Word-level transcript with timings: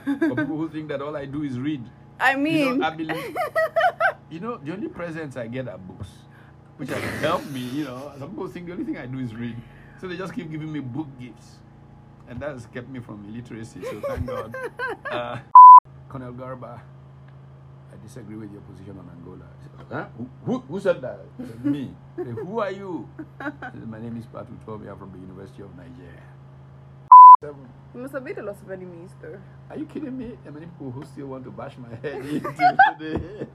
Angola 0.06 0.28
for 0.28 0.36
people 0.36 0.56
who 0.56 0.68
think 0.68 0.88
that 0.88 1.00
all 1.02 1.16
I 1.16 1.24
do 1.26 1.42
is 1.42 1.58
read. 1.58 1.82
I 2.20 2.32
You 2.32 2.38
mean, 2.38 2.78
know, 2.78 2.86
I 2.86 2.90
believe. 2.90 3.36
you 4.30 4.40
know, 4.40 4.56
the 4.58 4.72
only 4.72 4.88
presents 4.88 5.36
I 5.36 5.46
get 5.48 5.68
are 5.68 5.78
books, 5.78 6.08
which 6.76 6.88
have 6.90 7.02
helped 7.20 7.50
me. 7.50 7.60
You 7.60 7.84
know, 7.84 8.12
some 8.18 8.30
people 8.30 8.48
think 8.48 8.66
the 8.66 8.72
only 8.72 8.84
thing 8.84 8.96
I 8.98 9.06
do 9.06 9.18
is 9.18 9.34
read, 9.34 9.56
so 10.00 10.06
they 10.08 10.16
just 10.16 10.34
keep 10.34 10.50
giving 10.50 10.72
me 10.72 10.80
book 10.80 11.08
gifts, 11.20 11.58
and 12.28 12.38
that 12.40 12.50
has 12.52 12.66
kept 12.66 12.88
me 12.88 13.00
from 13.00 13.24
illiteracy. 13.28 13.82
So 13.82 14.00
thank 14.00 14.26
God. 14.26 14.54
Uh, 15.10 15.38
Colonel 16.08 16.32
Garba, 16.32 16.80
I 17.92 17.96
disagree 18.02 18.36
with 18.36 18.50
your 18.52 18.62
position 18.62 18.98
on 18.98 19.08
Angola. 19.16 19.46
Said, 19.62 19.86
huh? 19.92 20.06
Who, 20.18 20.30
who, 20.44 20.58
who 20.60 20.80
said 20.80 21.00
that? 21.02 21.20
Said, 21.38 21.64
me. 21.64 21.94
Said, 22.16 22.26
who 22.26 22.58
are 22.58 22.70
you? 22.70 23.08
Said, 23.40 23.88
My 23.88 24.00
name 24.00 24.16
is 24.16 24.26
Pat 24.26 24.46
Utomi. 24.50 24.90
I'm 24.90 24.98
from 24.98 25.12
the 25.12 25.18
University 25.18 25.62
of 25.62 25.70
Nigeria. 25.76 26.22
Seven. 27.44 27.68
you 27.94 28.00
must 28.00 28.14
have 28.14 28.22
made 28.22 28.38
a 28.38 28.42
lot 28.42 28.56
of 28.56 28.70
enemies 28.70 29.10
though. 29.20 29.38
Are 29.68 29.76
you 29.76 29.84
kidding 29.84 30.16
me? 30.16 30.28
There 30.42 30.50
are 30.50 30.54
many 30.54 30.64
people 30.64 30.90
who 30.92 31.04
still 31.04 31.26
want 31.26 31.44
to 31.44 31.50
bash 31.50 31.76
my 31.76 31.94
head 31.96 32.24
in 32.24 32.40
till 32.40 32.76
today. 32.96 33.46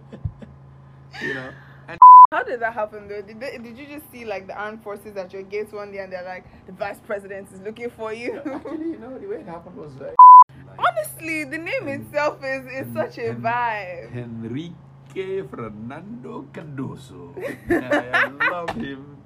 you 1.24 1.34
know, 1.34 1.50
and 1.88 1.98
How 2.32 2.44
did 2.44 2.60
that 2.60 2.74
happen 2.74 3.08
though? 3.08 3.24
Did, 3.24 3.40
they, 3.40 3.58
did 3.58 3.76
you 3.80 3.88
just 3.88 4.12
see 4.12 4.26
like 4.26 4.46
the 4.46 4.54
armed 4.54 4.84
forces 4.84 5.18
at 5.18 5.34
your 5.34 5.42
gates 5.42 5.74
one 5.74 5.92
day 5.92 5.98
and 6.04 6.14
they're 6.14 6.24
like, 6.24 6.46
the 6.68 6.72
vice 6.72 7.00
president 7.08 7.52
is 7.52 7.62
looking 7.62 7.90
for 7.90 8.14
you? 8.14 8.38
actually, 8.46 8.92
you 8.92 9.00
know, 9.00 9.18
the 9.18 9.26
way 9.26 9.38
it 9.38 9.48
happened 9.48 9.76
was 9.76 9.96
like 9.96 10.14
Honestly, 10.78 11.46
the 11.46 11.58
name 11.58 11.88
itself 11.88 12.44
is, 12.44 12.68
is 12.68 12.94
such 12.94 13.18
a 13.18 13.34
vibe. 13.34 14.16
Enrique 14.16 15.42
Fernando 15.50 16.46
Cardoso. 16.54 17.34
I 17.72 18.52
love 18.52 18.70
him. 18.76 19.18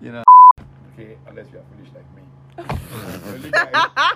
You 0.00 0.12
know. 0.12 0.22
Okay, 0.92 1.18
unless 1.26 1.50
you 1.50 1.58
are 1.58 1.64
foolish 1.74 1.90
like 1.92 2.06
me. 2.14 2.22
I'm 2.58 3.20
the 3.20 3.28
only 3.34 3.50
guy, 3.50 3.68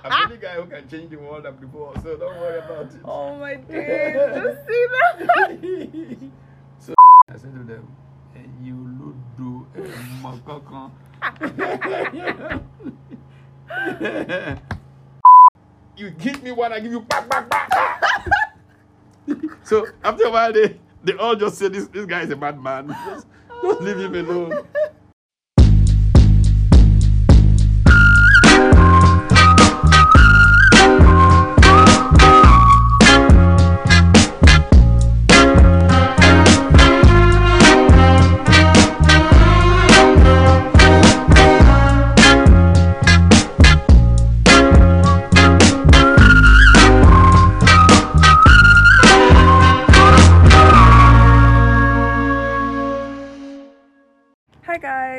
I'm 0.04 0.30
the 0.30 0.36
guy 0.36 0.54
who 0.54 0.66
can 0.66 0.88
change 0.88 1.10
the 1.10 1.16
world 1.16 1.44
I'm 1.46 1.56
before, 1.56 1.92
so 2.02 2.16
don't 2.16 2.38
worry 2.40 2.58
about 2.58 2.86
it. 2.86 3.00
Oh 3.04 3.36
my 3.36 3.54
days, 3.56 4.14
just 4.14 4.66
see 4.66 4.86
that. 4.92 6.30
so 6.78 6.94
I 7.28 7.32
said 7.36 7.54
to 7.54 7.62
them, 7.64 7.86
"Eh, 8.34 8.40
you 8.62 8.74
ludo 8.74 9.66
makakan. 10.22 10.90
you 15.96 16.10
give 16.10 16.42
me 16.42 16.52
one, 16.52 16.72
I 16.72 16.80
give 16.80 16.92
you 16.92 17.00
back, 17.00 17.28
back, 17.28 17.48
back. 17.50 18.02
so 19.64 19.86
after 20.02 20.24
a 20.24 20.30
while, 20.30 20.52
they, 20.52 20.78
they 21.04 21.12
all 21.14 21.36
just 21.36 21.58
say 21.58 21.68
this 21.68 21.86
this 21.88 22.06
guy 22.06 22.22
is 22.22 22.30
a 22.30 22.36
bad 22.36 22.58
man. 22.60 22.88
Just, 23.06 23.26
just 23.62 23.80
leave 23.82 23.98
him 23.98 24.14
alone. 24.14 24.66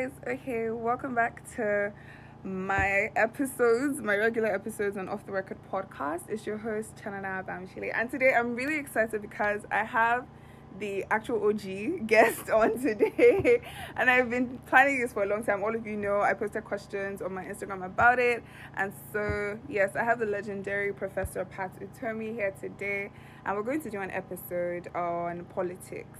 Guys. 0.02 0.10
Okay, 0.26 0.70
welcome 0.70 1.14
back 1.14 1.42
to 1.54 1.92
my 2.42 3.10
episodes, 3.14 4.00
my 4.00 4.16
regular 4.16 4.52
episodes 4.52 4.96
on 4.96 5.08
Off 5.08 5.24
the 5.26 5.32
Record 5.32 5.58
podcast. 5.70 6.22
It's 6.28 6.44
your 6.44 6.58
host 6.58 6.96
Chanana 6.96 7.44
Bamshile, 7.46 7.92
and 7.94 8.10
today 8.10 8.32
I'm 8.34 8.56
really 8.56 8.78
excited 8.78 9.22
because 9.22 9.60
I 9.70 9.84
have 9.84 10.26
the 10.80 11.04
actual 11.10 11.46
OG 11.46 12.08
guest 12.08 12.50
on 12.50 12.80
today, 12.80 13.60
and 13.96 14.10
I've 14.10 14.28
been 14.28 14.58
planning 14.66 15.00
this 15.00 15.12
for 15.12 15.22
a 15.22 15.26
long 15.26 15.44
time. 15.44 15.62
All 15.62 15.74
of 15.74 15.86
you 15.86 15.96
know 15.96 16.20
I 16.20 16.34
posted 16.34 16.64
questions 16.64 17.22
on 17.22 17.32
my 17.32 17.44
Instagram 17.44 17.84
about 17.84 18.18
it, 18.18 18.42
and 18.76 18.92
so 19.12 19.56
yes, 19.68 19.94
I 19.94 20.02
have 20.02 20.18
the 20.18 20.26
legendary 20.26 20.92
Professor 20.92 21.44
Pat 21.44 21.78
Utomi 21.78 22.34
here 22.34 22.54
today, 22.60 23.10
and 23.46 23.56
we're 23.56 23.62
going 23.62 23.82
to 23.82 23.90
do 23.90 24.00
an 24.00 24.10
episode 24.10 24.88
on 24.96 25.44
politics. 25.54 26.18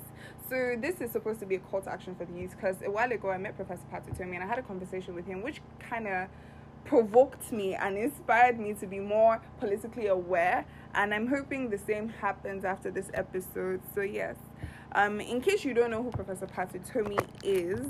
So 0.49 0.77
this 0.79 1.01
is 1.01 1.11
supposed 1.11 1.41
to 1.41 1.47
be 1.47 1.55
a 1.55 1.59
call 1.59 1.81
to 1.83 1.91
action 1.91 2.15
for 2.15 2.25
the 2.25 2.33
youth 2.33 2.51
because 2.51 2.77
a 2.83 2.91
while 2.91 3.11
ago 3.11 3.31
I 3.31 3.39
met 3.39 3.57
Professor 3.57 3.85
Patrick 3.91 4.17
Utomi 4.17 4.35
and 4.35 4.45
I 4.45 4.47
had 4.47 4.59
a 4.59 4.63
conversation 4.63 5.15
with 5.15 5.27
him 5.27 5.43
which 5.43 5.61
kind 5.79 6.07
of 6.07 6.29
provoked 6.85 7.53
me 7.53 7.75
and 7.75 7.97
inspired 7.97 8.59
me 8.59 8.75
to 8.75 8.87
be 8.87 8.99
more 8.99 9.41
politically 9.61 10.09
aware 10.09 10.67
and 10.95 11.15
I'm 11.15 11.27
hoping 11.27 11.71
the 11.71 11.79
same 11.79 12.09
happens 12.09 12.65
after 12.65 12.91
this 12.91 13.09
episode. 13.15 13.81
So 13.95 14.03
yes, 14.03 14.37
um, 14.95 15.21
in 15.21 15.41
case 15.41 15.65
you 15.65 15.75
don't 15.75 15.91
know 15.91 16.03
who 16.03 16.11
Professor 16.11 16.47
Patrick 16.47 16.85
Utomi 16.85 17.19
is, 17.43 17.87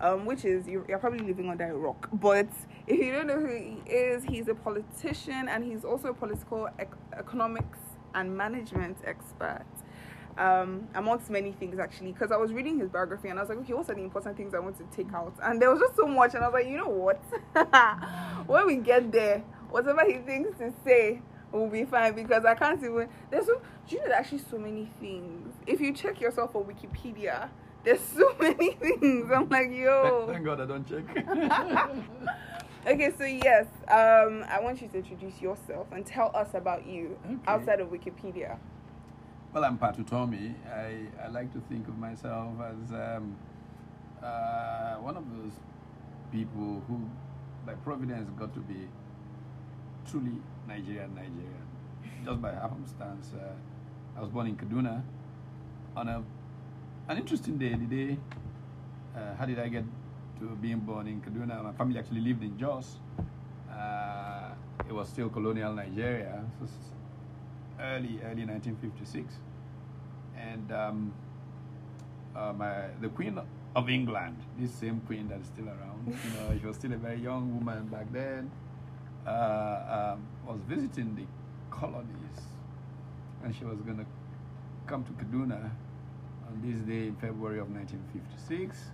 um, 0.00 0.24
which 0.24 0.44
is 0.44 0.66
you're, 0.66 0.86
you're 0.88 0.98
probably 0.98 1.26
living 1.26 1.50
under 1.50 1.64
a 1.64 1.76
rock. 1.76 2.08
But 2.12 2.48
if 2.86 2.98
you 2.98 3.12
don't 3.12 3.26
know 3.26 3.38
who 3.38 3.54
he 3.54 3.90
is, 3.90 4.24
he's 4.24 4.48
a 4.48 4.54
politician 4.54 5.48
and 5.48 5.64
he's 5.64 5.84
also 5.84 6.08
a 6.08 6.14
political 6.14 6.68
ec- 6.78 6.94
economics 7.18 7.78
and 8.14 8.34
management 8.34 8.96
expert 9.04 9.66
um, 10.40 10.88
amongst 10.94 11.28
many 11.30 11.52
things 11.52 11.78
actually 11.78 12.12
because 12.12 12.32
I 12.32 12.36
was 12.36 12.52
reading 12.52 12.78
his 12.78 12.88
biography 12.88 13.28
and 13.28 13.38
I 13.38 13.42
was 13.42 13.50
like, 13.50 13.58
okay, 13.58 13.74
what 13.74 13.88
are 13.90 13.94
the 13.94 14.00
important 14.02 14.36
things 14.36 14.54
I 14.54 14.58
want 14.58 14.78
to 14.78 14.96
take 14.96 15.12
out? 15.12 15.34
And 15.42 15.60
there 15.60 15.70
was 15.70 15.80
just 15.80 15.96
so 15.96 16.06
much, 16.06 16.34
and 16.34 16.42
I 16.42 16.48
was 16.48 16.54
like, 16.54 16.66
you 16.66 16.78
know 16.78 16.88
what? 16.88 17.22
when 18.46 18.66
we 18.66 18.76
get 18.76 19.12
there, 19.12 19.40
whatever 19.68 20.04
he 20.06 20.18
thinks 20.18 20.58
to 20.58 20.72
say 20.84 21.20
will 21.52 21.68
be 21.68 21.84
fine 21.84 22.14
because 22.14 22.44
I 22.44 22.54
can't 22.54 22.82
even. 22.82 23.08
There's 23.30 23.46
so 23.46 23.60
do 23.88 23.96
you 23.96 23.98
know 23.98 24.04
there 24.08 24.16
are 24.16 24.20
actually 24.20 24.42
so 24.50 24.56
many 24.58 24.90
things. 24.98 25.54
If 25.66 25.80
you 25.80 25.92
check 25.92 26.20
yourself 26.20 26.56
on 26.56 26.64
Wikipedia, 26.64 27.50
there's 27.84 28.00
so 28.00 28.34
many 28.40 28.72
things. 28.72 29.30
I'm 29.34 29.48
like, 29.48 29.70
yo. 29.70 30.26
Thank 30.32 30.44
God 30.44 30.60
I 30.60 30.66
don't 30.66 30.88
check. 30.88 31.04
Okay, 32.86 33.12
so 33.18 33.24
yes, 33.24 33.66
um, 33.88 34.42
I 34.48 34.58
want 34.62 34.80
you 34.80 34.88
to 34.88 34.96
introduce 34.96 35.38
yourself 35.42 35.86
and 35.92 36.06
tell 36.06 36.30
us 36.34 36.48
about 36.54 36.86
you 36.86 37.18
Okay. 37.26 37.36
outside 37.46 37.78
of 37.78 37.88
Wikipedia. 37.88 38.56
Well, 39.52 39.64
I'm 39.64 39.78
Pat 39.78 39.96
Utomi. 39.98 40.54
I, 40.72 41.08
I 41.24 41.26
like 41.26 41.52
to 41.54 41.60
think 41.68 41.88
of 41.88 41.98
myself 41.98 42.54
as 42.62 42.92
um, 42.92 43.34
uh, 44.22 44.94
one 44.98 45.16
of 45.16 45.24
those 45.28 45.50
people 46.30 46.84
who, 46.86 47.00
by 47.66 47.74
providence, 47.74 48.30
got 48.38 48.54
to 48.54 48.60
be 48.60 48.86
truly 50.08 50.36
Nigerian 50.68 51.12
Nigerian. 51.16 51.66
Just 52.24 52.40
by 52.40 52.52
happenstance, 52.52 53.32
uh, 53.34 53.48
I 54.16 54.20
was 54.20 54.30
born 54.30 54.46
in 54.46 54.56
Kaduna 54.56 55.02
on 55.96 56.08
a, 56.08 56.22
an 57.08 57.18
interesting 57.18 57.58
day. 57.58 57.70
The 57.70 57.86
day, 57.86 58.18
uh, 59.16 59.34
how 59.34 59.46
did 59.46 59.58
I 59.58 59.66
get 59.66 59.82
to 60.38 60.46
being 60.62 60.78
born 60.78 61.08
in 61.08 61.20
Kaduna? 61.20 61.60
My 61.64 61.72
family 61.72 61.98
actually 61.98 62.20
lived 62.20 62.44
in 62.44 62.56
Jos. 62.56 62.98
Uh, 63.68 64.50
it 64.88 64.92
was 64.92 65.08
still 65.08 65.28
colonial 65.28 65.72
Nigeria. 65.74 66.40
So 66.60 66.66
early 67.80 68.20
early 68.24 68.44
1956 68.44 69.34
and 70.36 70.72
um, 70.72 71.12
uh, 72.36 72.52
my 72.52 72.88
the 73.00 73.08
queen 73.08 73.38
of 73.76 73.88
england 73.88 74.36
this 74.58 74.72
same 74.72 75.00
queen 75.06 75.28
that 75.28 75.40
is 75.40 75.46
still 75.46 75.68
around 75.68 76.06
you 76.06 76.30
know 76.34 76.58
she 76.58 76.66
was 76.66 76.76
still 76.76 76.92
a 76.92 76.96
very 76.96 77.20
young 77.20 77.54
woman 77.54 77.86
back 77.88 78.10
then 78.12 78.50
uh, 79.26 80.12
um, 80.14 80.26
was 80.46 80.60
visiting 80.66 81.14
the 81.14 81.24
colonies. 81.70 82.06
And 83.44 83.54
she 83.54 83.64
was 83.64 83.78
going 83.80 83.98
to 83.98 84.06
come 84.86 85.04
to 85.04 85.12
kaduna 85.12 85.70
on 86.48 86.60
this 86.64 86.80
day 86.80 87.06
in 87.06 87.16
february 87.16 87.60
of 87.60 87.70
1956 87.70 88.90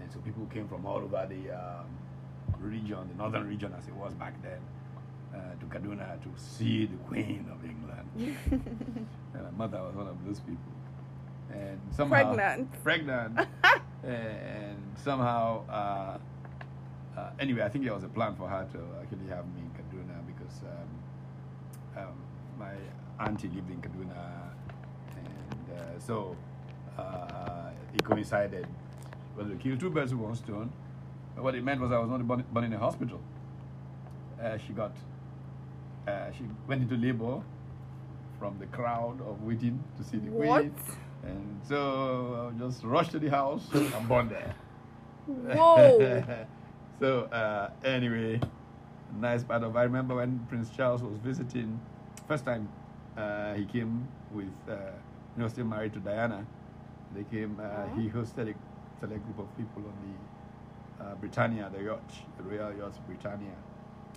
and 0.00 0.10
so 0.10 0.18
people 0.20 0.46
came 0.46 0.66
from 0.66 0.86
all 0.86 0.96
over 0.96 1.28
the 1.28 1.50
um, 1.50 1.84
region 2.58 2.96
the 3.08 3.14
northern 3.18 3.46
region 3.46 3.74
as 3.76 3.86
it 3.86 3.94
was 3.94 4.14
back 4.14 4.32
then 4.42 4.58
uh, 5.34 5.38
to 5.58 5.66
Kaduna 5.66 6.20
to 6.22 6.28
see 6.36 6.86
the 6.86 6.96
Queen 7.08 7.46
of 7.50 7.64
England. 7.64 8.36
and 9.34 9.42
my 9.44 9.50
mother 9.66 9.82
was 9.82 9.94
one 9.94 10.08
of 10.08 10.24
those 10.24 10.40
people. 10.40 10.72
And 11.52 11.80
somehow 11.90 12.34
Pregnant. 12.34 12.82
pregnant, 12.84 13.38
and 14.04 14.76
somehow, 15.02 15.64
uh, 15.68 16.18
uh, 17.18 17.30
anyway, 17.40 17.62
I 17.62 17.68
think 17.68 17.84
there 17.84 17.94
was 17.94 18.04
a 18.04 18.08
plan 18.08 18.36
for 18.36 18.48
her 18.48 18.66
to 18.72 18.78
actually 19.02 19.26
have 19.28 19.44
me 19.46 19.62
in 19.62 19.70
Kaduna 19.70 20.14
because 20.26 20.62
um, 20.62 22.02
um, 22.02 22.14
my 22.58 22.72
auntie 23.24 23.48
lived 23.48 23.68
in 23.70 23.80
Kaduna, 23.82 24.52
and 25.16 25.76
uh, 25.78 25.98
so 25.98 26.36
uh, 26.96 27.70
it 27.94 28.04
coincided. 28.04 28.66
Well, 29.36 29.46
we 29.46 29.56
killed 29.56 29.80
two 29.80 29.90
birds 29.90 30.12
with 30.14 30.20
one 30.22 30.36
stone. 30.36 30.70
But 31.34 31.44
what 31.44 31.54
it 31.54 31.64
meant 31.64 31.80
was 31.80 31.90
I 31.92 31.98
was 31.98 32.10
not 32.10 32.26
born, 32.26 32.44
born 32.52 32.64
in 32.64 32.72
a 32.72 32.78
hospital. 32.78 33.20
Uh, 34.42 34.56
she 34.58 34.72
got, 34.72 34.92
uh, 36.06 36.30
she 36.32 36.44
went 36.66 36.82
into 36.82 36.96
labor 36.96 37.42
from 38.38 38.58
the 38.58 38.66
crowd 38.66 39.20
of 39.26 39.42
waiting 39.42 39.82
to 39.98 40.04
see 40.04 40.18
the 40.18 40.30
What? 40.30 40.60
queen. 40.60 40.74
And 41.22 41.60
so 41.68 42.50
I 42.54 42.58
just 42.58 42.82
rushed 42.84 43.12
to 43.12 43.18
the 43.18 43.28
house 43.28 43.66
and 43.74 44.08
born 44.08 44.28
there. 44.28 44.54
Whoa. 45.26 46.24
so 47.00 47.22
uh, 47.24 47.70
anyway, 47.84 48.40
nice 49.18 49.44
part 49.44 49.62
of 49.62 49.76
I 49.76 49.82
remember 49.84 50.14
when 50.16 50.38
Prince 50.48 50.70
Charles 50.70 51.02
was 51.02 51.18
visiting 51.18 51.78
first 52.26 52.44
time 52.44 52.68
uh, 53.16 53.54
he 53.54 53.64
came 53.66 54.06
with, 54.32 54.46
uh, 54.68 54.74
you 55.36 55.42
know, 55.42 55.48
still 55.48 55.64
married 55.66 55.92
to 55.92 55.98
Diana. 55.98 56.46
They 57.14 57.24
came. 57.24 57.58
Uh, 57.60 57.64
Oh. 57.64 57.98
He 58.00 58.08
hosted 58.08 58.48
a 58.50 58.54
select 59.00 59.24
group 59.26 59.40
of 59.40 59.56
people 59.56 59.82
on 59.84 59.94
the 60.06 61.04
uh, 61.04 61.14
Britannia, 61.16 61.70
the 61.76 61.82
yacht, 61.82 62.10
the 62.38 62.44
Royal 62.44 62.72
Yacht 62.76 62.94
Britannia, 63.06 63.54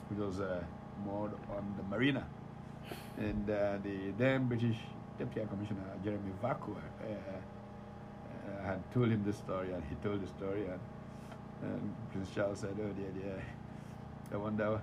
which 0.09 0.19
was 0.19 0.39
uh, 0.39 0.63
moored 1.05 1.31
on 1.55 1.73
the 1.77 1.83
marina. 1.83 2.25
And 3.17 3.49
uh, 3.49 3.77
the 3.83 4.11
then 4.17 4.47
British 4.47 4.77
Deputy 5.17 5.47
Commissioner 5.47 5.83
Jeremy 6.03 6.31
Vaco 6.41 6.75
uh, 6.75 7.13
uh, 8.43 8.65
had 8.65 8.79
told 8.93 9.09
him 9.09 9.23
this 9.23 9.37
story, 9.37 9.71
and 9.71 9.83
he 9.89 9.95
told 9.95 10.21
the 10.21 10.27
story, 10.27 10.65
and, 10.65 10.79
and 11.61 11.95
Prince 12.11 12.29
Charles 12.33 12.59
said, 12.59 12.75
"Oh 12.79 12.89
dear, 12.89 13.11
dear, 13.11 13.41
I 14.33 14.37
wonder 14.37 14.81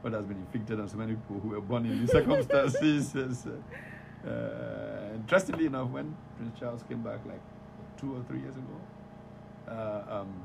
what 0.00 0.12
has 0.12 0.24
been 0.26 0.38
inflicted 0.38 0.80
on 0.80 0.88
so 0.88 0.96
many 0.96 1.14
people 1.14 1.40
who 1.40 1.48
were 1.50 1.60
born 1.60 1.86
in 1.86 2.00
these 2.00 2.12
circumstances." 2.12 3.14
Uh, 4.26 4.30
uh, 4.30 5.14
interestingly 5.14 5.66
enough, 5.66 5.88
when 5.90 6.12
Prince 6.36 6.58
Charles 6.58 6.82
came 6.88 7.02
back, 7.02 7.20
like 7.24 7.40
two 7.96 8.16
or 8.16 8.22
three 8.24 8.40
years 8.40 8.56
ago, 8.56 8.76
uh, 9.68 10.20
um, 10.20 10.44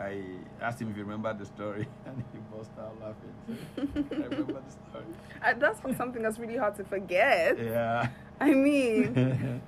I 0.00 0.22
asked 0.60 0.80
him 0.80 0.90
if 0.90 0.96
he 0.96 1.02
remembered 1.02 1.38
the 1.38 1.46
story, 1.46 1.88
and 2.06 2.22
he 2.32 2.38
burst 2.54 2.70
out 2.78 2.94
laughing. 3.00 3.34
So, 3.76 4.16
I 4.16 4.26
remember 4.26 4.62
the 4.66 4.90
story. 4.90 5.04
Uh, 5.42 5.54
that's 5.58 5.80
something 5.96 6.22
that's 6.22 6.38
really 6.38 6.56
hard 6.56 6.74
to 6.76 6.84
forget. 6.84 7.58
Yeah. 7.58 8.08
I 8.40 8.52
mean, 8.54 9.16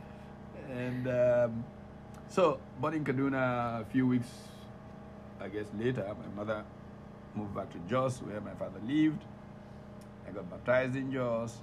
and 0.71 1.09
um, 1.09 1.65
so, 2.29 2.61
born 2.81 2.95
in 2.95 3.05
Kaduna, 3.05 3.81
a 3.81 3.85
few 3.91 4.07
weeks, 4.07 4.29
I 5.41 5.49
guess, 5.49 5.67
later, 5.77 6.07
my 6.07 6.45
mother 6.45 6.65
moved 7.35 7.55
back 7.55 7.71
to 7.73 7.79
Jos, 7.89 8.19
where 8.23 8.41
my 8.41 8.55
father 8.55 8.81
lived. 8.87 9.23
I 10.29 10.33
got 10.33 10.49
baptized 10.49 10.95
in 10.97 11.13
Jos. 11.13 11.57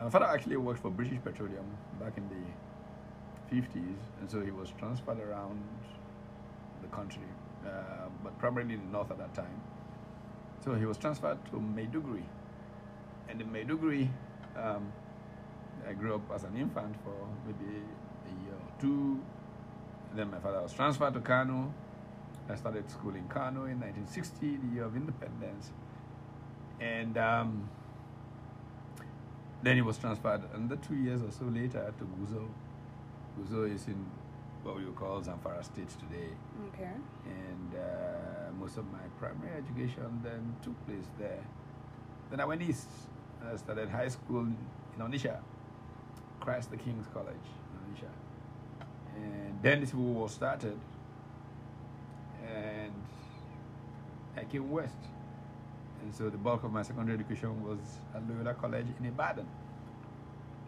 My 0.00 0.08
father 0.08 0.26
actually 0.26 0.56
worked 0.56 0.80
for 0.80 0.90
British 0.90 1.18
Petroleum 1.24 1.66
back 2.00 2.16
in 2.16 2.28
the 2.28 3.56
50s, 3.56 3.98
and 4.20 4.30
so 4.30 4.40
he 4.40 4.52
was 4.52 4.72
transferred 4.78 5.18
around 5.18 5.60
the 6.82 6.88
country, 6.88 7.26
uh, 7.68 8.08
but 8.22 8.38
primarily 8.38 8.74
in 8.74 8.80
the 8.86 8.92
north 8.92 9.10
at 9.10 9.18
that 9.18 9.34
time. 9.34 9.60
So 10.64 10.74
he 10.74 10.86
was 10.86 10.98
transferred 10.98 11.38
to 11.46 11.56
Maiduguri. 11.56 12.24
And 13.28 13.40
in 13.40 13.48
Maiduguri, 13.48 14.08
um, 14.56 14.92
I 15.88 15.92
grew 15.92 16.14
up 16.14 16.30
as 16.34 16.44
an 16.44 16.56
infant 16.56 16.96
for 17.04 17.14
maybe 17.46 17.76
a 17.76 18.44
year 18.44 18.54
or 18.54 18.80
two. 18.80 19.20
then 20.14 20.30
my 20.30 20.38
father 20.38 20.60
was 20.62 20.72
transferred 20.72 21.14
to 21.14 21.20
Kano. 21.20 21.72
I 22.48 22.54
started 22.56 22.90
school 22.90 23.14
in 23.14 23.28
Kano 23.28 23.64
in 23.66 23.78
1960, 23.80 24.56
the 24.56 24.74
year 24.74 24.84
of 24.84 24.96
independence. 24.96 25.70
And 26.80 27.18
um, 27.18 27.68
then 29.62 29.76
he 29.76 29.82
was 29.82 29.98
transferred 29.98 30.42
another 30.54 30.76
two 30.76 30.94
years 30.94 31.22
or 31.22 31.30
so 31.30 31.44
later 31.44 31.92
to 31.98 32.04
Gusau. 32.04 32.48
Gusau 33.38 33.72
is 33.72 33.86
in 33.86 34.06
what 34.62 34.76
we 34.76 34.84
would 34.84 34.96
call 34.96 35.20
Zamfara 35.20 35.64
State 35.64 35.88
today. 35.90 36.30
okay. 36.74 36.90
And 37.26 37.74
uh, 37.74 38.52
most 38.58 38.76
of 38.76 38.84
my 38.92 38.98
primary 39.18 39.52
education 39.56 40.20
then 40.22 40.54
took 40.62 40.74
place 40.86 41.06
there. 41.18 41.42
Then 42.30 42.40
I 42.40 42.44
went 42.44 42.62
east. 42.62 42.86
I 43.50 43.56
started 43.56 43.88
high 43.88 44.08
school 44.08 44.40
in 44.40 44.56
Onitsha, 44.98 45.38
Christ 46.40 46.70
the 46.70 46.76
King's 46.76 47.06
College 47.14 47.46
in 47.70 47.94
Onitsha. 47.94 48.10
And 49.16 49.62
then 49.62 49.80
the 49.80 49.86
Civil 49.86 50.04
War 50.04 50.28
started. 50.28 50.78
And 52.46 52.92
I 54.36 54.44
came 54.44 54.70
west. 54.70 54.96
And 56.02 56.14
so 56.14 56.30
the 56.30 56.38
bulk 56.38 56.64
of 56.64 56.72
my 56.72 56.82
secondary 56.82 57.18
education 57.18 57.62
was 57.62 57.78
at 58.14 58.22
Loyola 58.28 58.54
College 58.54 58.86
in 58.98 59.06
Ibadan. 59.06 59.46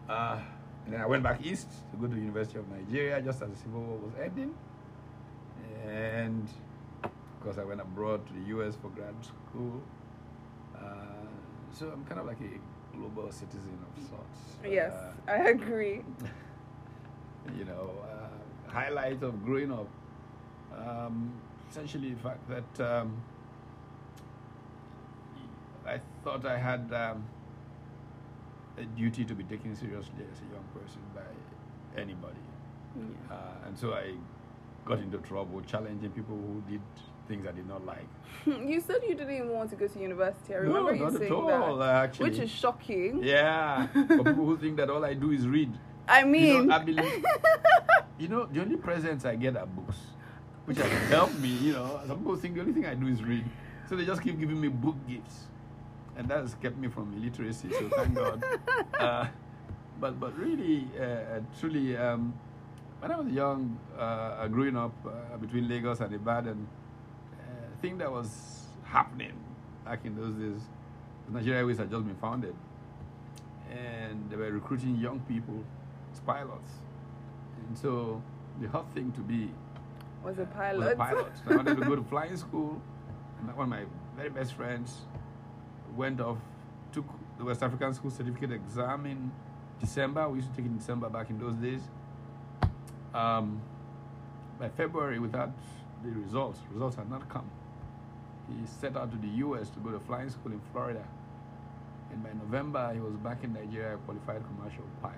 Uh, 0.09 0.39
and 0.91 0.99
then 0.99 1.05
I 1.05 1.07
went 1.07 1.23
back 1.23 1.39
east 1.41 1.69
to 1.91 1.97
go 1.97 2.05
to 2.07 2.13
the 2.13 2.19
University 2.19 2.59
of 2.59 2.67
Nigeria 2.67 3.21
just 3.21 3.41
as 3.41 3.49
the 3.49 3.55
Civil 3.55 3.79
War 3.81 3.97
was 3.97 4.11
ending. 4.21 4.53
And 5.87 6.45
of 7.01 7.11
course, 7.41 7.57
I 7.57 7.63
went 7.63 7.79
abroad 7.79 8.27
to 8.27 8.33
the 8.33 8.41
US 8.57 8.75
for 8.75 8.89
grad 8.89 9.15
school. 9.23 9.81
Uh, 10.75 10.81
so 11.71 11.87
I'm 11.93 12.03
kind 12.03 12.19
of 12.19 12.25
like 12.27 12.39
a 12.41 12.97
global 12.97 13.31
citizen 13.31 13.77
of 13.87 14.03
sorts. 14.09 14.39
Yes, 14.69 14.91
Uh, 14.91 15.31
I 15.31 15.35
agree. 15.51 16.01
you 17.57 17.63
know, 17.63 17.91
uh, 18.03 18.69
highlight 18.69 19.23
of 19.23 19.45
growing 19.45 19.71
up. 19.71 19.87
Um, 20.77 21.31
essentially, 21.69 22.15
the 22.15 22.19
fact 22.21 22.49
that 22.49 22.99
um, 22.99 23.15
I 25.87 26.01
thought 26.25 26.45
I 26.45 26.57
had 26.57 26.91
um, 26.93 27.23
a 28.81 28.85
duty 28.97 29.23
to 29.25 29.33
be 29.33 29.43
taken 29.43 29.75
seriously 29.75 30.23
as 30.31 30.39
a 30.39 30.53
young 30.53 30.65
person 30.73 31.01
by 31.15 32.01
anybody. 32.01 32.35
Yeah. 32.95 33.35
Uh, 33.35 33.67
and 33.67 33.77
so 33.77 33.93
I 33.93 34.13
got 34.85 34.99
into 34.99 35.17
trouble 35.19 35.61
challenging 35.61 36.09
people 36.11 36.35
who 36.35 36.63
did 36.69 36.81
things 37.27 37.45
I 37.47 37.51
did 37.51 37.67
not 37.67 37.85
like. 37.85 38.07
you 38.45 38.81
said 38.81 38.97
you 39.07 39.15
didn't 39.15 39.35
even 39.35 39.49
want 39.49 39.69
to 39.69 39.75
go 39.75 39.87
to 39.87 39.99
university. 39.99 40.53
I 40.53 40.57
remember 40.57 40.95
no, 40.95 41.09
you 41.09 41.17
saying 41.17 41.31
all, 41.31 41.77
that, 41.77 41.95
actually. 42.05 42.29
which 42.31 42.39
is 42.39 42.49
shocking. 42.49 43.23
yeah, 43.23 43.87
for 43.93 44.17
people 44.17 44.45
who 44.45 44.57
think 44.57 44.77
that 44.77 44.89
all 44.89 45.05
I 45.05 45.13
do 45.13 45.31
is 45.31 45.47
read. 45.47 45.71
I 46.07 46.21
You 46.21 46.25
mean, 46.25 46.67
know, 46.67 46.75
I 46.75 46.79
believe, 46.79 47.23
you 48.19 48.27
know, 48.27 48.45
the 48.45 48.61
only 48.61 48.75
presents 48.75 49.23
I 49.23 49.35
get 49.35 49.55
are 49.55 49.67
books, 49.67 49.97
which 50.65 50.77
have 50.77 50.91
helped 51.09 51.39
me. 51.39 51.49
You 51.49 51.73
know, 51.73 52.01
some 52.07 52.17
people 52.17 52.35
think 52.35 52.55
the 52.55 52.61
only 52.61 52.73
thing 52.73 52.85
I 52.85 52.95
do 52.95 53.07
is 53.07 53.23
read, 53.23 53.45
so 53.87 53.95
they 53.95 54.05
just 54.05 54.21
keep 54.21 54.39
giving 54.39 54.59
me 54.59 54.67
book 54.67 54.95
gifts, 55.07 55.45
and 56.17 56.27
that 56.29 56.41
has 56.41 56.55
kept 56.55 56.77
me 56.77 56.87
from 56.87 57.13
illiteracy. 57.17 57.69
So 57.71 57.89
thank 57.89 58.15
God. 58.15 58.43
Uh, 59.01 59.25
but 59.99 60.19
but 60.19 60.37
really, 60.37 60.87
uh, 60.99 61.39
truly, 61.59 61.97
um, 61.97 62.33
when 62.99 63.11
I 63.11 63.15
was 63.17 63.27
young, 63.29 63.79
uh, 63.97 64.47
growing 64.47 64.77
up 64.77 64.93
uh, 65.03 65.37
between 65.37 65.67
Lagos 65.67 66.01
and 66.01 66.13
Ibadan, 66.13 66.67
uh, 67.33 67.81
thing 67.81 67.97
that 67.97 68.11
was 68.11 68.67
happening 68.83 69.33
back 69.83 70.05
in 70.05 70.15
those 70.15 70.35
days, 70.35 70.61
Nigeria 71.29 71.61
Airways 71.61 71.79
had 71.79 71.89
just 71.89 72.05
been 72.05 72.15
founded, 72.17 72.53
and 73.71 74.29
they 74.29 74.35
were 74.35 74.51
recruiting 74.51 74.97
young 74.97 75.19
people 75.21 75.63
as 76.13 76.19
pilots. 76.19 76.73
And 77.67 77.75
so 77.75 78.21
the 78.61 78.67
hot 78.69 78.91
thing 78.93 79.11
to 79.13 79.21
be 79.21 79.49
was 80.23 80.37
a 80.37 80.41
was 80.41 80.49
pilot. 80.53 80.93
a 80.93 80.95
pilot. 80.95 81.31
So 81.43 81.53
I 81.53 81.55
wanted 81.55 81.77
to 81.77 81.85
go 81.85 81.95
to 81.95 82.03
flying 82.03 82.37
school, 82.37 82.79
and 83.39 83.47
one 83.57 83.63
of 83.63 83.69
my 83.69 83.85
very 84.15 84.29
best 84.29 84.53
friends 84.53 85.01
went 85.95 86.19
off, 86.21 86.37
took 86.91 87.05
the 87.37 87.45
West 87.45 87.63
African 87.63 87.93
School 87.93 88.11
Certificate 88.11 88.51
exam 88.51 89.05
in 89.05 89.31
December. 89.79 90.27
We 90.29 90.37
used 90.37 90.49
to 90.51 90.55
take 90.55 90.65
it 90.65 90.69
in 90.69 90.77
December 90.77 91.09
back 91.09 91.29
in 91.29 91.39
those 91.39 91.55
days. 91.55 91.81
Um, 93.13 93.61
by 94.59 94.69
February, 94.69 95.19
without 95.19 95.51
the 96.03 96.09
results, 96.11 96.59
results 96.71 96.95
had 96.95 97.09
not 97.09 97.27
come. 97.29 97.49
He 98.47 98.65
set 98.65 98.95
out 98.95 99.11
to 99.11 99.17
the 99.17 99.27
U.S. 99.37 99.69
to 99.71 99.79
go 99.79 99.91
to 99.91 99.99
flying 99.99 100.29
school 100.29 100.51
in 100.51 100.61
Florida, 100.71 101.03
and 102.11 102.23
by 102.23 102.29
November 102.33 102.91
he 102.93 102.99
was 102.99 103.13
back 103.15 103.43
in 103.43 103.53
Nigeria, 103.53 103.95
a 103.95 103.97
qualified 103.97 104.43
commercial 104.55 104.83
pilot, 105.01 105.17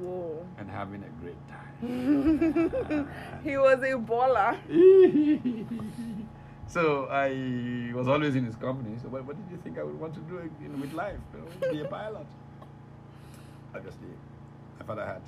Whoa. 0.00 0.46
and 0.58 0.70
having 0.70 1.02
a 1.02 1.08
great 1.22 1.48
time. 1.48 3.08
he 3.44 3.56
was 3.56 3.78
a 3.78 3.96
baller. 3.96 4.56
so 6.68 7.06
I 7.06 7.92
was 7.94 8.08
always 8.08 8.36
in 8.36 8.44
his 8.44 8.56
company. 8.56 8.96
So 9.02 9.08
what, 9.08 9.24
what 9.24 9.36
did 9.36 9.50
you 9.50 9.58
think 9.62 9.78
I 9.78 9.82
would 9.82 9.98
want 9.98 10.14
to 10.14 10.20
do 10.20 10.38
in, 10.64 10.80
with 10.80 10.92
life? 10.92 11.16
You 11.34 11.40
know, 11.40 11.72
be 11.72 11.80
a 11.80 11.88
pilot. 11.88 12.26
Obviously, 13.74 14.08
my 14.78 14.86
father 14.86 15.04
had 15.04 15.22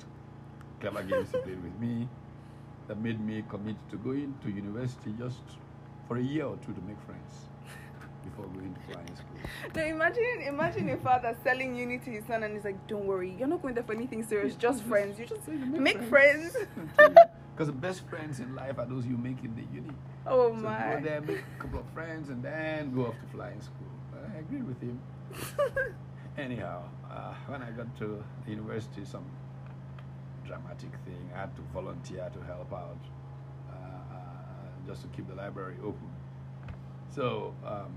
clever 0.79 1.03
games 1.03 1.29
he 1.31 1.37
played 1.39 1.63
with 1.63 1.77
me 1.79 2.07
that 2.87 2.99
made 2.99 3.19
me 3.19 3.43
commit 3.49 3.75
to 3.89 3.97
going 3.97 4.33
to 4.43 4.49
university 4.49 5.13
just 5.17 5.41
for 6.07 6.17
a 6.17 6.21
year 6.21 6.45
or 6.45 6.57
two 6.57 6.73
to 6.73 6.81
make 6.81 6.99
friends 7.05 7.47
before 8.23 8.45
going 8.47 8.73
to 8.73 8.93
flying 8.93 9.15
school. 9.15 9.27
Now 9.75 9.83
imagine, 9.83 10.41
imagine 10.47 10.87
your 10.87 10.97
father 10.97 11.35
selling 11.43 11.75
uni 11.75 11.97
to 11.99 12.09
his 12.09 12.25
son, 12.25 12.43
and 12.43 12.53
he's 12.55 12.65
like, 12.65 12.87
"Don't 12.87 13.05
worry, 13.05 13.35
you're 13.37 13.47
not 13.47 13.61
going 13.61 13.73
there 13.73 13.83
for 13.83 13.93
anything 13.93 14.23
serious. 14.23 14.55
Just 14.55 14.83
friends. 14.83 15.19
You 15.19 15.25
just 15.25 15.47
make 15.47 16.01
friends." 16.03 16.55
Because 17.53 17.67
the 17.67 17.73
best 17.73 18.07
friends 18.07 18.39
in 18.39 18.55
life 18.55 18.79
are 18.79 18.85
those 18.85 19.05
you 19.05 19.17
make 19.17 19.43
in 19.43 19.55
the 19.55 19.63
uni. 19.73 19.91
Oh 20.25 20.49
So 20.55 20.63
my. 20.63 20.95
go 20.95 21.01
there, 21.03 21.21
make 21.21 21.43
a 21.57 21.61
couple 21.61 21.79
of 21.79 21.85
friends, 21.93 22.29
and 22.29 22.41
then 22.43 22.93
go 22.95 23.07
off 23.07 23.19
to 23.19 23.25
flying 23.35 23.61
school. 23.61 23.87
I 24.35 24.39
agreed 24.39 24.65
with 24.67 24.79
him. 24.81 24.99
Anyhow, 26.37 26.83
uh, 27.09 27.33
when 27.47 27.61
I 27.61 27.71
got 27.71 27.95
to 27.99 28.23
the 28.45 28.51
university, 28.51 29.03
some 29.03 29.25
dramatic 30.45 30.91
thing, 31.05 31.29
I 31.35 31.39
had 31.41 31.55
to 31.55 31.61
volunteer 31.73 32.29
to 32.33 32.39
help 32.45 32.71
out, 32.73 32.97
uh, 33.69 34.15
uh, 34.15 34.17
just 34.87 35.01
to 35.03 35.07
keep 35.09 35.27
the 35.27 35.35
library 35.35 35.75
open. 35.83 36.09
So, 37.13 37.53
um, 37.65 37.91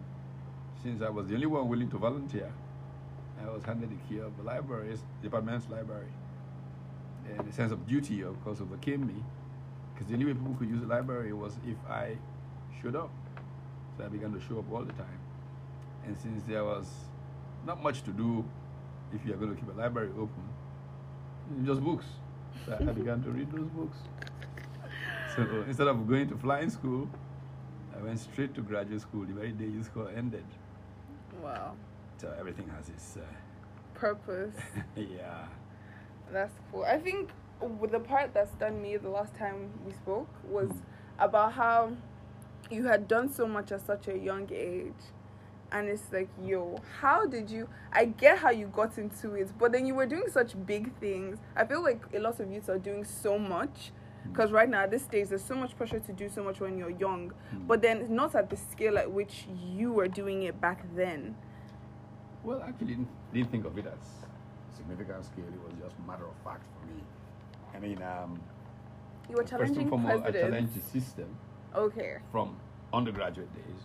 since 0.82 1.00
I 1.02 1.08
was 1.08 1.28
the 1.28 1.34
only 1.34 1.46
one 1.46 1.68
willing 1.68 1.90
to 1.90 1.99
volunteer, 1.99 2.50
I 3.44 3.49
was 3.50 3.62
handed 3.64 3.90
the 3.90 3.96
key 4.08 4.18
of 4.20 4.37
the 4.37 4.42
library's 4.42 5.00
department's 5.23 5.68
library. 5.70 6.12
And 7.28 7.46
the 7.49 7.52
sense 7.52 7.73
of 7.73 7.87
duty, 7.87 8.23
of 8.23 8.42
course, 8.44 8.61
overcame 8.61 9.06
me, 9.06 9.14
because 9.94 10.08
the 10.08 10.14
only 10.14 10.26
way 10.26 10.34
people 10.34 10.54
could 10.58 10.68
use 10.68 10.80
the 10.80 10.86
library 10.86 11.32
was 11.32 11.54
if 11.66 11.76
I 11.88 12.16
showed 12.82 12.96
up. 12.96 13.10
So 13.96 14.04
I 14.04 14.08
began 14.08 14.32
to 14.32 14.40
show 14.40 14.58
up 14.58 14.70
all 14.72 14.82
the 14.82 14.92
time. 14.94 15.20
And 16.04 16.16
since 16.18 16.42
there 16.44 16.64
was 16.64 16.86
not 17.64 17.82
much 17.82 18.02
to 18.02 18.10
do 18.10 18.44
if 19.14 19.24
you 19.24 19.32
are 19.32 19.36
going 19.36 19.54
to 19.54 19.60
keep 19.60 19.72
a 19.72 19.78
library 19.78 20.10
open, 20.18 20.42
just 21.64 21.80
books. 21.82 22.06
So 22.66 22.76
I 22.80 22.92
began 22.92 23.22
to 23.22 23.30
read 23.30 23.50
those 23.52 23.68
books. 23.68 23.98
So 25.36 25.64
instead 25.66 25.86
of 25.86 26.08
going 26.08 26.28
to 26.28 26.36
flying 26.36 26.70
school, 26.70 27.08
I 27.96 28.02
went 28.02 28.18
straight 28.18 28.54
to 28.54 28.60
graduate 28.60 29.00
school 29.00 29.24
the 29.24 29.32
very 29.32 29.52
day 29.52 29.66
youth 29.66 29.86
school 29.86 30.08
ended. 30.14 30.44
Wow. 31.42 31.74
So 32.18 32.32
everything 32.38 32.68
has 32.76 32.88
its, 32.88 33.16
uh, 33.16 33.20
Purpose. 33.94 34.54
yeah. 34.96 35.46
That's 36.32 36.54
cool. 36.70 36.84
I 36.84 36.98
think 36.98 37.30
the 37.90 38.00
part 38.00 38.35
that 38.35 38.49
stunned 38.49 38.83
me 38.83 38.97
the 38.97 39.09
last 39.11 39.35
time 39.35 39.71
we 39.87 39.92
spoke 39.92 40.28
was 40.49 40.71
about 41.18 41.52
how 41.52 41.92
you 42.71 42.85
had 42.87 43.06
done 43.09 43.33
so 43.33 43.47
much 43.47 43.73
at 43.73 43.85
such 43.87 44.09
a 44.09 44.16
young 44.18 44.49
age. 44.52 44.92
And 45.73 45.88
it's 45.88 46.12
like, 46.12 46.28
yo, 46.42 46.78
how 47.00 47.26
did 47.26 47.50
you? 47.50 47.68
I 47.92 48.04
get 48.06 48.38
how 48.38 48.50
you 48.50 48.66
got 48.68 48.97
into 48.97 49.35
it, 49.35 49.50
but 49.59 49.73
then 49.73 49.87
you 49.87 49.94
were 49.94 50.06
doing 50.06 50.25
such 50.30 50.54
big 50.66 50.94
things. 51.00 51.38
I 51.56 51.64
feel 51.64 51.83
like 51.83 52.00
a 52.14 52.21
lot 52.21 52.38
of 52.38 52.50
youths 52.50 52.68
are 52.68 52.78
doing 52.78 53.04
so 53.04 53.38
much 53.38 53.90
because 54.30 54.52
right 54.52 54.68
now 54.68 54.83
at 54.85 54.90
this 54.90 55.02
stage 55.02 55.28
there's 55.28 55.44
so 55.44 55.54
much 55.54 55.76
pressure 55.76 55.99
to 55.99 56.12
do 56.12 56.28
so 56.28 56.42
much 56.44 56.61
when 56.61 56.78
you're 56.78 56.90
young, 56.90 57.33
Mm. 57.54 57.66
but 57.66 57.83
then 57.83 58.06
not 58.14 58.35
at 58.35 58.49
the 58.50 58.56
scale 58.56 58.97
at 58.99 59.11
which 59.11 59.47
you 59.76 59.92
were 59.92 60.09
doing 60.09 60.44
it 60.44 60.61
back 60.61 60.85
then. 60.94 61.35
Well, 62.44 62.62
actually 62.62 62.88
didn't, 62.88 63.09
didn't 63.33 63.50
think 63.50 63.64
of 63.66 63.76
it 63.76 63.87
as 63.87 64.76
significant 64.76 65.25
scale. 65.25 65.44
It 65.47 65.61
was 65.64 65.75
just 65.83 65.97
matter 66.06 66.26
of 66.26 66.35
fact 66.44 66.62
for 66.78 66.87
me. 66.87 67.02
I 67.74 67.78
mean, 67.78 68.00
um, 68.02 68.40
You 69.28 69.36
were 69.36 69.42
first 69.42 69.52
and 69.52 69.60
challenging 69.74 69.88
foremost, 69.88 70.24
I 70.26 70.30
challenged 70.32 70.74
the 70.74 70.80
system 71.00 71.36
Okay. 71.74 72.18
from 72.30 72.56
undergraduate 72.92 73.52
days. 73.54 73.82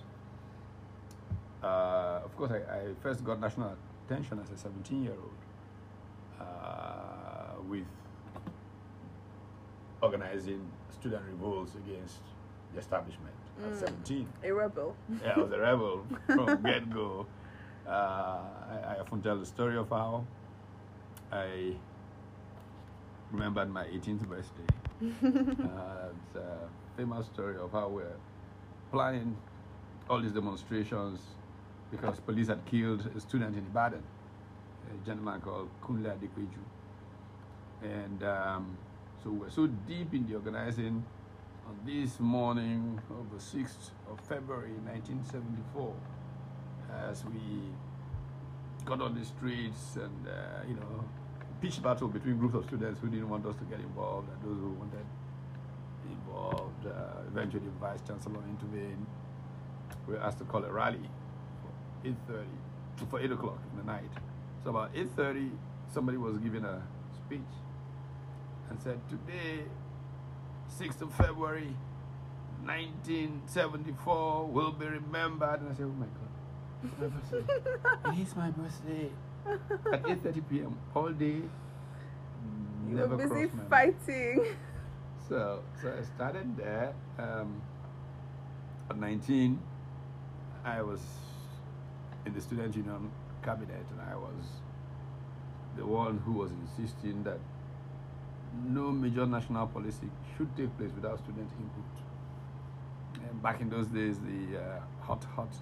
Uh, 1.63 2.21
of 2.23 2.35
course, 2.37 2.51
I, 2.51 2.57
I 2.75 2.81
first 3.01 3.23
got 3.23 3.39
national 3.39 3.75
attention 4.05 4.39
as 4.39 4.49
a 4.51 4.57
17 4.57 5.03
year 5.03 5.13
old 5.13 6.39
uh, 6.39 7.61
with 7.67 7.85
organizing 10.01 10.61
student 10.91 11.23
revolts 11.29 11.73
against 11.75 12.19
the 12.73 12.79
establishment 12.79 13.33
at 13.65 13.71
Mm. 13.73 13.79
17. 13.79 14.27
A 14.43 14.51
rebel. 14.53 14.95
Yeah, 15.21 15.33
I 15.35 15.39
was 15.41 15.51
a 15.51 15.59
rebel 15.59 16.05
from 16.27 16.61
get 16.63 16.89
go. 16.89 17.25
Uh, 17.85 17.89
I, 17.91 18.95
I 18.95 18.99
often 19.01 19.21
tell 19.21 19.37
the 19.37 19.45
story 19.45 19.75
of 19.77 19.89
how 19.89 20.23
I 21.31 21.73
remembered 23.31 23.69
my 23.69 23.83
18th 23.85 24.27
birthday. 24.27 24.63
uh, 25.23 26.09
it's 26.11 26.35
a 26.35 26.67
famous 26.97 27.25
story 27.27 27.57
of 27.57 27.71
how 27.71 27.87
we're 27.87 28.17
planning 28.91 29.37
all 30.09 30.19
these 30.21 30.31
demonstrations 30.31 31.19
because 31.91 32.19
police 32.19 32.47
had 32.47 32.63
killed 32.65 33.09
a 33.15 33.19
student 33.19 33.55
in 33.55 33.65
Ibadan, 33.65 34.03
a 34.91 35.05
gentleman 35.05 35.39
called 35.41 35.69
Kunle 35.83 36.05
Adepeju. 36.05 36.63
And 37.83 38.23
um, 38.23 38.77
so 39.23 39.29
we're 39.31 39.49
so 39.49 39.67
deep 39.67 40.13
in 40.13 40.27
the 40.27 40.35
organizing 40.35 41.03
on 41.67 41.79
this 41.85 42.19
morning 42.19 42.99
of 43.09 43.29
the 43.31 43.37
6th 43.37 43.91
of 44.11 44.19
February 44.21 44.73
1974 44.85 45.93
as 47.07 47.23
we 47.25 47.69
got 48.85 49.01
on 49.01 49.17
the 49.17 49.23
streets 49.23 49.95
and, 49.95 50.27
uh, 50.27 50.67
you 50.67 50.73
know, 50.75 51.03
pitched 51.61 51.81
battle 51.81 52.07
between 52.07 52.37
groups 52.37 52.55
of 52.55 52.65
students 52.65 52.99
who 53.01 53.09
didn't 53.09 53.29
want 53.29 53.45
us 53.45 53.55
to 53.57 53.63
get 53.65 53.79
involved 53.79 54.29
and 54.29 54.41
those 54.41 54.59
who 54.59 54.71
wanted 54.71 55.05
involved. 56.09 56.85
Uh, 56.85 57.21
eventually, 57.27 57.63
the 57.63 57.71
vice 57.79 57.99
chancellor 58.07 58.41
intervened. 58.49 59.05
We 60.07 60.13
were 60.13 60.21
asked 60.21 60.39
to 60.39 60.45
call 60.45 60.63
a 60.63 60.71
rally 60.71 61.09
for 61.61 62.07
8:30 62.07 62.45
for 63.09 63.19
8 63.19 63.31
o'clock 63.31 63.59
in 63.71 63.77
the 63.77 63.85
night. 63.91 64.09
So 64.63 64.71
about 64.71 64.93
8:30, 64.93 65.51
somebody 65.93 66.17
was 66.17 66.37
giving 66.37 66.65
a 66.65 66.81
speech 67.13 67.53
and 68.69 68.79
said, 68.81 68.99
"Today, 69.09 69.65
6th 70.67 71.01
of 71.01 71.13
February, 71.13 71.75
1974, 72.63 74.47
will 74.47 74.71
be 74.71 74.85
remembered." 74.85 75.61
And 75.61 75.69
I 75.69 75.73
said, 75.75 75.85
"Oh 75.85 75.99
my 75.99 76.07
God, 76.07 76.31
it's 76.83 76.97
my 76.99 77.07
birthday! 77.07 77.43
it 78.05 78.27
is 78.27 78.35
my 78.35 78.51
birthday!" 78.51 79.11
At 79.45 80.03
8:30 80.03 80.49
p.m. 80.49 80.77
all 80.95 81.09
day. 81.09 81.41
You 82.89 82.97
were 82.97 83.17
busy 83.17 83.47
mind. 83.47 83.69
fighting. 83.69 84.45
So, 85.27 85.61
so 85.81 85.93
I 85.99 86.03
started 86.15 86.57
there. 86.57 86.93
Um, 87.19 87.61
at 88.89 88.97
19, 88.97 89.59
I 90.65 90.81
was 90.81 91.01
in 92.25 92.33
the 92.33 92.41
student 92.41 92.75
union 92.75 93.11
cabinet, 93.43 93.85
and 93.91 94.01
I 94.01 94.15
was 94.15 94.45
the 95.77 95.85
one 95.85 96.17
who 96.25 96.33
was 96.33 96.51
insisting 96.51 97.23
that 97.23 97.39
no 98.67 98.91
major 98.91 99.25
national 99.25 99.67
policy 99.67 100.09
should 100.35 100.55
take 100.57 100.75
place 100.77 100.91
without 100.95 101.19
student 101.19 101.49
input. 101.59 103.29
And 103.29 103.41
back 103.43 103.61
in 103.61 103.69
those 103.69 103.87
days, 103.87 104.17
the 104.19 104.59
uh, 104.59 104.79
hot, 105.01 105.23
hot 105.35 105.53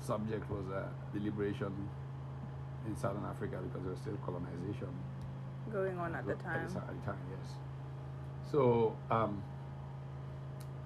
subject 0.00 0.48
was 0.50 0.64
uh, 0.70 0.88
the 1.12 1.20
liberation 1.20 1.72
in 2.86 2.96
Southern 2.96 3.24
Africa 3.24 3.58
because 3.62 3.82
there 3.82 3.90
was 3.92 4.00
still 4.00 4.16
colonization 4.24 4.88
Going 5.72 5.98
on 5.98 6.14
at 6.14 6.26
the 6.26 6.34
time. 6.34 6.64
at 6.64 6.72
the 6.72 7.06
time, 7.06 7.18
yes. 7.30 7.50
So 8.52 8.94
um, 9.10 9.42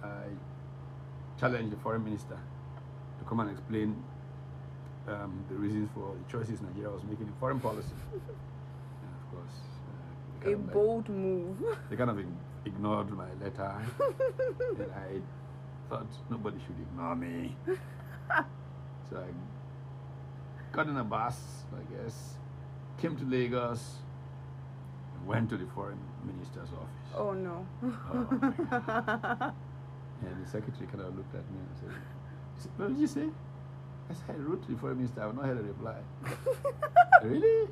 I 0.03 0.25
challenged 1.39 1.73
the 1.73 1.77
foreign 1.81 2.03
minister 2.05 2.39
to 3.19 3.25
come 3.27 3.41
and 3.41 3.51
explain 3.51 4.03
um, 5.09 5.45
the 5.51 5.55
reasons 5.57 5.91
for 5.95 6.15
the 6.17 6.33
choices 6.33 6.63
Nigeria 6.63 6.91
was 6.91 7.03
making 7.05 7.27
in 7.27 7.33
foreign 7.39 7.61
policy. 7.61 7.93
and 8.13 8.21
of 8.23 9.31
course, 9.31 9.57
uh, 10.45 10.49
A 10.49 10.53
of 10.55 10.65
like- 10.65 10.73
bold 10.73 11.09
move. 11.11 11.59
they 11.91 11.97
kind 11.97 12.11
of 12.11 12.19
ignored 12.65 13.11
my 13.11 13.29
letter, 13.43 13.75
and 14.79 14.93
I 14.93 15.21
thought 15.91 16.07
nobody 16.31 16.57
should 16.67 16.77
ignore 16.81 17.17
me. 17.17 17.55
so 19.11 19.17
I 19.19 19.29
got 20.73 20.87
in 20.87 20.97
a 20.97 21.05
bus, 21.05 21.65
I 21.75 21.83
guess, 22.03 22.35
came 23.01 23.17
to 23.17 23.25
Lagos, 23.25 23.97
and 25.17 25.27
went 25.27 25.51
to 25.51 25.57
the 25.57 25.67
foreign 25.67 25.99
minister's 26.25 26.69
office. 26.73 27.15
Oh 27.17 27.33
no. 27.33 27.67
Oh, 27.83 29.53
And 30.23 30.45
the 30.45 30.51
secretary 30.51 30.87
kind 30.87 31.01
of 31.01 31.17
looked 31.17 31.35
at 31.35 31.41
me 31.51 31.59
and 31.59 31.79
said, 31.81 31.91
said, 32.59 32.71
What 32.77 32.89
did 32.89 32.99
you 32.99 33.07
say? 33.07 33.25
I 34.11 34.13
said, 34.13 34.37
I 34.37 34.39
wrote 34.39 34.63
to 34.67 34.73
the 34.73 34.79
foreign 34.79 34.99
minister, 34.99 35.23
I've 35.23 35.35
not 35.35 35.47
had 35.47 35.57
a 35.57 35.63
reply. 35.63 35.97
really? 37.23 37.69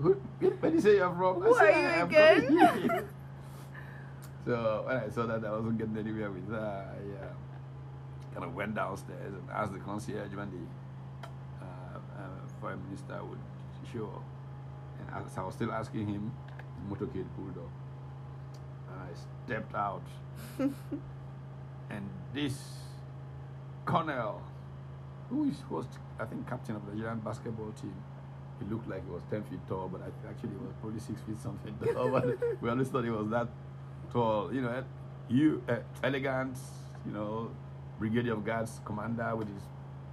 Who, 0.00 0.14
where 0.38 0.50
did 0.70 0.74
you 0.74 0.80
say 0.80 0.96
you're 0.96 1.12
from? 1.14 1.42
I 1.42 1.46
Who 1.46 1.54
said, 1.54 1.62
are 1.64 1.70
you 1.80 1.86
"I 1.86 1.92
am 1.94 2.06
again?" 2.08 3.08
so 4.46 4.82
when 4.86 4.96
I 4.98 5.08
saw 5.08 5.26
that 5.26 5.44
I 5.44 5.50
wasn't 5.50 5.78
getting 5.78 5.96
anywhere 5.96 6.30
with 6.30 6.48
that, 6.50 6.60
I 6.94 7.24
uh, 7.24 8.34
kind 8.34 8.44
of 8.44 8.54
went 8.54 8.74
downstairs 8.74 9.32
and 9.34 9.50
asked 9.50 9.72
the 9.72 9.78
concierge 9.80 10.32
when 10.34 10.50
the 10.50 10.58
foreign 12.64 12.82
minister 12.84 13.20
would 13.22 13.38
show 13.92 14.06
up. 14.06 14.24
And 14.98 15.26
as 15.26 15.36
I 15.36 15.42
was 15.42 15.54
still 15.54 15.70
asking 15.70 16.06
him, 16.06 16.32
the 16.56 16.94
motorcade 16.94 17.26
pulled 17.36 17.58
up. 17.58 17.72
And 18.88 18.98
I 19.02 19.10
stepped 19.44 19.74
out. 19.74 20.06
and 21.90 22.08
this 22.32 22.56
Colonel, 23.84 24.40
who 25.28 25.50
is, 25.50 25.58
was, 25.68 25.84
I 26.18 26.24
think, 26.24 26.48
captain 26.48 26.76
of 26.76 26.86
the 26.86 26.92
Nigerian 26.92 27.20
basketball 27.20 27.72
team, 27.72 27.94
he 28.58 28.64
looked 28.72 28.88
like 28.88 29.04
he 29.04 29.10
was 29.10 29.22
10 29.30 29.42
feet 29.42 29.60
tall, 29.68 29.90
but 29.92 30.00
I 30.00 30.30
actually 30.30 30.50
he 30.50 30.56
was 30.56 30.72
probably 30.80 31.00
6 31.00 31.20
feet 31.20 31.40
something 31.42 31.76
tall. 31.92 32.08
but 32.16 32.62
we 32.62 32.70
always 32.70 32.88
thought 32.88 33.04
he 33.04 33.10
was 33.10 33.28
that 33.28 33.48
tall. 34.10 34.54
You 34.54 34.62
know, 34.62 34.84
you, 35.28 35.62
uh, 35.68 35.76
elegant, 36.02 36.56
you 37.04 37.12
know, 37.12 37.50
Brigade 37.98 38.28
of 38.28 38.42
Guards 38.42 38.80
commander 38.86 39.36
with 39.36 39.48
his 39.48 39.62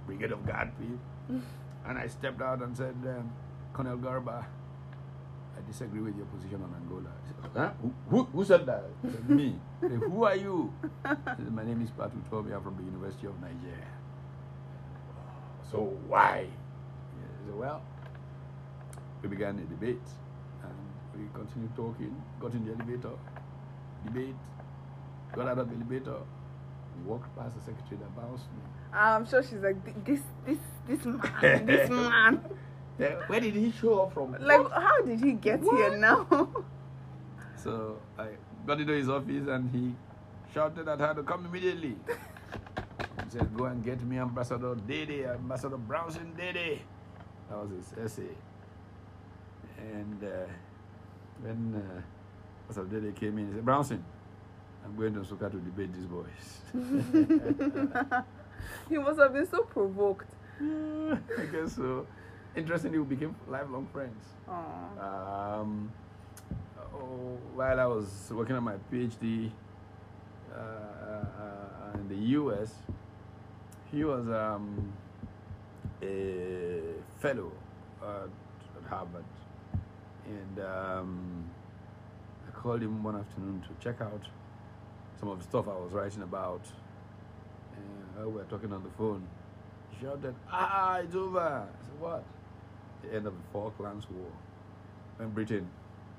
Brigade 0.06 0.32
of 0.32 0.44
Guard 0.44 0.70
people. 0.78 1.40
And 1.86 1.98
I 1.98 2.06
stepped 2.06 2.40
out 2.40 2.62
and 2.62 2.76
said, 2.76 2.94
um, 3.04 3.32
Colonel 3.72 3.98
Garba, 3.98 4.44
I 4.44 5.66
disagree 5.66 6.00
with 6.00 6.16
your 6.16 6.26
position 6.26 6.62
on 6.62 6.74
Angola. 6.80 7.10
Said, 7.26 7.50
huh? 7.56 7.70
who, 7.80 7.92
who, 8.08 8.24
who 8.24 8.44
said 8.44 8.66
that? 8.66 8.84
Said, 9.02 9.28
Me. 9.30 9.56
Said, 9.80 9.90
who 9.92 10.24
are 10.24 10.36
you? 10.36 10.72
Said, 11.04 11.52
My 11.52 11.64
name 11.64 11.82
is 11.82 11.90
Pat 11.90 12.10
Utomi. 12.10 12.54
I'm 12.54 12.62
from 12.62 12.76
the 12.76 12.84
University 12.84 13.26
of 13.26 13.34
Nigeria. 13.40 13.86
So 15.70 15.96
why? 16.06 16.46
Said, 17.46 17.54
well, 17.56 17.82
we 19.22 19.28
began 19.28 19.58
a 19.58 19.62
debate 19.62 20.06
and 20.62 20.74
we 21.20 21.26
continued 21.34 21.74
talking, 21.74 22.14
got 22.40 22.52
in 22.52 22.64
the 22.64 22.72
elevator, 22.72 23.16
debate, 24.04 24.36
got 25.34 25.48
out 25.48 25.58
of 25.58 25.68
the 25.68 25.74
elevator, 25.76 26.18
walked 27.04 27.34
past 27.36 27.56
the 27.56 27.62
secretary 27.62 27.98
that 27.98 28.14
bounced 28.16 28.44
me. 28.52 28.62
I'm 28.92 29.26
sure 29.26 29.42
she's 29.42 29.60
like 29.60 30.04
this, 30.04 30.20
this, 30.46 30.58
this 30.86 31.04
man, 31.04 31.66
this 31.66 31.90
man. 31.90 32.40
Where 33.26 33.40
did 33.40 33.54
he 33.54 33.72
show 33.72 34.02
up 34.02 34.12
from? 34.12 34.36
Like, 34.40 34.70
how 34.70 35.02
did 35.02 35.20
he 35.20 35.32
get 35.32 35.60
here 35.60 35.96
now? 35.96 36.26
So 37.56 37.98
I 38.18 38.28
got 38.66 38.80
into 38.80 38.92
his 38.92 39.08
office 39.08 39.48
and 39.48 39.70
he 39.70 39.94
shouted 40.52 40.88
at 40.88 40.98
her 40.98 41.14
to 41.14 41.22
come 41.22 41.46
immediately. 41.46 41.96
He 43.24 43.30
said, 43.30 43.56
Go 43.56 43.64
and 43.64 43.84
get 43.84 44.02
me 44.02 44.18
Ambassador 44.18 44.74
Dede, 44.74 45.26
Ambassador 45.26 45.76
Brownson 45.76 46.34
Dede. 46.36 46.80
That 47.48 47.58
was 47.58 47.70
his 47.70 47.92
essay. 48.04 48.34
And 49.78 50.22
uh, 50.24 50.46
when 51.40 51.74
uh, 51.76 52.02
Pastor 52.66 52.84
Dede 52.84 53.14
came 53.14 53.38
in, 53.38 53.48
he 53.48 53.52
said, 53.54 53.64
Brownson, 53.64 54.04
I'm 54.84 54.96
going 54.96 55.14
to 55.14 55.20
Nsukka 55.20 55.50
to 55.50 55.58
debate 55.58 55.92
these 55.94 56.06
boys. 56.06 56.62
he 58.88 58.98
must 58.98 59.18
have 59.18 59.32
been 59.32 59.46
so 59.46 59.62
provoked. 59.62 60.30
I 60.60 61.44
guess 61.50 61.76
so. 61.76 62.06
Interestingly, 62.54 62.98
we 62.98 63.14
became 63.14 63.34
lifelong 63.48 63.88
friends. 63.92 64.24
Um, 64.48 65.90
oh, 66.94 67.38
while 67.54 67.80
I 67.80 67.86
was 67.86 68.30
working 68.30 68.56
on 68.56 68.64
my 68.64 68.74
PhD 68.92 69.50
uh, 70.54 70.58
uh, 70.58 71.98
in 71.98 72.08
the 72.08 72.16
US, 72.38 72.74
he 73.90 74.04
was 74.04 74.28
um, 74.28 74.92
a 76.02 76.80
fellow 77.20 77.52
at, 78.02 78.28
at 78.76 78.88
Harvard. 78.90 79.24
And 80.26 80.58
um, 80.64 81.44
I 82.46 82.50
called 82.50 82.82
him 82.82 83.02
one 83.02 83.16
afternoon 83.16 83.62
to 83.62 83.84
check 83.84 84.00
out 84.00 84.22
some 85.18 85.28
of 85.28 85.38
the 85.38 85.44
stuff 85.44 85.68
I 85.68 85.74
was 85.74 85.92
writing 85.92 86.22
about. 86.22 86.62
We 88.18 88.26
were 88.26 88.44
talking 88.44 88.72
on 88.72 88.82
the 88.82 88.90
phone, 88.90 89.26
he 89.90 90.04
shouted, 90.04 90.34
Ah, 90.50 90.98
it's 90.98 91.14
over. 91.14 91.38
I 91.40 91.84
said, 91.84 92.00
What? 92.00 92.24
The 93.02 93.14
end 93.14 93.26
of 93.26 93.34
the 93.34 93.42
Falklands 93.52 94.06
War. 94.10 94.30
When 95.16 95.30
Britain 95.30 95.68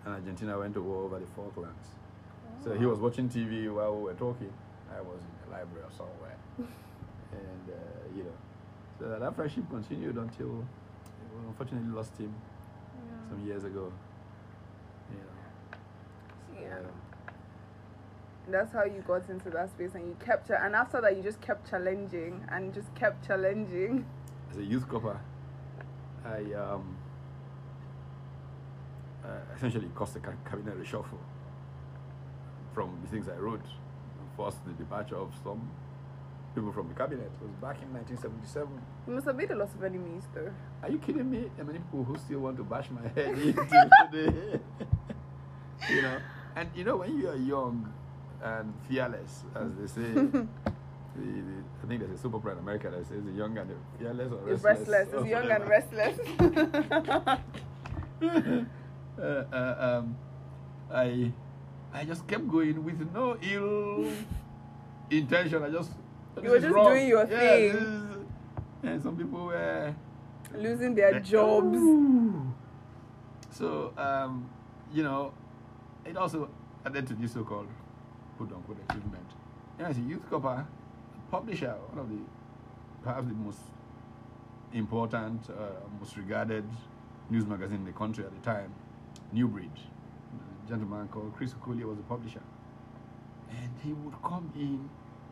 and 0.05 0.13
Argentina 0.15 0.57
went 0.59 0.73
to 0.73 0.81
war 0.81 1.03
over 1.03 1.19
the 1.19 1.25
Falklands. 1.27 1.87
So 2.63 2.73
he 2.73 2.85
was 2.85 2.99
watching 2.99 3.29
TV 3.29 3.73
while 3.73 3.95
we 3.95 4.03
were 4.03 4.13
talking. 4.13 4.51
I 4.95 5.01
was 5.01 5.19
in 5.19 5.49
the 5.49 5.57
library 5.57 5.83
or 5.85 5.91
somewhere. 5.95 6.37
and, 7.31 7.69
uh, 7.69 8.15
you 8.15 8.23
know, 8.23 8.35
so 8.99 9.19
that 9.19 9.35
friendship 9.35 9.69
continued 9.69 10.17
until 10.17 10.47
we 10.47 11.47
unfortunately 11.47 11.89
lost 11.93 12.15
him 12.17 12.33
Yeah. 12.95 13.29
some 13.29 13.45
years 13.45 13.63
ago. 13.63 13.91
You 15.11 15.17
know. 15.17 16.61
Yeah. 16.61 16.79
So, 16.79 16.87
That's 18.47 18.73
how 18.73 18.83
you 18.83 19.03
got 19.07 19.29
into 19.29 19.49
that 19.51 19.69
space 19.69 19.91
and 19.95 20.05
you 20.05 20.17
kept 20.23 20.49
it. 20.49 20.57
And 20.61 20.75
after 20.75 20.99
that, 21.01 21.15
you 21.15 21.23
just 21.23 21.39
kept 21.41 21.69
challenging 21.69 22.43
and 22.49 22.73
just 22.73 22.93
kept 22.95 23.25
challenging. 23.25 24.05
as 24.51 24.57
a 24.57 24.63
youth 24.63 24.87
corper, 24.87 25.17
I 26.25 26.53
um, 26.53 26.97
uh, 29.23 29.27
essentially 29.55 29.89
caused 29.95 30.15
a 30.17 30.19
ca- 30.19 30.33
cabinet 30.49 30.77
reshuffle 30.77 31.19
from 32.73 32.97
the 33.03 33.09
things 33.09 33.29
I 33.29 33.37
wrote. 33.37 33.65
Forced 34.35 34.65
the 34.65 34.71
departure 34.73 35.15
of 35.15 35.31
some 35.43 35.69
people 36.55 36.71
from 36.71 36.87
the 36.89 36.95
cabinet. 36.95 37.31
It 37.41 37.45
was 37.45 37.51
back 37.61 37.81
in 37.81 37.93
1977. 37.93 38.67
You 39.07 39.13
must 39.13 39.27
have 39.27 39.35
made 39.35 39.51
a 39.51 39.55
lot 39.55 39.69
of 39.73 39.83
enemies, 39.83 40.23
though. 40.33 40.51
Are 40.81 40.89
you 40.89 40.97
kidding 40.97 41.29
me? 41.29 41.49
There 41.55 41.63
are 41.63 41.67
many 41.67 41.79
people 41.79 42.03
who 42.03 42.17
still 42.17 42.39
want 42.39 42.57
to 42.57 42.63
bash 42.63 42.89
my 42.89 43.07
head 43.09 43.37
in 43.37 43.53
till 43.53 43.89
today. 44.11 44.59
you 45.89 46.01
know, 46.01 46.17
and 46.55 46.69
you 46.75 46.83
know 46.83 46.97
when 46.97 47.17
you 47.17 47.29
are 47.29 47.35
young 47.35 47.93
and 48.43 48.73
fearless, 48.89 49.43
as 49.55 49.71
they 49.79 49.87
say. 49.87 50.13
the, 50.13 50.47
the, 51.15 51.63
I 51.83 51.87
think 51.87 51.99
there's 52.01 52.11
a 52.11 52.21
super 52.21 52.39
brand 52.39 52.57
in 52.59 52.63
America 52.63 52.89
that 52.89 53.07
says 53.07 53.23
the 53.23 53.31
young 53.31 53.57
and 53.57 53.69
the 53.69 53.75
fearless 53.99 54.31
or 54.31 54.49
It's 54.49 54.63
restless. 54.63 54.89
restless. 54.89 55.21
It's 55.21 55.29
young 55.29 55.51
and 55.51 55.67
restless. 55.67 56.19
uh, 59.19 59.21
uh, 59.53 59.75
um, 59.79 60.15
I 60.91 61.31
I 61.93 62.03
just 62.05 62.25
kept 62.27 62.47
going 62.47 62.83
with 62.83 62.99
no 63.13 63.37
ill 63.41 64.07
intention. 65.09 65.63
I 65.63 65.69
just 65.69 65.91
You 66.41 66.49
were 66.49 66.59
just 66.59 66.73
wrong. 66.73 66.89
doing 66.89 67.07
your 67.07 67.25
Yeah, 67.27 67.37
thing. 67.39 67.63
is- 67.75 68.17
and 68.83 69.01
some 69.01 69.15
people 69.15 69.45
were 69.45 69.95
Losing 70.55 70.93
their 70.93 71.19
jobs. 71.19 71.77
Ooh. 71.77 72.53
So 73.51 73.93
um, 73.97 74.49
you 74.93 75.03
know, 75.03 75.31
it 76.05 76.17
also 76.17 76.49
added 76.85 77.07
to 77.07 77.13
this 77.13 77.31
so-called 77.33 77.67
quote-unquote 78.37 78.77
achievement. 78.89 79.25
You 79.77 79.83
know, 79.83 79.89
as 79.89 79.97
a 79.97 80.01
youth 80.01 80.29
corper, 80.29 80.65
a 80.65 81.31
publisher, 81.31 81.75
one 81.91 81.99
of 81.99 82.09
the 82.09 82.17
perhaps 83.03 83.27
the 83.27 83.33
most 83.33 83.59
important, 84.73 85.41
uh, 85.49 85.73
most 85.99 86.15
regarded 86.17 86.63
news 87.29 87.45
magazine 87.45 87.77
in 87.77 87.85
the 87.85 87.91
country 87.91 88.23
at 88.23 88.31
the 88.31 88.49
time, 88.49 88.73
New 89.31 89.47
Breed. 89.47 89.71
A 90.65 90.69
gentleman 90.69 91.07
called 91.09 91.33
Chris 91.35 91.53
Okolie 91.53 91.83
was 91.83 91.97
the 91.97 92.03
publisher. 92.03 92.41
And 93.49 93.69
he 93.83 93.93
would 93.93 94.15
come 94.23 94.51
in 94.55 94.89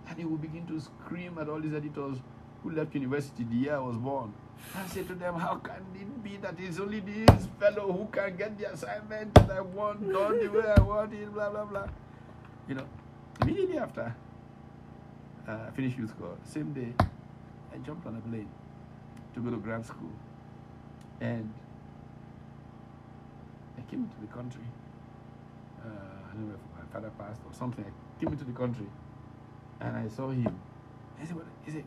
and 0.08 0.18
he 0.18 0.26
would 0.26 0.42
begin 0.42 0.68
to 0.68 0.80
scream 0.80 1.38
at 1.40 1.48
all 1.50 1.60
these 1.60 1.74
editors 1.74 2.18
who 2.64 2.72
left 2.72 2.94
university 2.94 3.44
the 3.44 3.56
year 3.56 3.76
I 3.76 3.80
was 3.80 3.98
born. 3.98 4.34
And 4.78 4.90
say 4.90 5.04
to 5.04 5.16
them, 5.16 5.36
How 5.36 5.56
can 5.56 5.84
it 5.96 6.24
be 6.24 6.38
that 6.38 6.56
it's 6.60 6.80
only 6.80 7.00
this 7.00 7.48
fellow 7.60 7.92
who 7.92 8.08
can 8.12 8.36
get 8.36 8.58
the 8.60 8.72
assignment 8.72 9.34
that 9.34 9.50
I 9.50 9.62
want 9.62 10.02
done 10.12 10.40
the 10.40 10.48
way 10.48 10.74
I 10.78 10.82
want 10.82 11.14
it, 11.14 11.34
blah, 11.34 11.50
blah, 11.50 11.66
blah. 11.66 11.88
You 12.72 12.78
know, 12.78 12.86
immediately 13.42 13.78
after 13.78 14.16
uh, 15.46 15.58
I 15.68 15.72
finished 15.72 15.98
youth 15.98 16.18
corps, 16.18 16.38
same 16.46 16.72
day, 16.72 16.94
I 17.74 17.78
jumped 17.86 18.08
on 18.08 18.16
a 18.16 18.22
plane 18.22 18.48
to 19.34 19.42
go 19.42 19.50
to 19.50 19.58
grad 19.58 19.86
school. 19.86 20.14
And 21.20 21.54
I 23.78 23.82
came 23.92 24.06
into 24.06 24.16
the 24.22 24.34
country. 24.34 24.64
Uh, 25.84 25.90
I 25.90 26.34
don't 26.34 26.48
know 26.48 26.56
if 26.56 26.80
my 26.80 26.94
father 26.94 27.12
passed 27.20 27.42
or 27.46 27.54
something. 27.54 27.84
I 27.84 28.24
came 28.24 28.32
into 28.32 28.46
the 28.46 28.54
country 28.54 28.88
and 29.82 29.98
I 29.98 30.08
saw 30.08 30.30
him. 30.30 30.58
I 31.22 31.26
said, 31.26 31.36
What 31.36 31.48
is 31.68 31.76
it? 31.76 31.86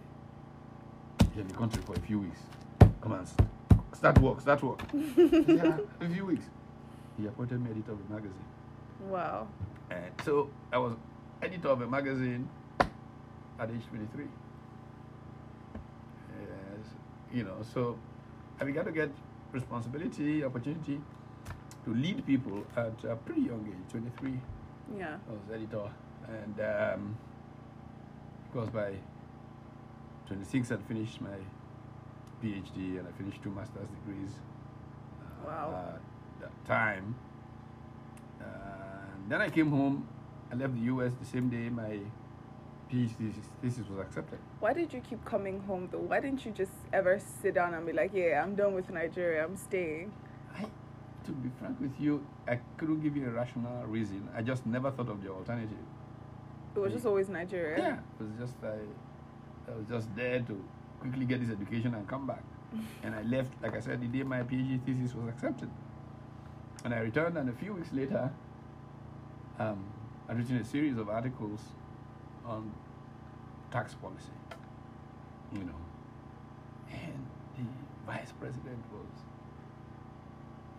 He's 1.30 1.40
in 1.40 1.48
the 1.48 1.54
country 1.54 1.80
for 1.86 1.94
a 1.94 2.00
few 2.00 2.18
weeks. 2.18 2.40
Come 3.00 3.12
on, 3.12 3.26
start 3.94 4.18
work, 4.18 4.38
start 4.42 4.62
work. 4.62 4.82
"Yeah, 4.92 5.78
a 6.02 6.08
few 6.10 6.26
weeks. 6.26 6.44
He 7.16 7.26
appointed 7.26 7.64
me 7.64 7.70
editor 7.70 7.92
of 7.92 8.06
the 8.06 8.14
magazine. 8.14 8.44
Wow. 9.08 9.48
And 9.90 10.12
so 10.24 10.50
I 10.72 10.78
was 10.78 10.94
editor 11.42 11.68
of 11.68 11.80
a 11.82 11.86
magazine 11.86 12.48
at 12.80 13.70
age 13.70 13.86
23. 13.88 14.24
Yes, 16.40 16.86
you 17.32 17.44
know, 17.44 17.56
so 17.72 17.98
I 18.60 18.64
began 18.64 18.84
to 18.86 18.92
get 18.92 19.10
responsibility, 19.52 20.44
opportunity 20.44 21.00
to 21.84 21.94
lead 21.94 22.24
people 22.26 22.64
at 22.76 22.92
a 23.04 23.16
pretty 23.16 23.42
young 23.42 23.64
age, 23.68 23.90
23. 23.90 24.40
Yeah. 24.98 25.16
I 25.28 25.32
was 25.32 25.40
editor, 25.52 25.90
and 26.28 26.60
um, 26.60 27.16
of 28.46 28.52
course 28.52 28.70
by 28.70 28.94
26 30.26 30.70
I'd 30.72 30.82
finished 30.84 31.20
my 31.20 31.36
PhD 32.42 32.98
and 32.98 33.06
I 33.06 33.12
finished 33.18 33.42
two 33.42 33.50
master's 33.50 33.88
degrees. 34.04 34.30
uh, 35.20 35.46
Wow. 35.46 35.94
At 35.94 36.00
that 36.40 36.64
time, 36.66 37.14
and 38.40 38.83
then 39.28 39.40
I 39.40 39.48
came 39.48 39.70
home. 39.70 40.06
I 40.52 40.54
left 40.56 40.74
the 40.74 40.82
US 40.92 41.12
the 41.20 41.26
same 41.26 41.48
day 41.48 41.68
my 41.68 41.98
PhD 42.90 43.32
thesis- 43.62 43.88
was 43.88 43.98
accepted. 44.00 44.38
Why 44.60 44.72
did 44.72 44.92
you 44.92 45.00
keep 45.00 45.24
coming 45.24 45.60
home 45.60 45.88
though? 45.90 45.98
Why 45.98 46.20
didn't 46.20 46.44
you 46.44 46.52
just 46.52 46.72
ever 46.92 47.18
sit 47.42 47.54
down 47.54 47.74
and 47.74 47.86
be 47.86 47.92
like, 47.92 48.12
yeah, 48.14 48.42
I'm 48.42 48.54
done 48.54 48.74
with 48.74 48.90
Nigeria, 48.90 49.44
I'm 49.44 49.56
staying? 49.56 50.12
I, 50.56 50.66
to 51.24 51.32
be 51.32 51.50
frank 51.58 51.80
with 51.80 51.98
you, 51.98 52.24
I 52.46 52.58
couldn't 52.76 53.00
give 53.00 53.16
you 53.16 53.26
a 53.26 53.30
rational 53.30 53.84
reason. 53.86 54.28
I 54.36 54.42
just 54.42 54.66
never 54.66 54.90
thought 54.90 55.08
of 55.08 55.22
the 55.22 55.30
alternative. 55.30 55.78
It 56.76 56.78
was 56.78 56.92
just 56.92 57.06
always 57.06 57.28
Nigeria. 57.28 57.78
Yeah, 57.78 57.96
it 58.20 58.22
was 58.22 58.32
just 58.38 58.54
I, 58.62 59.72
I 59.72 59.76
was 59.76 59.86
just 59.88 60.14
there 60.14 60.40
to 60.40 60.64
quickly 61.00 61.24
get 61.24 61.40
this 61.40 61.50
education 61.50 61.94
and 61.94 62.06
come 62.06 62.26
back. 62.26 62.42
And 63.02 63.14
I 63.14 63.22
left, 63.22 63.52
like 63.62 63.74
I 63.76 63.80
said, 63.80 64.00
the 64.02 64.06
day 64.08 64.22
my 64.24 64.42
PhD 64.42 64.80
thesis 64.84 65.14
was 65.14 65.28
accepted. 65.28 65.70
And 66.84 66.92
I 66.92 66.98
returned, 66.98 67.38
and 67.38 67.48
a 67.48 67.52
few 67.52 67.72
weeks 67.74 67.92
later, 67.92 68.30
um, 69.58 69.84
I'd 70.28 70.36
written 70.36 70.56
a 70.56 70.64
series 70.64 70.96
of 70.96 71.08
articles 71.08 71.60
on 72.46 72.72
tax 73.70 73.94
policy. 73.94 74.32
You 75.52 75.64
know, 75.64 75.80
and 76.90 77.26
the 77.56 77.64
vice 78.06 78.32
president 78.40 78.82
was, 78.92 79.12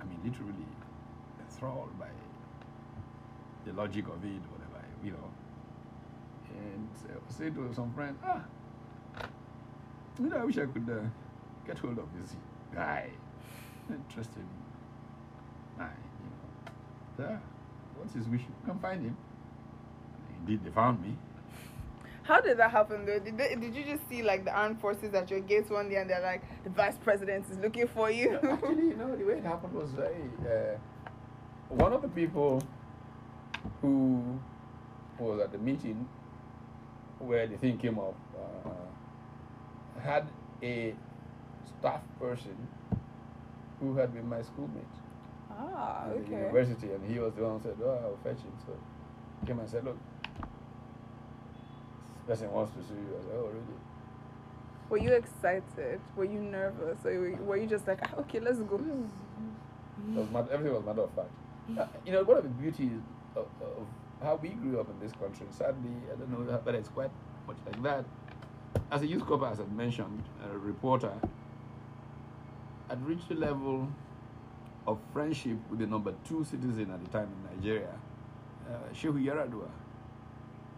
I 0.01 0.03
mean, 0.03 0.19
literally 0.23 0.67
enthralled 1.39 1.97
by 1.97 2.07
the 3.65 3.73
logic 3.73 4.07
of 4.07 4.23
it, 4.23 4.41
whatever, 4.51 4.85
you 5.03 5.11
know. 5.11 5.29
And 6.49 6.89
I 7.09 7.15
was 7.27 7.37
to 7.37 7.73
some 7.73 7.93
friend, 7.93 8.17
ah, 8.23 8.43
you 10.19 10.29
know, 10.29 10.37
I 10.37 10.45
wish 10.45 10.57
I 10.57 10.65
could 10.65 10.89
uh, 10.89 11.07
get 11.65 11.77
hold 11.79 11.97
of 11.99 12.07
this 12.19 12.35
guy. 12.73 13.09
Interesting 13.89 14.47
guy, 15.77 15.91
you 17.17 17.25
know. 17.25 17.29
Yeah, 17.29 17.37
what's 17.97 18.13
his 18.13 18.27
wish? 18.27 18.41
Come 18.65 18.79
find 18.79 19.01
him. 19.03 19.17
Indeed, 20.41 20.63
they 20.63 20.71
found 20.71 21.01
me. 21.01 21.17
How 22.23 22.41
did 22.41 22.57
that 22.57 22.71
happen 22.71 23.05
though? 23.05 23.19
Did, 23.19 23.37
they, 23.37 23.55
did 23.55 23.75
you 23.75 23.83
just 23.83 24.07
see 24.09 24.23
like 24.23 24.45
the 24.45 24.51
armed 24.51 24.81
forces 24.81 25.13
at 25.13 25.29
your 25.29 25.41
gates 25.41 25.69
one 25.69 25.89
day 25.89 25.97
and 25.97 26.09
they're 26.09 26.21
like, 26.21 26.41
the 26.63 26.71
vice 26.71 26.97
president 27.03 27.45
is 27.51 27.57
looking 27.59 27.87
for 27.87 28.09
you? 28.09 28.39
Actually, 28.43 28.87
you 28.87 28.95
know, 28.95 29.15
the 29.15 29.23
way 29.23 29.35
it 29.35 29.43
happened 29.43 29.73
was 29.73 29.91
very. 29.91 30.15
Uh, 30.41 30.77
one 31.69 31.93
of 31.93 32.01
the 32.01 32.07
people 32.07 32.63
who 33.81 34.39
was 35.19 35.39
at 35.39 35.51
the 35.51 35.57
meeting 35.57 36.07
where 37.19 37.47
the 37.47 37.57
thing 37.57 37.77
came 37.77 37.99
up 37.99 38.15
uh, 38.37 40.01
had 40.01 40.27
a 40.61 40.93
staff 41.79 42.01
person 42.19 42.55
who 43.79 43.95
had 43.95 44.13
been 44.13 44.27
my 44.27 44.41
schoolmate. 44.41 44.83
Ah, 45.57 46.05
in 46.15 46.23
the 46.23 46.29
university, 46.29 46.91
and 46.91 47.03
he 47.05 47.19
was 47.19 47.33
the 47.33 47.43
one 47.43 47.57
who 47.57 47.63
said, 47.63 47.77
"Oh, 47.83 47.89
I'll 48.03 48.17
fetch 48.23 48.41
him." 48.43 48.51
So 48.65 48.73
he 49.41 49.47
came 49.47 49.59
and 49.59 49.69
said, 49.69 49.83
"Look, 49.85 49.97
this 52.27 52.39
person 52.39 52.51
wants 52.53 52.71
to 52.75 52.81
see 52.83 52.93
you." 52.95 53.15
I 53.17 53.21
said, 53.23 53.35
"Oh, 53.37 53.47
really?" 53.47 53.79
Were 54.89 54.97
you 54.97 55.13
excited? 55.13 55.99
Were 56.15 56.25
you 56.25 56.39
nervous? 56.39 57.05
Or 57.05 57.11
were 57.45 57.57
you- 57.57 57.67
just 57.67 57.87
like, 57.87 57.99
"Ah, 58.03 58.19
okay, 58.19 58.39
let's 58.39 58.59
go? 58.59 58.75
It 58.77 60.19
was 60.19 60.29
matter, 60.29 60.51
everything 60.51 60.75
was 60.75 60.85
matter 60.85 61.01
of 61.01 61.11
fact. 61.13 61.29
Uh, 61.77 61.85
you 62.05 62.11
know, 62.11 62.23
one 62.23 62.37
of 62.37 62.43
the 62.43 62.49
beauties 62.49 63.01
of, 63.35 63.47
of 63.61 63.87
how 64.21 64.35
we 64.35 64.49
grew 64.49 64.79
up 64.79 64.87
in 64.89 64.99
this 64.99 65.13
country, 65.13 65.47
sadly, 65.49 65.95
I 66.11 66.15
don't 66.15 66.29
know 66.29 66.59
whether 66.63 66.77
it's 66.77 66.89
quite 66.89 67.09
much 67.47 67.57
like 67.65 67.81
that. 67.83 68.05
As 68.91 69.01
a 69.01 69.07
youth 69.07 69.25
corps, 69.25 69.45
as 69.47 69.59
I 69.59 69.63
mentioned, 69.75 70.21
a 70.51 70.57
reporter, 70.57 71.11
I'd 72.89 73.03
reached 73.05 73.31
a 73.31 73.33
level 73.33 73.87
of 74.87 74.99
friendship 75.13 75.57
with 75.69 75.79
the 75.79 75.87
number 75.87 76.13
two 76.27 76.43
citizen 76.43 76.91
at 76.91 77.03
the 77.03 77.09
time 77.09 77.27
in 77.31 77.57
Nigeria, 77.57 77.89
uh, 78.69 78.93
Shehu 78.93 79.23
Yaradua, 79.23 79.69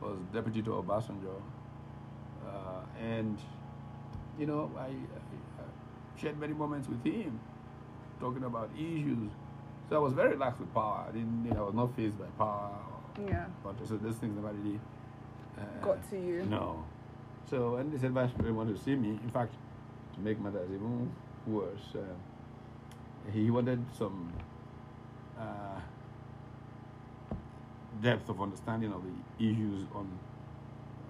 was 0.01 0.17
deputy 0.33 0.61
to 0.61 0.69
Obasanjo. 0.71 1.41
Uh, 2.45 2.81
and, 3.01 3.37
you 4.39 4.45
know, 4.45 4.71
I, 4.77 4.83
I, 4.83 4.87
I 4.87 6.19
shared 6.21 6.39
many 6.39 6.53
moments 6.53 6.87
with 6.87 7.03
him 7.03 7.39
talking 8.19 8.43
about 8.43 8.69
issues. 8.77 9.29
So 9.89 9.95
I 9.95 9.99
was 9.99 10.13
very 10.13 10.35
lax 10.35 10.59
with 10.59 10.73
power. 10.73 11.05
I 11.09 11.11
didn't, 11.11 11.45
you 11.45 11.51
know, 11.53 11.63
I 11.63 11.65
was 11.65 11.73
not 11.75 11.95
faced 11.95 12.17
by 12.19 12.25
power. 12.37 12.71
Or, 13.17 13.27
Yeah. 13.29 13.45
but 13.63 13.75
so 13.87 13.97
those 13.97 14.15
things 14.15 14.35
never 14.35 14.53
really 14.53 14.79
uh, 15.57 15.63
Got 15.85 16.09
to 16.11 16.17
you. 16.17 16.45
No. 16.45 16.83
So 17.49 17.75
when 17.75 17.89
they 17.91 17.97
said 17.97 18.11
Vice 18.11 18.29
President 18.31 18.55
wanted 18.55 18.77
to 18.77 18.83
see 18.83 18.95
me, 18.95 19.19
in 19.23 19.29
fact, 19.31 19.53
to 20.13 20.19
make 20.19 20.39
matters 20.39 20.69
even 20.69 21.09
worse, 21.47 21.95
uh, 21.95 21.99
he 23.33 23.49
wanted 23.51 23.83
some 23.97 24.31
uh, 25.39 25.79
depth 28.01 28.29
of 28.29 28.41
understanding 28.41 28.93
of 28.93 29.01
the 29.03 29.45
issues 29.45 29.83
on 29.93 30.07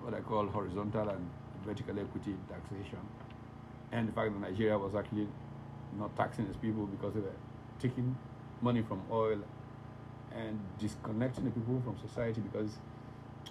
what 0.01 0.13
I 0.13 0.21
call 0.21 0.47
horizontal 0.47 1.10
and 1.10 1.30
vertical 1.65 1.99
equity 1.99 2.36
taxation, 2.49 2.99
and 3.91 4.08
the 4.08 4.12
fact 4.13 4.34
that 4.34 4.39
Nigeria 4.39 4.77
was 4.77 4.95
actually 4.95 5.27
not 5.97 6.15
taxing 6.15 6.45
its 6.47 6.58
people 6.58 6.86
because 6.88 7.13
they 7.13 7.21
were 7.21 7.36
taking 7.80 8.15
money 8.62 8.82
from 8.82 9.01
oil 9.12 9.39
and 10.36 10.60
disconnecting 10.80 11.45
the 11.45 11.51
people 11.51 11.82
from 11.84 11.97
society 12.08 12.41
because 12.41 12.77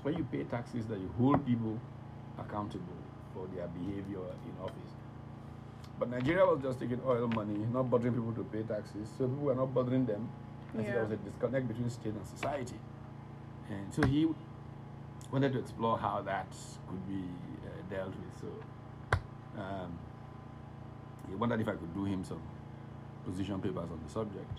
when 0.02 0.14
you 0.16 0.24
pay 0.30 0.44
taxes 0.44 0.84
that 0.86 0.98
you 0.98 1.10
hold 1.18 1.44
people 1.46 1.78
accountable 2.38 2.84
for 3.34 3.46
their 3.54 3.66
behavior 3.68 4.20
in 4.44 4.62
office. 4.62 4.95
But 5.98 6.10
Nigeria 6.10 6.44
was 6.44 6.60
just 6.62 6.78
taking 6.80 7.00
oil 7.06 7.26
money, 7.28 7.58
not 7.72 7.90
bothering 7.90 8.12
people 8.14 8.32
to 8.32 8.44
pay 8.44 8.62
taxes. 8.62 9.08
So 9.16 9.26
people 9.26 9.44
were 9.44 9.54
not 9.54 9.72
bothering 9.72 10.04
them. 10.06 10.28
And 10.74 10.82
so 10.82 10.86
Yeah. 10.86 10.92
there 10.94 11.02
was 11.04 11.12
a 11.12 11.16
disconnect 11.16 11.68
between 11.68 11.88
state 11.90 12.12
and 12.14 12.26
society. 12.26 12.78
And 13.70 13.92
so 13.92 14.06
he 14.06 14.28
wanted 15.32 15.52
to 15.54 15.58
explore 15.58 15.98
how 15.98 16.20
that 16.22 16.48
could 16.88 17.08
be 17.08 17.24
uh, 17.66 17.70
dealt 17.90 18.08
with. 18.14 18.40
So 18.40 19.18
um, 19.60 19.98
he 21.28 21.34
wondered 21.34 21.60
if 21.60 21.68
I 21.68 21.72
could 21.72 21.94
do 21.94 22.04
him 22.04 22.24
some 22.24 22.42
position 23.24 23.60
papers 23.60 23.90
on 23.90 24.00
the 24.04 24.12
subject. 24.12 24.58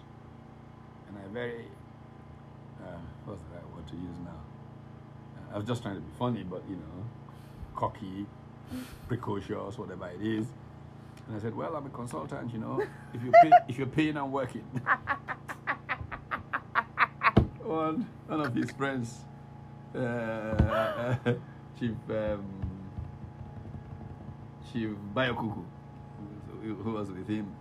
And 1.08 1.18
I 1.20 1.28
very, 1.32 1.66
uh, 2.84 2.98
what's 3.26 3.42
the 3.42 3.56
right 3.56 3.76
word 3.76 3.88
to 3.88 3.96
use 3.96 4.18
now? 4.26 4.42
Uh, 5.38 5.54
I 5.54 5.58
was 5.58 5.68
just 5.68 5.84
trying 5.84 5.96
to 5.96 6.02
be 6.02 6.12
funny, 6.18 6.44
but 6.44 6.64
you 6.68 6.76
know, 6.76 7.06
cocky, 7.76 8.26
precocious, 9.08 9.78
whatever 9.78 10.10
it 10.10 10.22
is. 10.26 10.48
And 11.28 11.36
I 11.36 11.40
said, 11.40 11.56
"Well, 11.56 11.76
I'm 11.76 11.86
a 11.86 11.90
consultant. 11.90 12.54
You 12.54 12.60
know, 12.60 12.82
if 13.14 13.22
you 13.24 13.32
pay, 13.32 13.52
if 13.68 13.78
you're 13.78 13.88
paying, 13.88 14.18
I'm 14.18 14.32
working." 14.32 14.64
one 17.64 18.08
one 18.28 18.42
of 18.42 18.54
his 18.56 18.72
friends, 18.72 19.26
uh, 19.94 21.16
Chief 21.80 21.92
um, 22.10 22.46
Chief 24.72 24.90
Bayo 25.14 25.34
Kuku, 25.34 25.64
who, 26.64 26.76
who 26.76 26.92
was 26.94 27.10
with 27.10 27.28
him, 27.28 27.54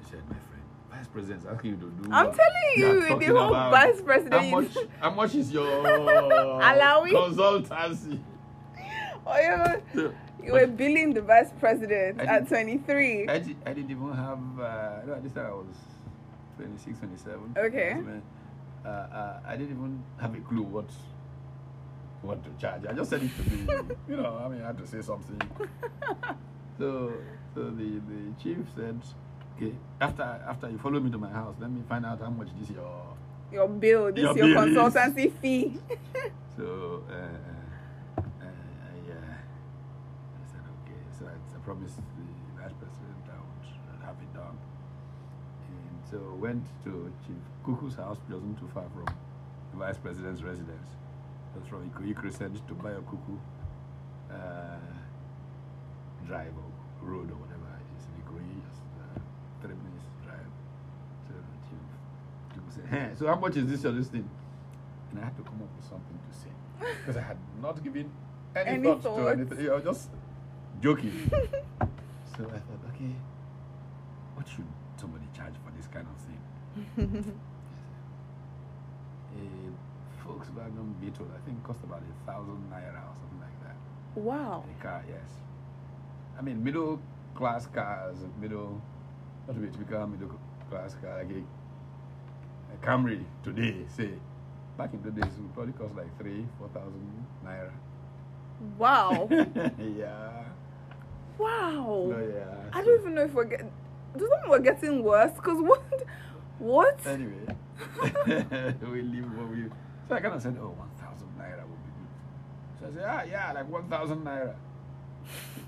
he 0.00 0.06
said, 0.10 0.20
"My 0.28 0.36
friend, 0.36 0.62
Vice 0.90 1.08
President's 1.08 1.46
asking 1.46 1.70
you 1.70 1.76
to 1.76 1.90
do." 1.90 2.04
I'm 2.12 2.26
what 2.26 2.36
telling 2.36 2.72
you 2.76 3.18
the 3.18 3.26
whole. 3.38 3.50
Vice 3.50 4.00
President 4.00 4.34
How 4.34 4.60
much? 4.60 4.76
How 5.00 5.10
much 5.10 5.34
is 5.34 5.52
your 5.52 5.82
consultancy? 5.82 8.20
Oh, 9.24 9.36
yeah. 9.36 9.76
So, 9.94 10.12
You 10.44 10.52
were 10.52 10.66
billing 10.66 11.14
the 11.14 11.22
vice 11.22 11.50
president 11.60 12.20
at 12.20 12.48
23. 12.48 13.28
I, 13.28 13.38
did, 13.38 13.56
I 13.64 13.72
didn't 13.72 13.90
even 13.90 14.12
have, 14.12 14.38
uh, 14.58 15.06
no, 15.06 15.14
at 15.14 15.22
this 15.22 15.32
time 15.32 15.46
I 15.46 15.50
was 15.52 15.76
26, 16.58 16.98
27. 16.98 17.54
Okay. 17.56 17.96
Uh, 18.84 18.88
uh, 18.88 19.40
I 19.46 19.56
didn't 19.56 19.76
even 19.76 20.02
have 20.20 20.34
a 20.34 20.40
clue 20.40 20.62
what 20.62 20.90
what 22.22 22.42
to 22.44 22.50
charge. 22.60 22.84
I 22.86 22.92
just 22.92 23.10
said 23.10 23.22
it 23.22 23.30
to 23.36 23.42
be, 23.42 23.56
you 24.08 24.16
know, 24.16 24.40
I 24.44 24.48
mean, 24.48 24.62
I 24.62 24.66
had 24.68 24.78
to 24.78 24.86
say 24.86 25.02
something. 25.02 25.40
so 26.78 27.12
so 27.54 27.64
the, 27.70 28.00
the 28.10 28.32
chief 28.42 28.58
said, 28.76 29.00
okay, 29.56 29.72
after 30.00 30.22
after 30.22 30.70
you 30.70 30.78
follow 30.78 31.00
me 31.00 31.10
to 31.10 31.18
my 31.18 31.30
house, 31.30 31.56
let 31.60 31.70
me 31.70 31.82
find 31.88 32.06
out 32.06 32.20
how 32.20 32.30
much 32.30 32.48
this 32.60 32.70
your. 32.70 33.06
Your 33.52 33.68
bill, 33.68 34.12
this 34.12 34.22
Your 34.24 34.36
your, 34.36 34.46
bill 34.54 34.86
is- 34.86 34.94
consultancy 34.94 35.32
fee. 35.40 35.78
So 36.56 37.02
uh, 37.08 38.20
I, 38.20 38.22
uh, 38.22 38.44
I 38.44 40.46
said, 40.52 40.60
okay. 40.84 41.00
So 41.18 41.24
I, 41.24 41.51
I 41.51 41.51
promised 41.64 41.96
the 41.96 42.02
vice 42.60 42.72
president 42.78 43.22
I 43.30 43.38
would 43.38 44.02
have 44.04 44.16
it 44.20 44.32
done. 44.34 44.56
And 45.70 45.96
so 46.10 46.18
went 46.40 46.64
to 46.84 47.12
Chief 47.26 47.36
Kuku's 47.64 47.94
house, 47.96 48.18
which 48.26 48.34
wasn't 48.34 48.58
too 48.58 48.68
far 48.74 48.84
from 48.94 49.06
the 49.72 49.76
vice 49.78 49.98
president's 49.98 50.42
residence. 50.42 50.88
It 51.54 51.60
was 51.60 51.68
from 51.68 51.88
Ikoyi 51.90 52.14
Crescent 52.16 52.66
to 52.66 52.74
Bayo 52.74 53.02
Kuku 53.02 53.38
uh, 54.30 54.78
Drive 56.26 56.52
or 56.56 57.06
road 57.08 57.30
or 57.30 57.36
whatever 57.36 57.66
it 57.78 57.88
is 57.98 58.04
in 58.06 58.12
Ikoyi, 58.22 58.62
just 58.68 58.82
uh, 58.98 59.20
three 59.60 59.74
minutes 59.74 60.06
drive. 60.24 60.52
So 61.28 61.34
Chief 61.68 61.82
Kuku 62.54 62.70
said, 62.74 62.86
hey, 62.90 63.10
so 63.18 63.26
how 63.26 63.36
much 63.36 63.56
is 63.56 63.66
this 63.68 63.84
or 63.84 63.92
this 63.92 64.08
thing? 64.08 64.28
And 65.10 65.20
I 65.20 65.24
had 65.24 65.36
to 65.36 65.42
come 65.42 65.60
up 65.62 65.68
with 65.76 65.86
something 65.88 66.18
to 66.18 66.32
say 66.38 66.50
because 67.00 67.16
I 67.16 67.22
had 67.22 67.36
not 67.60 67.82
given 67.84 68.10
any, 68.56 68.70
Any 68.70 68.82
thought 69.00 69.16
to 69.16 69.28
anything. 69.28 69.82
Just 69.84 70.08
joking. 70.82 71.12
so 72.36 72.44
I 72.44 72.58
thought, 72.58 72.82
okay, 72.94 73.14
what 74.34 74.48
should 74.48 74.66
somebody 74.96 75.24
charge 75.34 75.54
for 75.64 75.70
this 75.76 75.86
kind 75.86 76.06
of 76.10 76.16
thing? 76.26 77.40
A 79.34 80.28
Volkswagen 80.28 81.00
Beetle, 81.00 81.26
I 81.34 81.40
think, 81.46 81.62
cost 81.64 81.78
about 81.84 82.02
a 82.02 82.30
thousand 82.30 82.70
naira 82.70 83.00
or 83.00 83.14
something 83.20 83.40
like 83.40 83.58
that. 83.62 83.76
wow. 84.20 84.64
A 84.68 84.82
car, 84.82 85.04
yes. 85.08 85.30
I 86.38 86.42
mean, 86.42 86.62
middle 86.62 87.00
class 87.34 87.66
cars, 87.66 88.16
middle, 88.40 88.80
not 89.46 89.54
to 89.54 89.60
be 89.60 89.68
a 89.68 89.70
typical 89.70 90.06
middle 90.06 90.38
class 90.68 90.94
car, 91.00 91.16
like 91.18 91.30
a, 91.30 92.74
a 92.74 92.86
Camry 92.86 93.24
today, 93.42 93.86
say, 93.96 94.10
back 94.76 94.92
in 94.92 95.02
the 95.02 95.10
days, 95.10 95.32
it 95.32 95.40
would 95.40 95.54
probably 95.54 95.72
cost 95.72 95.94
like 95.96 96.18
three, 96.18 96.46
four 96.58 96.68
thousand 96.68 97.26
naira. 97.44 97.72
Wow. 98.78 99.28
yeah. 99.98 100.44
Wow. 101.42 102.06
No, 102.10 102.18
yeah. 102.18 102.54
I 102.72 102.82
don't 102.82 103.00
even 103.00 103.14
know 103.14 103.22
if 103.22 103.32
we're 103.32 103.44
getting. 103.44 103.70
Does 104.16 104.28
that 104.28 104.42
mean 104.42 104.50
we're 104.50 104.58
getting 104.60 105.02
worse? 105.02 105.32
Because 105.32 105.60
what? 105.60 105.82
What? 106.58 107.06
Anyway, 107.06 107.46
we 108.92 109.02
leave 109.02 109.24
what 109.36 109.48
we. 109.48 109.64
So 110.08 110.14
I 110.14 110.20
kind 110.20 110.34
of 110.34 110.42
said, 110.42 110.56
oh, 110.60 110.74
1,000 110.78 111.28
naira 111.38 111.66
would 111.66 111.82
be 111.82 111.90
good. 111.96 112.08
So 112.80 112.86
I 112.86 112.90
said, 112.94 113.04
ah, 113.06 113.22
yeah, 113.30 113.52
like 113.52 113.68
1,000 113.68 114.24
naira. 114.24 114.54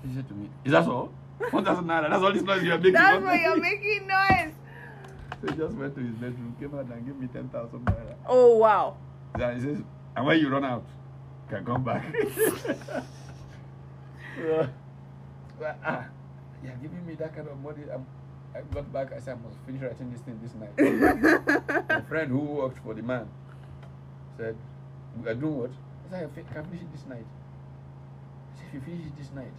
He 0.07 0.13
said 0.15 0.27
to 0.27 0.33
me, 0.33 0.49
is 0.63 0.71
that 0.71 0.87
all? 0.87 1.11
1,000 1.49 1.85
naira, 1.85 2.09
that's 2.09 2.23
all 2.23 2.31
this 2.31 2.43
noise 2.43 2.63
you're 2.63 2.77
making. 2.77 2.93
That's 2.93 3.23
why 3.23 3.39
you're 3.39 3.57
making 3.57 4.07
noise. 4.07 4.53
So 5.41 5.51
he 5.51 5.57
just 5.57 5.75
went 5.75 5.95
to 5.95 6.01
his 6.01 6.15
bedroom, 6.15 6.55
came 6.59 6.73
out 6.75 6.85
and 6.85 7.05
gave 7.05 7.15
me 7.15 7.27
10,000 7.27 7.79
naira. 7.79 8.15
Oh, 8.27 8.57
wow. 8.57 8.97
Then 9.37 9.55
he 9.55 9.61
says, 9.61 9.79
and 10.15 10.25
when 10.25 10.39
you 10.39 10.49
run 10.49 10.63
out, 10.63 10.85
you 11.49 11.57
can 11.57 11.65
come 11.65 11.83
back. 11.83 12.05
so, 14.37 14.69
but, 15.59 15.77
ah, 15.85 16.05
yeah, 16.63 16.71
giving 16.81 17.05
me 17.05 17.15
that 17.15 17.35
kind 17.35 17.47
of 17.47 17.57
money. 17.59 17.83
I'm, 17.93 18.05
I 18.55 18.61
got 18.73 18.91
back, 18.91 19.13
I 19.13 19.19
said, 19.19 19.37
I 19.37 19.47
must 19.47 19.57
finish 19.65 19.81
writing 19.81 20.11
this 20.11 20.21
thing 20.21 20.39
this 20.41 20.53
night. 20.55 21.89
My 21.89 22.01
friend 22.01 22.31
who 22.31 22.39
worked 22.39 22.79
for 22.83 22.93
the 22.93 23.03
man 23.03 23.27
said, 24.37 24.55
We 25.21 25.29
are 25.29 25.35
doing 25.35 25.57
what? 25.57 25.71
I 26.07 26.09
said, 26.09 26.29
I 26.37 26.53
can 26.53 26.65
finish 26.65 26.81
it 26.81 26.91
this 26.91 27.05
night. 27.07 27.25
I 28.53 28.57
said, 28.57 28.67
If 28.67 28.73
you 28.73 28.81
finish 28.81 29.05
it 29.07 29.17
this 29.17 29.31
night, 29.35 29.51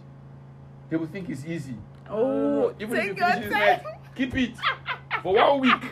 they 0.89 0.97
will 0.97 1.07
think 1.07 1.29
it's 1.29 1.45
easy. 1.45 1.75
Oh, 2.09 2.73
even 2.79 2.97
if 2.97 3.05
you 3.05 3.13
finish 3.15 3.37
your 3.37 3.43
it 3.43 3.51
night, 3.51 3.83
keep 4.15 4.35
it 4.35 4.55
for 5.21 5.33
one 5.35 5.59
week. 5.59 5.83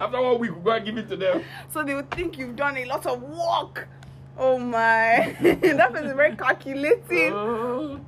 After 0.00 0.20
one 0.20 0.38
week, 0.40 0.50
we'll 0.50 0.60
go 0.60 0.70
and 0.72 0.84
give 0.84 0.98
it 0.98 1.08
to 1.10 1.16
them. 1.16 1.44
So 1.70 1.84
they 1.84 1.94
would 1.94 2.10
think 2.10 2.36
you've 2.36 2.56
done 2.56 2.76
a 2.76 2.84
lot 2.86 3.06
of 3.06 3.22
work. 3.22 3.88
Oh 4.36 4.58
my. 4.58 5.36
that 5.42 5.92
was 5.92 6.12
very 6.12 6.36
calculating. 6.36 7.32
Oh. 7.32 8.00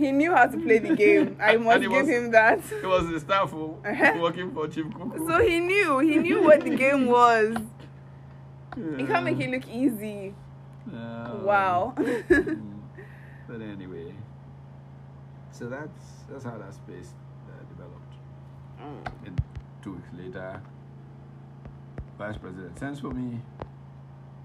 He 0.00 0.12
knew 0.12 0.32
how 0.34 0.46
to 0.46 0.56
play 0.58 0.78
the 0.78 0.96
game. 0.96 1.36
I 1.40 1.56
must 1.56 1.80
give 1.82 1.92
was- 1.92 2.08
him 2.08 2.30
that. 2.30 2.60
He 2.80 2.86
was 2.86 3.08
the 3.08 3.20
staff 3.20 3.50
who 3.50 3.76
Uh-huh. 3.84 4.18
working 4.20 4.50
for 4.54 4.66
Chief 4.68 4.86
Kuku. 4.86 5.26
So 5.28 5.34
he 5.46 5.60
knew. 5.60 5.98
He 5.98 6.16
knew 6.16 6.42
what 6.42 6.60
the 6.62 6.74
game 6.74 7.06
was. 7.06 7.56
yeah. 8.76 8.96
He 8.96 9.04
can't 9.04 9.24
make 9.24 9.38
it 9.40 9.50
look 9.50 9.68
easy. 9.68 10.34
No. 10.90 11.42
Wow. 11.44 11.94
Mm. 11.98 12.80
but 13.48 13.60
anyway, 13.60 14.14
so 15.52 15.68
that's 15.68 16.00
that's 16.30 16.44
how 16.44 16.56
that 16.56 16.72
space 16.74 17.10
uh, 17.48 17.62
developed. 17.72 18.14
And 19.26 19.38
two 19.82 19.92
weeks 19.96 20.08
later, 20.16 20.60
Vice 22.18 22.38
President 22.38 22.78
sends 22.78 23.00
for 23.00 23.10
me, 23.10 23.40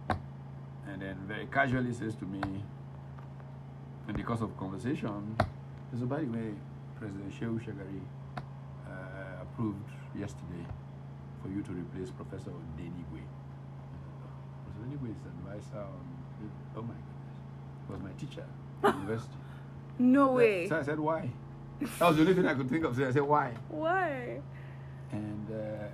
and 0.10 1.02
then 1.02 1.16
very 1.28 1.46
casually 1.48 1.94
says 1.94 2.16
to 2.16 2.26
me, 2.26 2.42
in 4.08 4.16
the 4.16 4.24
course 4.24 4.42
of 4.42 4.56
conversation, 4.58 5.36
said, 5.98 6.10
by 6.10 6.20
the 6.20 6.26
way, 6.26 6.54
President 7.00 7.32
Shehu 7.34 7.60
Shagari 7.60 8.02
uh, 8.88 9.42
approved 9.42 9.90
yesterday 10.18 10.66
for 11.42 11.50
you 11.50 11.62
to 11.64 11.72
replace 11.72 12.10
Professor 12.12 12.52
Denigwe. 12.78 13.22
Professor 14.66 14.86
Denigwe 14.88 15.12
is 15.12 15.18
advisor 15.26 15.80
on, 15.80 16.06
oh 16.78 16.82
my 16.82 16.94
goodness, 16.94 17.38
was 17.90 18.00
my 18.02 18.12
teacher 18.20 18.46
at 18.84 18.96
university. 19.00 19.34
No 19.98 20.34
way. 20.34 20.68
So 20.68 20.78
I 20.78 20.84
said, 20.84 21.00
why? 21.00 21.30
That 21.82 22.08
was 22.08 22.16
the 22.16 22.22
only 22.22 22.34
thing 22.34 22.48
I 22.48 22.54
could 22.54 22.70
think 22.70 22.86
of. 22.86 22.96
So 22.96 23.08
I 23.08 23.12
said, 23.12 23.24
why? 23.24 23.54
Why? 23.70 24.40
And 25.12 25.48
uh, 25.52 25.88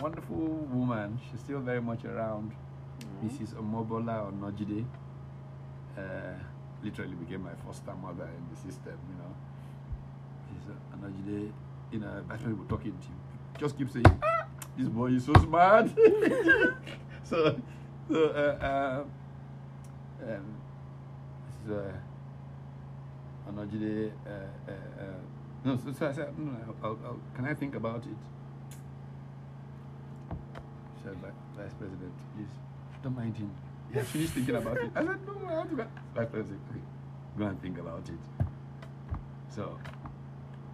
wonderful 0.00 0.36
woman, 0.36 1.18
she's 1.30 1.40
still 1.40 1.60
very 1.60 1.80
much 1.80 2.04
around. 2.04 2.52
Mrs. 3.24 3.54
Omobola 3.54 4.30
Onojide 4.30 4.84
uh, 5.96 6.00
literally 6.82 7.14
became 7.14 7.42
my 7.42 7.54
foster 7.66 7.94
mother 7.94 8.24
in 8.24 8.44
the 8.50 8.56
system, 8.56 8.96
you 9.08 9.16
know. 9.18 9.34
Mrs. 10.54 10.76
Onojide, 10.98 11.52
you 11.92 11.98
know, 12.00 12.24
that's 12.28 12.42
we 12.44 12.52
were 12.54 12.64
talking 12.64 12.92
to 12.92 13.06
you. 13.08 13.14
Just 13.58 13.76
keep 13.76 13.90
saying, 13.90 14.06
ah, 14.22 14.46
this 14.76 14.88
boy 14.88 15.06
is 15.12 15.24
so 15.24 15.34
smart. 15.34 15.88
so, 17.24 17.56
so 18.10 18.24
uh, 18.30 18.64
uh, 18.64 19.04
um, 20.22 20.44
Mrs. 21.66 21.88
Uh, 21.88 23.50
Onojide, 23.50 24.12
uh, 24.26 24.30
uh, 24.30 24.72
uh, 24.72 25.04
no, 25.64 25.76
so, 25.76 25.92
so 25.92 26.06
I 26.08 26.12
said, 26.12 26.38
no, 26.38 26.52
I'll, 26.82 26.98
I'll, 27.04 27.20
can 27.34 27.44
I 27.44 27.54
think 27.54 27.74
about 27.74 28.02
it? 28.04 28.16
She 30.96 31.04
said, 31.04 31.16
"Vi- 31.16 31.62
Vice 31.62 31.74
President, 31.74 32.12
please, 32.34 32.48
don't 33.02 33.16
mind 33.16 33.36
him. 33.36 33.50
He 33.92 33.98
has 33.98 34.08
finished 34.08 34.32
thinking 34.32 34.54
about 34.54 34.76
it. 34.76 34.90
I 34.94 35.00
said, 35.04 35.18
no, 35.26 35.34
I 35.48 35.52
have 35.54 35.70
to 35.70 35.76
go. 35.76 35.86
Vice 36.14 36.28
President, 36.30 36.60
okay, 36.70 36.80
go 37.36 37.44
and 37.46 37.60
think 37.60 37.78
about 37.78 38.08
it. 38.08 38.46
So, 39.48 39.76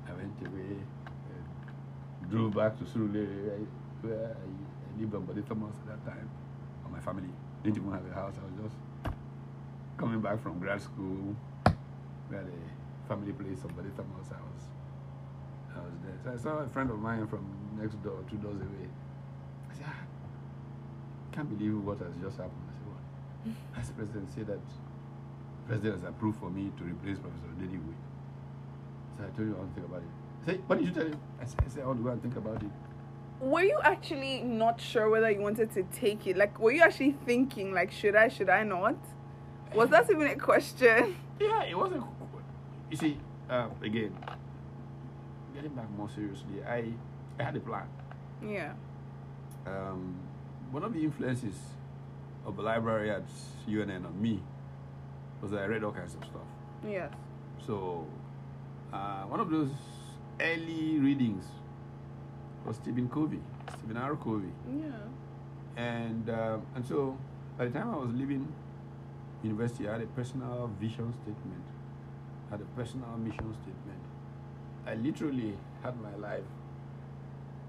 I 0.07 0.13
went 0.13 0.39
away, 0.47 0.77
uh, 1.07 2.29
drove 2.31 2.55
back 2.55 2.79
to 2.79 2.85
Surulere, 2.85 3.67
where 4.03 4.27
I, 4.27 4.33
I 4.33 5.01
lived 5.01 5.15
on 5.15 5.25
Bode 5.25 5.47
Thomas 5.49 5.75
at 5.89 6.05
that 6.05 6.13
time, 6.13 6.29
or 6.85 6.91
my 6.91 7.01
family 7.01 7.31
didn't 7.65 7.79
even 7.79 7.91
have 7.91 8.05
a 8.05 8.15
house. 8.15 8.35
I 8.37 8.45
was 8.45 8.71
just 8.71 9.17
coming 9.97 10.21
back 10.21 10.43
from 10.43 10.59
grad 10.59 10.83
school, 10.83 11.35
had 12.31 12.45
a 12.45 13.09
family 13.09 13.33
place 13.33 13.65
on 13.65 13.73
Bode 13.73 13.97
Thomas. 13.97 14.29
I 14.31 14.43
was, 14.45 14.65
I 15.75 15.79
was 15.81 15.95
there. 16.05 16.19
So 16.23 16.33
I 16.35 16.37
saw 16.43 16.59
a 16.63 16.69
friend 16.69 16.91
of 16.91 16.99
mine 16.99 17.27
from 17.29 17.47
next 17.81 17.95
door, 18.03 18.23
two 18.31 18.37
doors 18.37 18.61
away. 18.61 18.89
I 19.71 19.75
said, 19.75 19.87
ah, 19.89 20.01
can't 21.33 21.49
believe 21.57 21.83
what 21.83 21.99
has 22.01 22.15
just 22.21 22.37
happened. 22.37 22.76
I 23.75 23.83
said, 23.83 23.97
what? 23.97 24.07
Vice 24.07 24.13
President 24.13 24.29
said 24.35 24.47
that 24.49 24.61
President 25.67 26.01
has 26.01 26.09
approved 26.09 26.39
for 26.39 26.51
me 26.51 26.71
to 26.79 26.85
replace 26.85 27.19
Professor 27.19 27.53
Denigwe. 27.61 27.95
So 29.19 29.25
I 29.25 29.37
told 29.37 29.49
you 29.49 29.55
I 29.55 29.59
want 29.59 29.75
to 29.75 29.81
think 29.81 29.87
about 29.87 30.03
it. 30.03 30.47
Say, 30.47 30.57
what 30.67 30.79
did 30.79 30.89
you 30.89 30.95
tell 30.95 31.07
him? 31.07 31.21
I 31.41 31.45
said, 31.45 31.61
I 31.65 31.69
said, 31.69 31.83
I 31.83 31.87
want 31.87 31.99
to 31.99 32.05
go 32.05 32.11
and 32.11 32.23
think 32.23 32.37
about 32.37 32.63
it. 32.63 32.71
Were 33.41 33.63
you 33.63 33.79
actually 33.83 34.43
not 34.43 34.81
sure 34.81 35.11
whether 35.11 35.31
you 35.31 35.41
wanted 35.41 35.73
to 35.75 35.83
take 35.93 36.27
it? 36.27 36.37
Like, 36.37 36.59
were 36.59 36.73
you 36.73 36.83
actually 36.83 37.17
thinking, 37.27 37.73
like, 37.73 37.91
should 37.93 38.17
I, 38.17 38.29
should 38.29 38.49
I 38.49 38.63
not? 38.63 38.97
Was 39.75 39.91
that 39.91 40.11
even 40.11 40.27
a 40.29 40.37
question? 40.37 41.17
Yeah, 41.41 41.65
it 41.65 41.77
wasn't. 41.77 42.03
You 42.91 42.97
see, 42.97 43.19
uh, 43.51 43.69
again, 43.83 44.17
getting 45.55 45.75
back 45.75 45.91
more 45.91 46.09
seriously, 46.09 46.65
I, 46.67 46.93
I 47.39 47.43
had 47.43 47.57
a 47.57 47.61
plan. 47.61 47.87
Yeah. 48.43 48.73
um, 49.67 50.15
one 50.71 50.83
of 50.83 50.95
the 50.95 51.05
influences 51.05 51.55
of 52.47 52.57
the 52.57 52.63
library 52.63 53.11
at 53.11 53.25
UNN 53.69 54.07
on 54.07 54.23
me 54.23 54.41
was 55.43 55.51
that 55.51 55.61
I 55.63 55.67
read 55.67 55.85
all 55.85 55.93
kinds 55.93 56.15
of 56.15 56.25
stuff. 56.25 56.43
Yes. 56.89 57.13
So, 57.67 58.07
uh, 58.93 59.25
one 59.25 59.41
of 59.41 59.51
those 59.51 59.71
early 60.41 60.99
readings 60.99 61.45
was 62.65 62.77
Stephen 62.77 63.09
Covey, 63.09 63.41
Stephen 63.79 63.97
R. 63.97 64.17
Covey, 64.17 64.53
Yeah. 64.69 64.87
and 65.83 66.29
uh, 66.31 66.59
and 66.75 66.87
so 66.87 67.17
by 67.59 67.67
the 67.67 67.71
time 67.71 67.91
I 67.91 67.97
was 67.97 68.11
leaving 68.15 68.47
university, 69.43 69.89
I 69.89 69.93
had 69.93 70.03
a 70.03 70.07
personal 70.07 70.71
vision 70.81 71.13
statement, 71.23 71.65
had 72.51 72.61
a 72.61 72.65
personal 72.77 73.17
mission 73.19 73.53
statement. 73.63 74.01
I 74.87 74.95
literally 74.95 75.55
had 75.83 75.95
my 76.01 76.15
life 76.17 76.45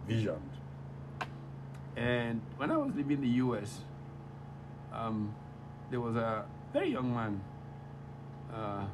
visioned. 0.08 0.52
And 1.96 2.42
when 2.58 2.70
I 2.72 2.78
was 2.78 2.94
leaving 2.96 3.22
the 3.22 3.28
US, 3.46 3.80
um, 4.98 5.34
there 5.90 6.02
was 6.02 6.16
a 6.16 6.46
very 6.74 6.92
young 6.92 7.14
man 7.14 7.42
uh, 8.54 8.86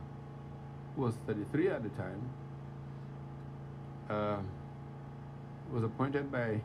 who 0.96 1.04
was 1.04 1.16
33 1.26 1.70
at 1.70 1.84
the 1.84 1.90
time, 1.90 2.30
uh, 4.10 4.38
was 5.72 5.84
appointed 5.84 6.32
by 6.32 6.62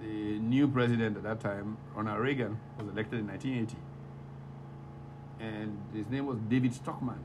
the 0.00 0.38
new 0.38 0.68
president 0.68 1.16
at 1.16 1.22
that 1.22 1.40
time, 1.40 1.76
Ronald 1.94 2.20
Reagan, 2.20 2.58
was 2.78 2.88
elected 2.88 3.20
in 3.20 3.26
1980. 3.26 3.76
And 5.40 5.78
his 5.94 6.08
name 6.08 6.26
was 6.26 6.38
David 6.48 6.74
Stockman. 6.74 7.18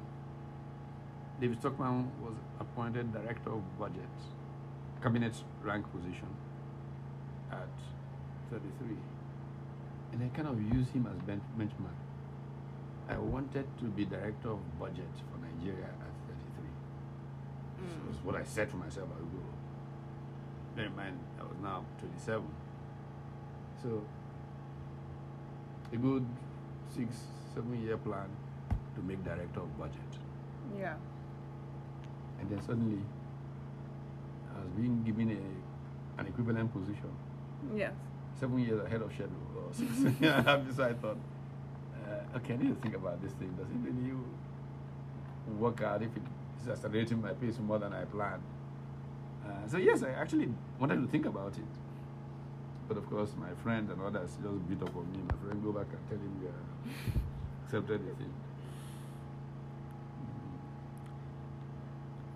David 1.39 1.59
Stockman 1.59 2.11
was 2.21 2.33
appointed 2.59 3.13
director 3.13 3.51
of 3.51 3.79
budget, 3.79 4.09
cabinet 5.01 5.33
rank 5.63 5.85
position 5.91 6.27
at 7.51 7.69
33. 8.51 8.97
And 10.11 10.23
I 10.23 10.27
kind 10.35 10.47
of 10.47 10.61
used 10.75 10.91
him 10.91 11.07
as 11.07 11.17
bench- 11.23 11.43
benchmark. 11.57 11.97
I 13.09 13.17
wanted 13.17 13.65
to 13.79 13.85
be 13.85 14.05
director 14.05 14.49
of 14.51 14.79
budget 14.79 15.09
for 15.31 15.37
Nigeria 15.39 15.85
at 15.85 16.13
33. 16.27 16.69
This 17.81 17.93
Mm. 17.93 18.07
was 18.07 18.17
what 18.23 18.35
I 18.35 18.43
said 18.43 18.69
to 18.71 18.75
myself 18.77 19.09
I 19.15 19.19
would 19.21 19.31
go. 19.31 19.39
Bear 20.75 20.85
in 20.85 20.95
mind, 20.95 21.17
I 21.39 21.43
was 21.43 21.57
now 21.61 21.83
27. 21.99 22.47
So, 23.81 24.03
a 25.91 25.97
good 25.97 26.25
six, 26.93 27.15
seven 27.55 27.81
year 27.81 27.97
plan 27.97 28.29
to 28.95 29.01
make 29.01 29.23
director 29.23 29.61
of 29.61 29.77
budget. 29.77 30.19
Yeah. 30.77 30.95
And 32.39 32.49
then 32.49 32.61
suddenly, 32.61 33.01
I 34.55 34.59
was 34.61 34.69
being 34.77 35.03
given 35.03 35.29
a, 35.31 36.21
an 36.21 36.27
equivalent 36.27 36.71
position, 36.73 37.09
Yes. 37.75 37.93
Seven 38.39 38.59
years 38.59 38.83
ahead 38.85 39.01
of 39.01 39.11
schedule. 39.11 39.35
Or 39.57 39.73
six 39.73 39.97
and 39.97 40.25
a 40.25 40.41
half. 40.41 40.75
so 40.75 40.83
I 40.91 40.93
thought, 40.93 41.17
uh, 42.07 42.37
okay, 42.37 42.53
I 42.53 42.57
need 42.57 42.69
to 42.69 42.81
think 42.81 42.95
about 42.95 43.21
this 43.21 43.33
thing. 43.33 43.53
Does 43.57 43.67
it 43.69 43.77
really 43.83 44.15
work 45.57 45.81
out 45.81 46.01
if 46.01 46.15
it 46.15 46.23
is 46.61 46.69
accelerating 46.69 47.21
my 47.21 47.33
pace 47.33 47.57
more 47.59 47.79
than 47.79 47.93
I 47.93 48.05
planned? 48.05 48.43
Uh, 49.45 49.67
so 49.67 49.77
yes, 49.77 50.03
I 50.03 50.11
actually 50.11 50.49
wanted 50.79 51.01
to 51.01 51.07
think 51.07 51.25
about 51.25 51.53
it. 51.57 51.63
But 52.87 52.97
of 52.97 53.09
course, 53.09 53.31
my 53.39 53.53
friend 53.63 53.89
and 53.89 54.01
others 54.01 54.31
just 54.41 54.69
beat 54.69 54.81
up 54.81 54.95
on 54.95 55.11
me. 55.11 55.19
My 55.29 55.37
friend 55.45 55.63
go 55.63 55.71
back 55.71 55.87
and 55.91 56.09
tell 56.09 56.17
him 56.17 56.41
we 56.41 56.47
uh, 56.47 56.51
accepted 57.65 58.01
the 58.07 58.15
thing. 58.15 58.33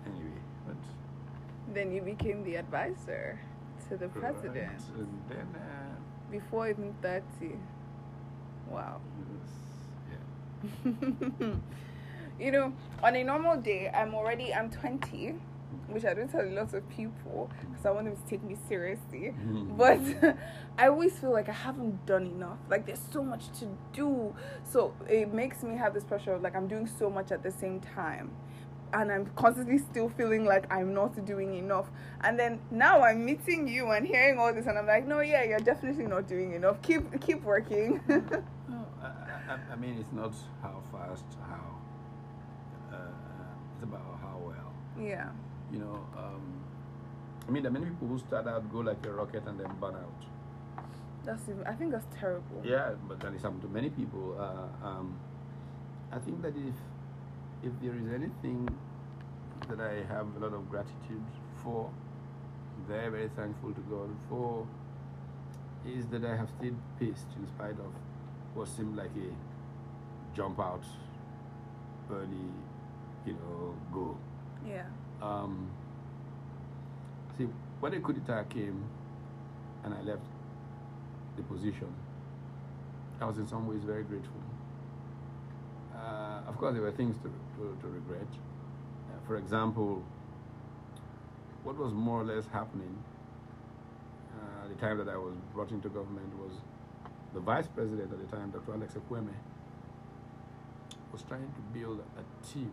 Anyway, 0.06 0.38
but 0.66 0.76
Then 1.74 1.92
you 1.92 2.02
became 2.02 2.44
the 2.44 2.56
advisor 2.56 3.40
to 3.88 3.96
the 3.96 4.08
president 4.08 4.68
Right. 4.68 4.98
And 4.98 5.22
then, 5.28 5.46
uh, 5.56 5.83
before 6.30 6.68
even 6.68 6.94
30. 7.02 7.56
Wow. 8.70 9.00
was- 9.30 9.50
yeah. 11.40 11.48
you 12.38 12.52
know, 12.52 12.72
on 13.02 13.16
a 13.16 13.24
normal 13.24 13.56
day, 13.56 13.90
I'm 13.94 14.14
already, 14.14 14.52
I'm 14.54 14.70
20, 14.70 15.34
which 15.88 16.04
I 16.04 16.14
don't 16.14 16.28
tell 16.30 16.42
a 16.42 16.50
lot 16.50 16.72
of 16.74 16.88
people 16.88 17.50
because 17.70 17.86
I 17.86 17.90
want 17.90 18.06
them 18.06 18.16
to 18.16 18.30
take 18.30 18.42
me 18.42 18.56
seriously. 18.68 19.34
But 19.76 20.00
I 20.78 20.88
always 20.88 21.18
feel 21.18 21.32
like 21.32 21.48
I 21.48 21.52
haven't 21.52 22.06
done 22.06 22.26
enough. 22.26 22.58
Like 22.70 22.86
there's 22.86 23.02
so 23.12 23.22
much 23.22 23.46
to 23.60 23.66
do. 23.92 24.34
So 24.64 24.94
it 25.08 25.32
makes 25.32 25.62
me 25.62 25.76
have 25.76 25.94
this 25.94 26.04
pressure 26.04 26.32
of 26.32 26.42
like 26.42 26.56
I'm 26.56 26.68
doing 26.68 26.86
so 26.98 27.10
much 27.10 27.32
at 27.32 27.42
the 27.42 27.50
same 27.50 27.80
time. 27.80 28.30
And 28.94 29.10
I'm 29.10 29.26
constantly 29.34 29.78
still 29.78 30.08
feeling 30.08 30.44
like 30.44 30.72
I'm 30.72 30.94
not 30.94 31.24
doing 31.26 31.54
enough. 31.56 31.90
And 32.22 32.38
then 32.38 32.60
now 32.70 33.02
I'm 33.02 33.24
meeting 33.24 33.66
you 33.66 33.90
and 33.90 34.06
hearing 34.06 34.38
all 34.38 34.54
this, 34.54 34.66
and 34.66 34.78
I'm 34.78 34.86
like, 34.86 35.06
no, 35.06 35.20
yeah, 35.20 35.42
you're 35.42 35.58
definitely 35.58 36.06
not 36.06 36.28
doing 36.28 36.52
enough. 36.52 36.80
Keep 36.82 37.20
keep 37.20 37.42
working. 37.42 38.00
No, 38.66 38.86
I, 39.02 39.06
I, 39.52 39.58
I 39.74 39.76
mean, 39.76 39.98
it's 40.00 40.10
not 40.12 40.32
how 40.62 40.82
fast, 40.90 41.26
how 41.46 41.76
uh, 42.90 42.96
it's 43.74 43.82
about 43.82 44.18
how 44.22 44.40
well. 44.42 44.72
Yeah. 44.98 45.28
You 45.70 45.80
know, 45.80 46.06
um, 46.16 46.64
I 47.46 47.50
mean, 47.50 47.62
there 47.62 47.70
are 47.70 47.78
many 47.78 47.86
people 47.86 48.08
who 48.08 48.18
start 48.18 48.46
out, 48.46 48.72
go 48.72 48.78
like 48.78 49.04
a 49.04 49.12
rocket, 49.12 49.42
and 49.46 49.60
then 49.60 49.68
burn 49.78 49.96
out. 49.96 50.84
That's 51.26 51.42
even, 51.48 51.62
I 51.66 51.74
think 51.74 51.92
that's 51.92 52.06
terrible. 52.18 52.62
Yeah, 52.64 52.92
but 53.06 53.20
that 53.20 53.34
is 53.34 53.42
happened 53.42 53.62
to 53.62 53.68
many 53.68 53.90
people. 53.90 54.34
Uh, 54.38 54.86
um, 54.86 55.18
I 56.10 56.18
think 56.18 56.40
that 56.42 56.56
if 56.56 56.74
if 57.64 57.72
there 57.80 57.94
is 57.94 58.12
anything 58.12 58.68
that 59.68 59.80
I 59.80 60.04
have 60.12 60.26
a 60.36 60.38
lot 60.38 60.52
of 60.52 60.68
gratitude 60.68 61.24
for, 61.62 61.90
very 62.86 63.10
very 63.10 63.30
thankful 63.34 63.72
to 63.72 63.80
God 63.82 64.10
for, 64.28 64.66
is 65.86 66.06
that 66.08 66.24
I 66.24 66.36
have 66.36 66.50
stayed 66.58 66.76
paced 67.00 67.28
in 67.38 67.46
spite 67.46 67.78
of 67.78 67.92
what 68.54 68.68
seemed 68.68 68.96
like 68.96 69.10
a 69.16 70.36
jump 70.36 70.60
out 70.60 70.84
early, 72.12 72.52
you 73.24 73.32
know, 73.32 73.74
go. 73.92 74.16
Yeah. 74.68 74.84
Um, 75.22 75.70
see, 77.38 77.48
when 77.80 77.92
the 77.92 78.00
coup 78.00 78.12
d'etat 78.12 78.44
came 78.44 78.84
and 79.84 79.94
I 79.94 80.02
left 80.02 80.26
the 81.36 81.42
position, 81.42 81.88
I 83.20 83.24
was 83.24 83.38
in 83.38 83.46
some 83.46 83.66
ways 83.66 83.82
very 83.84 84.02
grateful. 84.02 84.40
Uh, 86.04 86.40
of 86.48 86.58
course, 86.58 86.74
there 86.74 86.82
were 86.82 86.92
things 86.92 87.16
to, 87.18 87.28
to, 87.56 87.76
to 87.80 87.88
regret. 87.88 88.26
Uh, 88.28 89.26
for 89.26 89.36
example, 89.36 90.02
what 91.62 91.78
was 91.78 91.92
more 91.92 92.20
or 92.20 92.24
less 92.24 92.44
happening 92.52 92.94
uh, 94.34 94.64
at 94.64 94.68
the 94.68 94.80
time 94.80 94.98
that 94.98 95.08
I 95.08 95.16
was 95.16 95.34
brought 95.54 95.70
into 95.70 95.88
government 95.88 96.28
was 96.38 96.52
the 97.32 97.40
vice 97.40 97.66
president 97.66 98.12
at 98.12 98.18
the 98.18 98.36
time, 98.36 98.50
Dr. 98.50 98.74
Alex 98.74 98.94
Ekwueme, 98.94 99.32
was 101.10 101.22
trying 101.22 101.52
to 101.54 101.78
build 101.78 102.00
a 102.00 102.46
team 102.46 102.72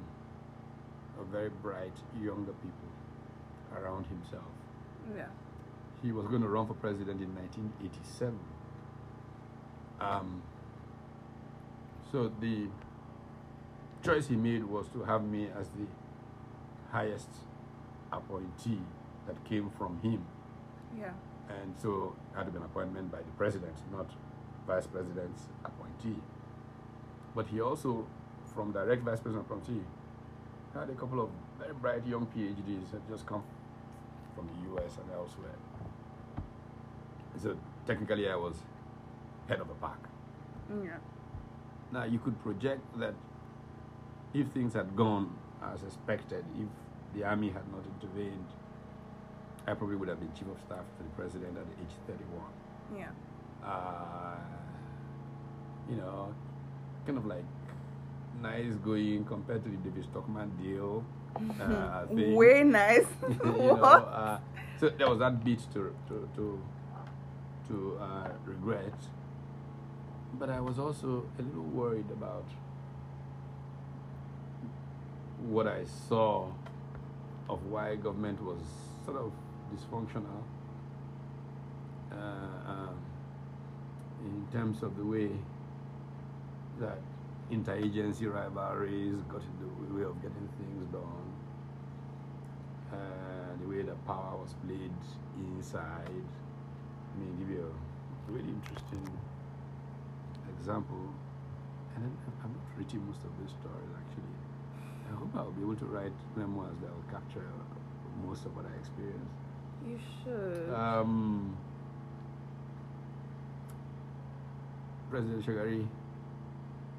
of 1.19 1.27
very 1.27 1.49
bright 1.49 1.93
younger 2.21 2.53
people 2.53 3.77
around 3.77 4.05
himself. 4.07 4.43
Yeah. 5.15 5.25
He 6.03 6.11
was 6.11 6.27
going 6.27 6.41
to 6.41 6.47
run 6.47 6.67
for 6.67 6.73
president 6.73 7.21
in 7.21 7.33
1987. 7.35 8.37
Um, 9.99 10.41
so 12.11 12.31
the 12.41 12.67
choice 14.03 14.27
he 14.27 14.35
made 14.35 14.63
was 14.63 14.87
to 14.89 15.03
have 15.03 15.23
me 15.23 15.47
as 15.59 15.67
the 15.69 15.85
highest 16.91 17.29
appointee 18.11 18.81
that 19.27 19.43
came 19.45 19.69
from 19.77 19.99
him. 20.01 20.25
Yeah. 20.97 21.11
And 21.49 21.73
so 21.77 22.15
it 22.33 22.37
had 22.37 22.45
to 22.45 22.51
be 22.51 22.57
an 22.57 22.63
appointment 22.63 23.11
by 23.11 23.19
the 23.19 23.31
president, 23.37 23.75
not 23.91 24.09
vice 24.67 24.87
president's 24.87 25.43
appointee. 25.63 26.19
But 27.35 27.47
he 27.47 27.61
also, 27.61 28.05
from 28.53 28.71
direct 28.71 29.03
vice 29.03 29.19
president 29.19 29.45
appointee, 29.45 29.81
had 30.73 30.89
a 30.89 30.93
couple 30.93 31.21
of 31.21 31.29
very 31.59 31.73
bright 31.73 32.07
young 32.07 32.27
PhDs 32.27 32.91
that 32.91 33.07
just 33.09 33.25
come 33.25 33.43
from 34.35 34.47
the 34.47 34.75
US 34.75 34.97
and 34.97 35.11
elsewhere. 35.11 35.55
So 37.41 37.57
technically, 37.85 38.29
I 38.29 38.35
was 38.35 38.55
head 39.47 39.59
of 39.59 39.67
the 39.67 39.73
pack. 39.75 39.99
Yeah. 40.83 40.97
Now, 41.91 42.05
you 42.05 42.19
could 42.19 42.41
project 42.41 42.81
that 42.99 43.13
if 44.33 44.47
things 44.47 44.73
had 44.73 44.95
gone 44.95 45.35
as 45.73 45.83
expected, 45.83 46.43
if 46.57 46.67
the 47.15 47.23
army 47.23 47.49
had 47.49 47.63
not 47.71 47.83
intervened, 47.85 48.45
I 49.67 49.73
probably 49.73 49.95
would 49.95 50.09
have 50.09 50.19
been 50.19 50.31
chief 50.33 50.47
of 50.47 50.59
staff 50.65 50.85
to 50.97 51.03
the 51.03 51.09
president 51.15 51.57
at 51.57 51.65
the 51.65 51.83
age 51.83 51.95
31. 52.07 52.43
Yeah. 52.97 53.67
Uh, 53.67 54.35
you 55.89 55.97
know, 55.97 56.33
kind 57.05 57.17
of 57.17 57.25
like 57.25 57.43
nice 58.41 58.73
going 58.83 59.23
compared 59.25 59.63
to 59.63 59.69
the 59.69 59.77
David 59.77 60.05
Stockman 60.05 60.51
deal. 60.61 61.03
Uh, 61.61 62.05
thing. 62.07 62.35
Way 62.35 62.63
nice. 62.63 63.05
you 63.29 63.39
know, 63.45 63.75
what? 63.75 64.03
uh, 64.03 64.37
so 64.77 64.89
there 64.89 65.07
was 65.07 65.19
that 65.19 65.41
bit 65.45 65.59
to 65.73 65.95
to 66.09 66.27
to, 66.35 66.61
to 67.69 67.97
uh, 68.01 68.27
regret, 68.45 68.93
but 70.37 70.49
I 70.49 70.59
was 70.59 70.77
also 70.77 71.23
a 71.39 71.41
little 71.41 71.63
worried 71.63 72.11
about 72.11 72.43
what 75.49 75.67
I 75.67 75.85
saw 76.07 76.47
of 77.49 77.65
why 77.65 77.95
government 77.95 78.41
was 78.43 78.61
sort 79.05 79.17
of 79.17 79.31
dysfunctional 79.73 80.43
uh, 82.11 82.15
um, 82.71 82.95
in 84.23 84.47
terms 84.51 84.83
of 84.83 84.95
the 84.97 85.05
way 85.05 85.29
that 86.79 86.99
interagency 87.51 88.31
rivalries 88.31 89.15
got 89.29 89.41
in 89.41 89.87
the 89.87 89.95
way 89.95 90.03
of 90.03 90.15
getting 90.21 90.47
things 90.57 90.85
done, 90.91 91.33
uh, 92.91 92.95
the 93.61 93.67
way 93.67 93.81
that 93.81 94.05
power 94.05 94.37
was 94.37 94.53
played 94.65 94.91
inside. 95.37 96.27
I 97.13 97.19
mean, 97.19 97.35
give 97.39 97.49
you 97.49 97.73
a 98.27 98.31
really 98.31 98.49
interesting 98.49 99.05
example. 100.57 101.13
And 101.95 102.17
I'm 102.43 102.53
not 102.53 102.77
writing 102.77 103.05
most 103.05 103.23
of 103.23 103.31
these 103.39 103.51
stories 103.51 103.91
actually. 103.97 104.40
I 105.11 105.15
hope 105.15 105.29
I'll 105.35 105.51
be 105.51 105.61
able 105.61 105.75
to 105.75 105.85
write 105.85 106.11
memoirs 106.35 106.75
that 106.81 106.89
will 106.89 107.11
capture 107.11 107.45
most 108.25 108.45
of 108.45 108.55
what 108.55 108.65
I 108.65 108.79
experienced. 108.79 109.35
You 109.87 109.99
should. 110.23 110.73
Um, 110.73 111.57
President 115.09 115.45
Shagari 115.45 115.87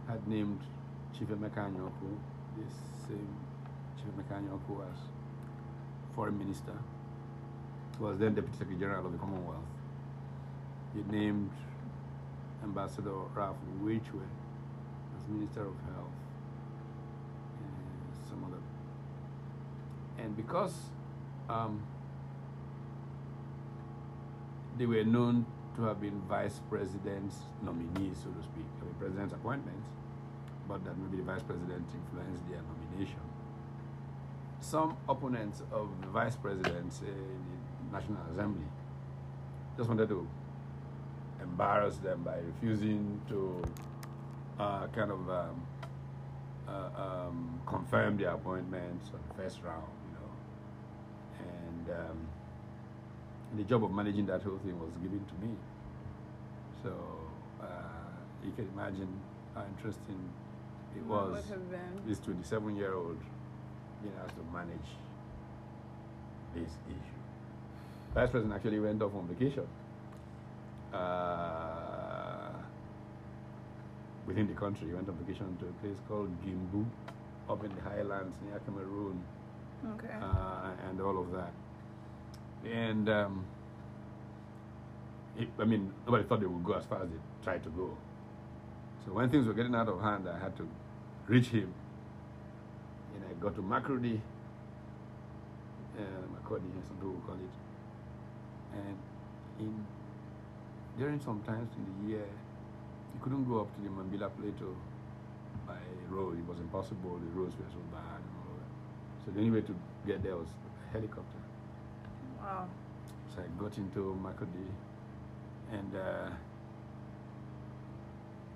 had 0.08 0.26
named 0.28 0.60
Chief 1.18 1.28
Emeka 1.28 1.58
Anyaoku, 1.70 2.18
this 2.58 2.74
same 3.08 3.28
Chief 3.96 4.06
Emeka 4.14 4.40
Anyaoku 4.40 4.82
as 4.82 4.98
Foreign 6.14 6.38
Minister, 6.38 6.74
who 7.98 8.04
was 8.04 8.18
then 8.18 8.34
Deputy 8.34 8.58
Secretary 8.58 8.80
General 8.80 9.06
of 9.06 9.12
the 9.12 9.18
Commonwealth. 9.18 9.64
He 10.94 11.02
named 11.10 11.50
Ambassador 12.62 13.14
Ralph 13.34 13.56
Uwechue 13.80 14.20
as 14.20 15.28
Minister 15.28 15.60
of 15.62 15.74
Health 15.94 16.12
and 17.60 18.28
some 18.28 18.44
other. 18.44 18.60
And 20.22 20.36
because 20.36 20.74
um, 21.48 21.82
they 24.78 24.86
were 24.86 25.04
known 25.04 25.44
to 25.76 25.82
have 25.82 26.00
been 26.00 26.20
vice 26.28 26.60
president's 26.70 27.36
nominees, 27.62 28.18
so 28.22 28.30
to 28.30 28.42
speak. 28.42 28.66
I 28.80 28.84
mean, 28.84 28.94
president's 28.98 29.34
appointments, 29.34 29.88
but 30.68 30.84
that 30.84 30.96
maybe 30.98 31.16
the 31.16 31.22
vice 31.24 31.42
president 31.42 31.86
influenced 31.92 32.48
their 32.48 32.60
nomination. 32.62 33.20
Some 34.60 34.96
opponents 35.08 35.62
of 35.72 35.88
the 36.00 36.08
vice 36.08 36.36
president 36.36 36.92
uh, 37.02 37.06
in 37.06 37.90
the 37.90 37.98
National 37.98 38.18
Assembly 38.32 38.66
just 39.76 39.88
wanted 39.88 40.08
to 40.10 40.26
embarrass 41.42 41.96
them 41.96 42.22
by 42.22 42.36
refusing 42.36 43.20
to 43.28 43.62
uh, 44.60 44.86
kind 44.88 45.10
of 45.10 45.28
um, 45.28 45.66
uh, 46.68 46.88
um, 46.96 47.60
confirm 47.66 48.16
their 48.16 48.30
appointments 48.30 49.10
on 49.12 49.20
the 49.28 49.42
first 49.42 49.58
round. 49.64 50.01
And 51.86 51.96
um, 51.96 52.28
the 53.56 53.64
job 53.64 53.84
of 53.84 53.90
managing 53.92 54.26
that 54.26 54.42
whole 54.42 54.58
thing 54.58 54.78
was 54.78 54.92
given 55.02 55.24
to 55.24 55.46
me. 55.46 55.54
So 56.82 56.90
uh, 57.60 57.66
you 58.44 58.52
can 58.52 58.68
imagine 58.74 59.08
how 59.54 59.64
interesting 59.76 60.18
it 60.96 61.04
What 61.06 61.30
was. 61.32 61.44
This 62.06 62.18
27 62.20 62.76
year 62.76 62.94
old 62.94 63.18
being 64.02 64.14
asked 64.24 64.36
to 64.36 64.42
manage 64.52 64.90
this 66.54 66.70
issue. 66.88 67.20
Vice 68.14 68.30
President 68.30 68.54
actually 68.54 68.80
went 68.80 69.00
off 69.02 69.14
on 69.14 69.26
vacation 69.26 69.66
uh, 70.92 72.52
within 74.26 74.46
the 74.46 74.54
country. 74.54 74.88
He 74.88 74.94
went 74.94 75.08
on 75.08 75.16
vacation 75.16 75.56
to 75.60 75.66
a 75.66 75.72
place 75.80 75.96
called 76.08 76.30
Gembu 76.44 76.84
up 77.48 77.64
in 77.64 77.74
the 77.74 77.80
highlands 77.82 78.36
near 78.46 78.58
Cameroon 78.60 79.22
Okay. 79.94 80.14
uh, 80.20 80.70
and 80.88 81.00
all 81.00 81.18
of 81.18 81.32
that. 81.32 81.52
And 82.70 83.08
um, 83.08 83.44
it, 85.38 85.48
I 85.58 85.64
mean, 85.64 85.92
nobody 86.06 86.24
thought 86.24 86.40
they 86.40 86.46
would 86.46 86.64
go 86.64 86.74
as 86.74 86.84
far 86.84 87.02
as 87.02 87.08
they 87.08 87.16
tried 87.42 87.62
to 87.64 87.70
go. 87.70 87.96
So 89.04 89.12
when 89.12 89.28
things 89.30 89.46
were 89.46 89.54
getting 89.54 89.74
out 89.74 89.88
of 89.88 90.00
hand, 90.00 90.28
I 90.28 90.38
had 90.38 90.56
to 90.58 90.68
reach 91.26 91.48
him. 91.48 91.72
And 93.14 93.24
I 93.28 93.32
got 93.42 93.54
to 93.56 93.62
Makurdi, 93.62 94.20
uh, 95.98 96.02
Makodi, 96.32 96.70
as 96.78 96.86
some 96.86 96.96
people 96.96 97.20
call 97.26 97.34
it. 97.34 97.54
And 98.74 98.96
in 99.60 99.86
during 100.98 101.20
some 101.20 101.42
times 101.42 101.70
in 101.76 101.84
the 102.06 102.12
year, 102.12 102.26
you 103.14 103.20
couldn't 103.20 103.44
go 103.48 103.60
up 103.60 103.74
to 103.74 103.80
the 103.80 103.88
Mambila 103.88 104.30
Plateau 104.36 104.76
by 105.66 105.76
road. 106.08 106.38
It 106.38 106.46
was 106.46 106.60
impossible. 106.60 107.18
The 107.18 107.38
roads 107.38 107.54
were 107.56 107.70
so 107.72 107.80
bad 107.90 108.20
and 108.20 108.34
all 108.38 108.52
of 108.52 108.58
that. 108.60 108.70
So 109.24 109.32
the 109.32 109.38
only 109.40 109.60
way 109.60 109.66
to 109.66 109.74
get 110.06 110.22
there 110.22 110.36
was 110.36 110.48
a 110.48 110.92
helicopter. 110.92 111.41
Wow. 112.42 112.68
So 113.34 113.42
I 113.42 113.60
got 113.60 113.76
into 113.78 114.18
Makodi 114.22 114.68
and 115.72 115.94
uh, 115.94 116.28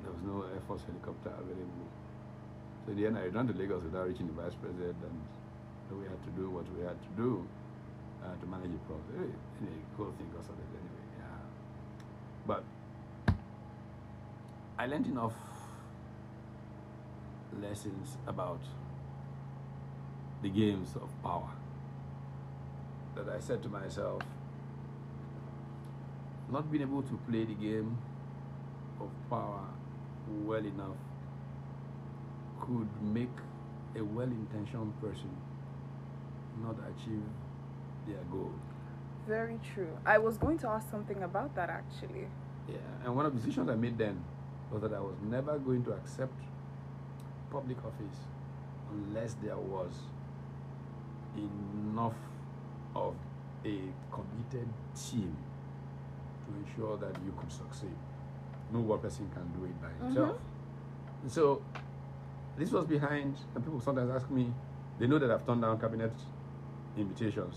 there 0.02 0.12
was 0.12 0.22
no 0.24 0.44
Air 0.52 0.60
Force 0.66 0.82
helicopter 0.86 1.30
available. 1.30 1.88
So 2.84 2.92
in 2.92 2.98
the 2.98 3.06
end, 3.06 3.18
I 3.18 3.22
returned 3.22 3.48
to 3.48 3.54
Lagos 3.54 3.82
without 3.82 4.06
reaching 4.06 4.26
the 4.26 4.34
vice 4.34 4.54
president 4.54 4.96
and 5.02 5.98
we 5.98 6.04
had 6.04 6.22
to 6.24 6.30
do 6.30 6.50
what 6.50 6.64
we 6.76 6.84
had 6.84 7.00
to 7.00 7.08
do 7.16 7.46
uh, 8.22 8.34
to 8.40 8.46
manage 8.46 8.72
the 8.72 8.78
process. 8.86 9.32
Anyway, 9.60 9.80
cool 9.96 10.12
thing 10.18 10.28
got 10.34 10.44
sorted 10.44 10.64
anyway. 10.74 11.06
Yeah. 11.18 11.24
But 12.46 12.64
I 14.78 14.86
learned 14.86 15.06
enough 15.06 15.34
lessons 17.62 18.16
about 18.26 18.60
the 20.42 20.50
games 20.50 20.94
of 20.96 21.08
power 21.22 21.48
that 23.16 23.28
I 23.28 23.40
said 23.40 23.62
to 23.62 23.68
myself, 23.68 24.22
not 26.50 26.70
being 26.70 26.82
able 26.82 27.02
to 27.02 27.18
play 27.28 27.44
the 27.44 27.54
game 27.54 27.98
of 29.00 29.10
power 29.28 29.64
well 30.44 30.64
enough 30.64 30.96
could 32.60 32.88
make 33.02 33.36
a 33.96 34.02
well-intentioned 34.02 35.00
person 35.00 35.30
not 36.62 36.76
achieve 36.88 37.22
their 38.06 38.22
goal. 38.30 38.52
Very 39.26 39.58
true. 39.74 39.90
I 40.04 40.18
was 40.18 40.38
going 40.38 40.58
to 40.58 40.68
ask 40.68 40.90
something 40.90 41.22
about 41.22 41.54
that 41.56 41.68
actually. 41.68 42.28
Yeah, 42.68 42.76
and 43.04 43.14
one 43.14 43.26
of 43.26 43.34
the 43.34 43.40
decisions 43.40 43.68
I 43.68 43.74
made 43.74 43.98
then 43.98 44.22
was 44.70 44.82
that 44.82 44.92
I 44.92 45.00
was 45.00 45.14
never 45.22 45.58
going 45.58 45.84
to 45.84 45.92
accept 45.92 46.32
public 47.50 47.78
office 47.78 48.18
unless 48.92 49.34
there 49.42 49.56
was 49.56 49.92
enough 51.36 52.14
of 52.96 53.14
a 53.64 53.76
committed 54.10 54.68
team 54.94 55.36
to 56.44 56.48
ensure 56.62 56.96
that 56.98 57.14
you 57.24 57.32
could 57.38 57.52
succeed. 57.52 57.96
No 58.72 58.80
one 58.80 58.98
person 59.00 59.28
can 59.34 59.46
do 59.58 59.64
it 59.66 59.76
by 59.80 59.90
himself. 60.04 60.36
And 61.22 61.30
so 61.30 61.62
this 62.56 62.70
was 62.70 62.84
behind, 62.86 63.36
and 63.54 63.64
people 63.64 63.80
sometimes 63.80 64.10
ask 64.10 64.30
me, 64.30 64.52
they 64.98 65.06
know 65.06 65.18
that 65.18 65.30
I've 65.30 65.46
turned 65.46 65.62
down 65.62 65.78
cabinet 65.80 66.12
invitations. 66.96 67.56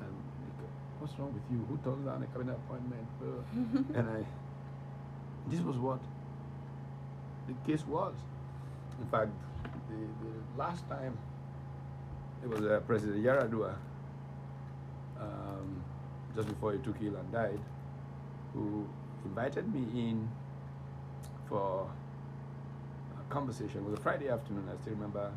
And 0.00 0.08
they 0.08 0.50
go, 0.62 0.66
what's 0.98 1.18
wrong 1.18 1.34
with 1.34 1.42
you? 1.50 1.58
Who 1.68 1.76
turns 1.84 2.06
down 2.06 2.22
a 2.22 2.26
cabinet 2.26 2.56
appointment? 2.64 3.06
And 3.96 4.08
I, 4.08 4.24
this 5.50 5.60
was 5.60 5.76
what 5.76 6.00
the 7.48 7.54
case 7.70 7.84
was. 7.86 8.14
In 9.00 9.06
fact, 9.08 9.30
the, 9.88 9.96
the 9.96 10.32
last 10.62 10.88
time 10.88 11.16
it 12.42 12.48
was 12.48 12.64
uh, 12.64 12.80
President 12.86 13.22
Yaradua, 13.24 13.74
um, 15.20 15.82
just 16.34 16.48
before 16.48 16.72
he 16.72 16.78
took 16.78 16.96
ill 17.02 17.16
and 17.16 17.32
died, 17.32 17.60
who 18.54 18.86
invited 19.24 19.72
me 19.72 19.80
in 19.94 20.28
for 21.48 21.90
a 23.18 23.32
conversation. 23.32 23.78
It 23.78 23.84
was 23.84 23.98
a 23.98 24.02
Friday 24.02 24.28
afternoon, 24.28 24.68
I 24.72 24.80
still 24.80 24.94
remember 24.94 25.30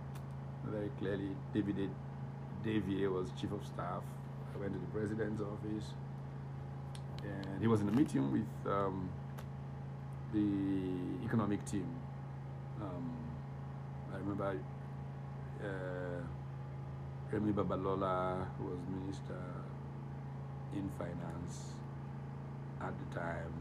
very 0.65 0.89
clearly. 0.99 1.29
David 1.53 1.89
Davier 2.63 3.11
was 3.11 3.29
chief 3.39 3.51
of 3.51 3.65
staff. 3.65 4.03
I 4.55 4.59
went 4.59 4.73
to 4.73 4.79
the 4.79 4.86
president's 4.88 5.41
office, 5.41 5.93
and 7.23 7.61
he 7.61 7.67
was 7.67 7.81
in 7.81 7.89
a 7.89 7.91
meeting 7.91 8.31
with 8.31 8.71
um, 8.71 9.09
the 10.31 11.25
economic 11.25 11.65
team. 11.65 11.88
Um, 12.81 13.11
I 14.13 14.17
remember 14.17 14.57
uh, 15.63 16.21
Remi 17.31 17.51
Babalola, 17.51 18.45
who 18.57 18.65
was 18.65 18.79
minister 18.88 19.39
in 20.76 20.89
finance 20.97 21.74
at 22.82 22.93
the 22.99 23.19
time, 23.19 23.53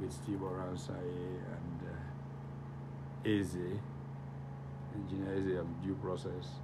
with 0.00 0.12
Steve 0.12 0.42
Oronsaye 0.42 0.94
and 0.96 1.80
uh, 1.84 3.28
Eze, 3.28 3.78
engineer 4.94 5.34
Eze 5.36 5.58
of 5.58 5.66
due 5.82 5.94
process, 6.02 6.60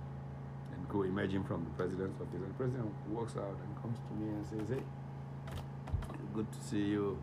and 0.72 0.88
go 0.88 1.02
emerging 1.02 1.44
from 1.44 1.64
the 1.64 1.70
president's 1.70 2.20
office. 2.20 2.34
And 2.34 2.50
the 2.50 2.54
president 2.54 2.92
walks 3.10 3.36
out 3.36 3.56
and 3.62 3.82
comes 3.82 3.98
to 4.08 4.14
me 4.14 4.28
and 4.28 4.46
says, 4.46 4.76
Hey, 4.76 4.84
good 6.34 6.50
to 6.50 6.58
see 6.68 6.82
you. 6.82 7.18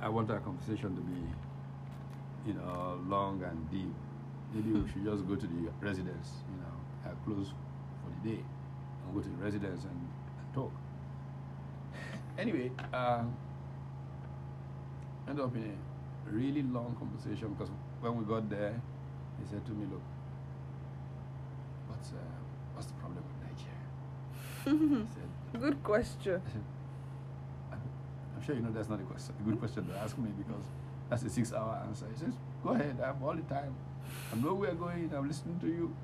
I 0.00 0.08
want 0.08 0.30
our 0.30 0.40
conversation 0.40 0.94
to 0.96 1.02
be, 1.02 2.50
you 2.50 2.54
know, 2.54 3.00
long 3.06 3.42
and 3.42 3.70
deep. 3.70 3.94
Maybe 4.52 4.72
we 4.72 4.88
should 4.90 5.04
just 5.04 5.26
go 5.26 5.34
to 5.36 5.46
the 5.46 5.70
residence, 5.80 6.30
you 6.50 6.56
know, 6.60 7.10
I 7.10 7.10
close 7.24 7.48
for 7.48 8.10
the 8.22 8.30
day, 8.36 8.40
and 8.40 9.14
go 9.14 9.20
to 9.20 9.28
the 9.28 9.44
residence 9.44 9.84
and, 9.84 9.92
and 9.92 10.54
talk. 10.54 10.72
Anyway, 12.38 12.70
uh, 12.92 13.22
ended 15.28 15.44
up 15.44 15.54
in 15.54 15.62
a 16.26 16.30
really 16.30 16.62
long 16.62 16.96
conversation 16.98 17.54
because 17.54 17.70
when 18.00 18.16
we 18.16 18.24
got 18.24 18.48
there, 18.50 18.74
he 19.38 19.46
said 19.48 19.64
to 19.66 19.72
me, 19.72 19.86
"Look, 19.90 20.02
what's 21.88 22.10
uh, 22.10 22.16
what's 22.74 22.86
the 22.88 22.94
problem 22.94 23.22
with 23.24 23.38
Nigeria?" 23.46 25.06
Said, 25.14 25.60
Good 25.60 25.82
question. 25.84 26.42
I 26.44 26.50
said, 26.50 26.64
I'm, 27.72 27.80
I'm 28.36 28.42
sure 28.44 28.54
you 28.56 28.62
know 28.62 28.72
that's 28.72 28.88
not 28.88 28.98
a, 29.00 29.04
question, 29.04 29.34
a 29.38 29.42
good 29.48 29.58
question 29.60 29.86
to 29.86 29.94
ask 29.98 30.18
me 30.18 30.30
because 30.36 30.64
that's 31.08 31.22
a 31.22 31.30
six-hour 31.30 31.82
answer. 31.86 32.06
He 32.12 32.18
says, 32.18 32.34
"Go 32.64 32.70
ahead, 32.70 32.96
I 33.02 33.06
have 33.06 33.22
all 33.22 33.34
the 33.34 33.42
time. 33.42 33.74
I 34.32 34.36
know 34.36 34.54
where 34.54 34.72
we're 34.72 34.74
going. 34.74 35.10
I'm 35.16 35.28
listening 35.28 35.60
to 35.60 35.66
you." 35.68 35.94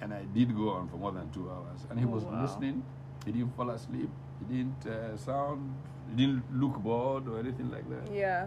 And 0.00 0.12
I 0.12 0.24
did 0.34 0.56
go 0.56 0.70
on 0.70 0.88
for 0.88 0.96
more 0.96 1.12
than 1.12 1.30
two 1.30 1.48
hours, 1.48 1.86
and 1.90 1.98
he 1.98 2.04
Oh, 2.06 2.08
was 2.08 2.24
wow. 2.24 2.42
listening. 2.42 2.82
He 3.24 3.32
didn't 3.32 3.56
fall 3.56 3.70
asleep. 3.70 4.10
He 4.40 4.56
didn't 4.56 4.86
uh, 4.86 5.16
sound. 5.16 5.74
He 6.10 6.16
didn't 6.16 6.42
look 6.52 6.76
bored 6.78 7.28
or 7.28 7.38
anything 7.38 7.70
like 7.70 7.88
that. 7.88 8.12
Yeah. 8.12 8.46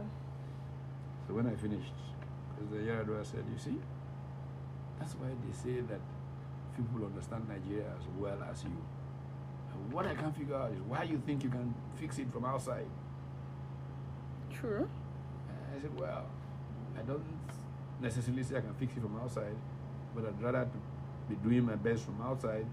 So 1.27 1.33
when 1.33 1.47
I 1.47 1.55
finished, 1.55 1.93
President 2.57 2.87
Yaradua 2.87 3.25
said, 3.25 3.43
"You 3.51 3.57
see, 3.57 3.79
that's 4.99 5.13
why 5.13 5.27
they 5.27 5.53
say 5.53 5.81
that 5.81 6.01
people 6.75 7.05
understand 7.05 7.47
Nigeria 7.47 7.87
as 7.97 8.05
well 8.19 8.37
as 8.51 8.63
you. 8.63 8.77
And 9.73 9.93
what 9.93 10.05
I 10.05 10.13
can't 10.15 10.35
figure 10.35 10.55
out 10.55 10.71
is 10.71 10.81
why 10.81 11.03
you 11.03 11.21
think 11.25 11.43
you 11.43 11.49
can 11.49 11.73
fix 11.95 12.19
it 12.19 12.31
from 12.31 12.45
outside." 12.45 12.87
True. 14.51 14.87
And 15.49 15.77
I 15.77 15.81
said, 15.81 15.97
"Well, 15.97 16.25
I 16.99 17.01
don't 17.01 17.23
necessarily 18.01 18.43
say 18.43 18.57
I 18.57 18.61
can 18.61 18.73
fix 18.73 18.95
it 18.97 19.01
from 19.01 19.17
outside, 19.21 19.55
but 20.13 20.25
I'd 20.25 20.41
rather 20.41 20.67
be 21.29 21.35
doing 21.35 21.65
my 21.65 21.75
best 21.75 22.03
from 22.03 22.21
outside 22.21 22.65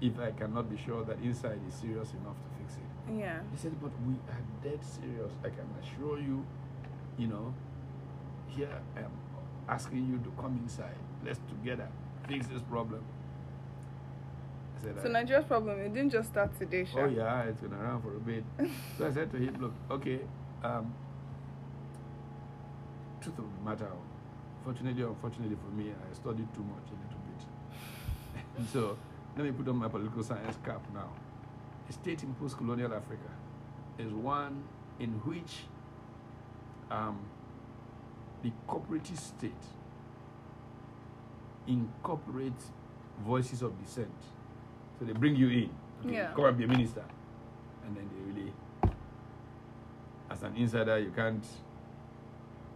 if 0.00 0.18
I 0.18 0.30
cannot 0.32 0.68
be 0.70 0.76
sure 0.76 1.04
that 1.04 1.18
inside 1.22 1.58
is 1.68 1.74
serious 1.74 2.12
enough 2.12 2.36
to 2.36 2.48
fix 2.58 2.76
it." 2.76 3.18
Yeah. 3.18 3.40
He 3.52 3.56
said, 3.56 3.72
but 3.80 3.92
we 4.06 4.14
are 4.28 4.42
dead 4.62 4.82
serious. 4.84 5.32
I 5.44 5.48
can 5.50 5.66
assure 5.80 6.18
you, 6.18 6.44
you 7.16 7.28
know, 7.28 7.54
here 8.48 8.68
I 8.96 9.00
am 9.00 9.12
asking 9.68 10.06
you 10.08 10.18
to 10.18 10.30
come 10.42 10.58
inside. 10.62 10.96
Let's 11.24 11.40
together 11.48 11.88
fix 12.28 12.46
this 12.48 12.62
problem. 12.62 13.02
I 14.78 14.82
said, 14.82 15.02
So 15.02 15.08
"I- 15.08 15.12
Nigeria's 15.12 15.44
problem, 15.46 15.78
it 15.80 15.94
didn't 15.94 16.10
just 16.10 16.28
start 16.30 16.56
today, 16.58 16.84
Sha. 16.84 17.00
Oh 17.00 17.06
yeah, 17.06 17.42
it's 17.44 17.60
been 17.60 17.72
around 17.72 18.02
for 18.02 18.14
a 18.16 18.20
bit. 18.20 18.44
so 18.98 19.06
I 19.06 19.10
said 19.12 19.30
to 19.30 19.36
him, 19.38 19.56
look, 19.60 19.72
okay, 19.90 20.20
um, 20.62 20.92
truth 23.20 23.38
of 23.38 23.44
the 23.44 23.64
matter, 23.70 23.88
fortunately 24.64 25.02
or 25.02 25.08
unfortunately 25.10 25.56
for 25.56 25.74
me, 25.74 25.90
I 25.92 26.14
studied 26.14 26.52
too 26.54 26.62
much 26.64 26.86
a 26.90 26.96
little 27.02 27.22
bit. 27.30 27.46
and 28.58 28.68
so 28.74 28.96
let 29.36 29.44
me 29.44 29.52
put 29.52 29.68
on 29.68 29.76
my 29.76 29.88
political 29.88 30.22
science 30.22 30.56
cap 30.64 30.80
now. 30.94 31.10
A 31.88 31.92
state 31.92 32.22
in 32.22 32.34
post-colonial 32.34 32.92
Africa 32.94 33.30
is 33.98 34.12
one 34.12 34.64
in 34.98 35.10
which 35.24 35.64
um, 36.90 37.18
the 38.42 38.50
cooperative 38.66 39.18
state 39.18 39.52
incorporates 41.66 42.70
voices 43.24 43.62
of 43.62 43.78
dissent. 43.82 44.08
So 44.98 45.04
they 45.04 45.12
bring 45.12 45.36
you 45.36 45.48
in. 45.48 45.70
Okay, 46.04 46.14
Yeah. 46.14 46.32
Come 46.34 46.46
and 46.46 46.56
be 46.58 46.64
a 46.64 46.68
minister. 46.68 47.04
And 47.86 47.96
then 47.96 48.08
they 48.14 48.32
really, 48.32 48.52
as 50.30 50.42
an 50.42 50.56
insider, 50.56 50.98
you 50.98 51.12
can't, 51.14 51.44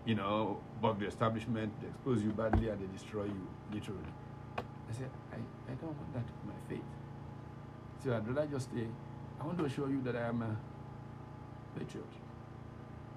you 0.05 0.15
know, 0.15 0.61
bug 0.81 1.01
the 1.01 1.07
establishment, 1.07 1.73
they 1.81 1.89
expose 1.89 2.23
you 2.23 2.31
badly 2.31 2.69
and 2.69 2.81
they 2.81 2.93
destroy 2.93 3.25
you, 3.25 3.49
literally. 3.73 4.01
I 4.91 4.93
said, 4.93 5.11
I, 5.33 5.37
I 5.71 5.75
don't 5.77 5.97
want 5.97 6.13
that 6.15 6.27
to 6.27 6.33
be 6.33 6.49
my 6.49 6.59
fate. 6.69 6.85
So 8.03 8.13
I'd 8.13 8.27
rather 8.27 8.47
just 8.51 8.71
say, 8.75 8.87
I 9.41 9.47
want 9.47 9.59
to 9.59 9.65
assure 9.65 9.89
you 9.89 10.03
that 10.03 10.17
I 10.17 10.29
am 10.29 10.43
a 10.43 10.57
patriot. 11.79 12.05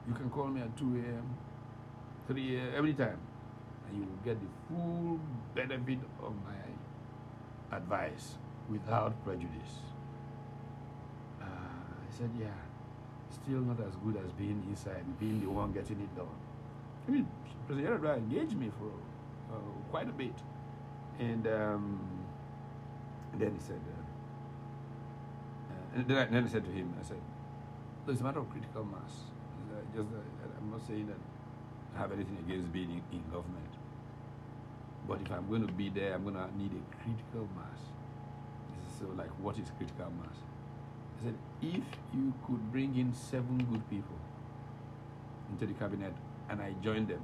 You 0.08 0.14
can 0.14 0.30
call 0.30 0.48
me 0.48 0.62
at 0.62 0.78
2 0.78 0.86
a.m., 0.86 1.36
3 2.28 2.58
a.m., 2.58 2.74
every 2.78 2.94
time, 2.94 3.18
and 3.88 3.98
you 3.98 4.04
will 4.04 4.24
get 4.24 4.40
the 4.40 4.48
full 4.68 5.20
benefit 5.56 6.00
of 6.22 6.34
my 6.46 7.76
advice 7.76 8.36
without 8.70 9.12
prejudice. 9.24 9.74
Uh, 11.42 11.46
I 11.46 12.18
said, 12.18 12.30
yeah, 12.40 12.48
still 13.32 13.62
not 13.62 13.80
as 13.80 13.96
good 14.06 14.18
as 14.24 14.32
being 14.34 14.64
inside, 14.70 15.04
being 15.20 15.42
the 15.42 15.50
one 15.50 15.72
getting 15.72 16.00
it 16.00 16.16
done. 16.16 16.28
I 17.08 17.12
mean, 17.12 17.28
President 17.66 18.02
Yaradua 18.02 18.18
engaged 18.18 18.56
me 18.56 18.70
for 18.78 18.92
uh, 19.54 19.60
quite 19.90 20.08
a 20.08 20.12
bit. 20.12 20.34
And 21.20 21.48
um, 21.48 22.00
then 23.38 23.54
he 23.54 23.60
said, 23.60 23.80
uh, 23.80 24.02
uh, 25.74 26.00
and 26.00 26.08
then 26.08 26.18
I, 26.18 26.26
then 26.26 26.46
I 26.46 26.48
said 26.48 26.66
to 26.66 26.72
him, 26.72 26.94
I 27.00 27.04
said, 27.04 27.22
it's 28.08 28.22
a 28.22 28.24
matter 28.24 28.40
of 28.40 28.50
critical 28.50 28.84
mass. 28.84 29.24
Uh, 29.72 29.80
just, 29.96 30.10
uh, 30.10 30.58
I'm 30.60 30.72
not 30.72 30.82
saying 30.88 31.08
that 31.08 31.18
I 31.96 32.00
have 32.00 32.12
anything 32.12 32.38
against 32.46 32.72
being 32.74 32.90
in, 32.90 33.02
in 33.12 33.24
government. 33.32 33.74
But 35.08 35.22
if 35.22 35.32
I'm 35.32 35.48
going 35.50 35.66
to 35.68 35.74
be 35.74 35.90
there, 35.90 36.14
I'm 36.14 36.24
going 36.24 36.36
to 36.36 36.48
need 36.58 36.72
a 36.72 36.96
critical 36.96 37.48
mass. 37.56 37.80
So, 39.00 39.06
like, 39.18 39.30
what 39.40 39.58
is 39.58 39.72
critical 39.78 40.12
mass? 40.22 40.38
I 41.20 41.26
said, 41.26 41.36
if 41.62 41.84
you 42.14 42.34
could 42.46 42.72
bring 42.72 42.98
in 42.98 43.14
seven 43.14 43.58
good 43.72 43.88
people 43.90 44.18
into 45.52 45.66
the 45.66 45.74
cabinet 45.74 46.14
and 46.50 46.62
I 46.62 46.74
join 46.84 47.06
them, 47.06 47.22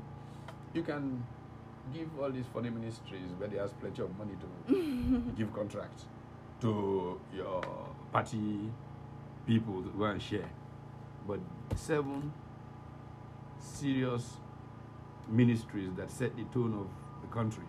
you 0.74 0.84
can 0.84 1.24
give 1.94 2.08
all 2.20 2.32
these 2.32 2.46
foreign 2.52 2.74
ministries 2.74 3.32
where 3.38 3.48
they 3.50 3.58
have 3.58 3.78
plenty 3.80 4.02
of 4.02 4.18
money 4.18 4.34
to 4.68 5.34
give 5.38 5.54
contracts 5.54 6.06
to 6.62 7.20
your 7.34 7.62
party 8.12 8.72
people 9.48 9.82
to 9.82 9.90
go 9.98 10.06
and 10.06 10.22
share. 10.22 10.50
But 11.28 11.40
seven 11.76 12.32
serious 13.60 14.34
ministries 15.28 15.92
that 15.98 16.12
set 16.12 16.36
the 16.36 16.44
tone 16.46 16.74
of 16.74 16.88
the 17.22 17.34
country. 17.34 17.64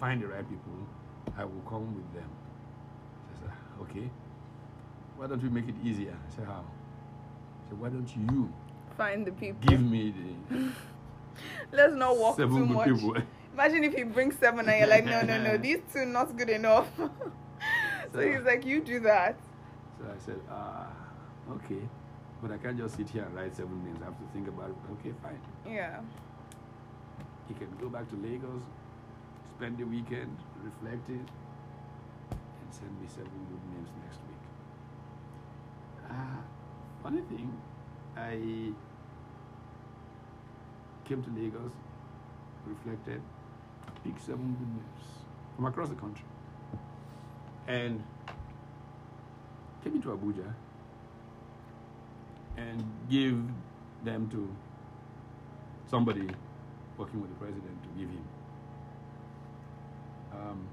Find 0.00 0.22
the 0.22 0.28
right 0.28 0.48
people, 0.48 0.86
I 1.36 1.44
will 1.44 1.62
come 1.68 1.94
with 1.94 2.12
them. 2.14 2.28
I 3.34 3.40
said, 3.40 3.50
ah, 3.50 3.82
okay. 3.82 4.08
Why 5.16 5.26
don't 5.26 5.42
we 5.42 5.48
make 5.48 5.68
it 5.68 5.74
easier? 5.84 6.12
I 6.14 6.36
said, 6.36 6.44
how? 6.46 6.64
I 6.64 7.68
said, 7.68 7.80
why 7.80 7.88
don't 7.88 8.08
you 8.16 8.52
Find 8.98 9.26
the 9.26 9.32
people. 9.32 9.66
give 9.68 9.80
me 9.80 10.12
the 10.50 10.70
Let's 11.72 11.94
not 11.94 12.18
walk 12.18 12.36
seven 12.36 12.56
too 12.56 12.66
much. 12.66 12.88
people? 12.88 13.16
Imagine 13.54 13.84
if 13.84 13.94
he 13.94 14.02
brings 14.02 14.36
seven 14.38 14.68
and 14.68 14.78
you're 14.78 14.88
like, 14.88 15.04
no, 15.04 15.22
no, 15.22 15.40
no, 15.40 15.56
these 15.66 15.78
two 15.92 16.04
not 16.04 16.36
good 16.36 16.50
enough. 16.50 16.88
so 16.96 17.10
So- 18.12 18.20
he's 18.20 18.42
like, 18.42 18.66
you 18.66 18.80
do 18.80 18.98
that. 19.00 19.36
So 19.98 20.04
I 20.06 20.18
said, 20.24 20.40
ah, 20.50 20.90
okay. 21.52 21.80
But 22.42 22.52
I 22.52 22.56
can't 22.58 22.76
just 22.78 22.96
sit 22.96 23.08
here 23.10 23.22
and 23.24 23.34
write 23.34 23.56
seven 23.56 23.82
names. 23.84 23.98
I 24.02 24.06
have 24.06 24.18
to 24.18 24.26
think 24.32 24.46
about 24.48 24.70
it. 24.70 24.76
Okay, 24.98 25.12
fine. 25.22 25.40
Yeah. 25.66 26.00
He 27.48 27.54
can 27.54 27.68
go 27.80 27.88
back 27.88 28.08
to 28.10 28.16
Lagos, 28.16 28.62
spend 29.56 29.78
the 29.78 29.84
weekend, 29.84 30.36
reflect 30.62 31.08
it, 31.08 31.26
and 32.30 32.68
send 32.70 32.90
me 33.00 33.06
seven 33.08 33.30
good 33.50 33.64
names 33.74 33.88
next 34.04 34.20
week. 34.28 34.42
Ah, 36.10 36.38
funny 37.02 37.22
thing, 37.22 37.50
I 38.16 38.72
came 41.08 41.22
to 41.22 41.30
Lagos, 41.30 41.72
reflected, 42.66 43.22
picked 44.04 44.20
seven 44.20 44.54
good 44.58 44.68
names 44.68 45.04
from 45.56 45.64
across 45.64 45.88
the 45.88 45.94
country, 45.94 46.24
and 47.66 48.02
came 49.82 49.94
into 49.94 50.08
Abuja 50.08 50.52
and 52.58 52.84
gave 53.08 53.42
them 54.04 54.28
to 54.28 54.54
somebody 55.90 56.28
working 56.98 57.22
with 57.22 57.30
the 57.30 57.36
president 57.36 57.82
to 57.82 57.88
give 57.98 58.10
him. 58.10 58.24
Um, 60.32 60.68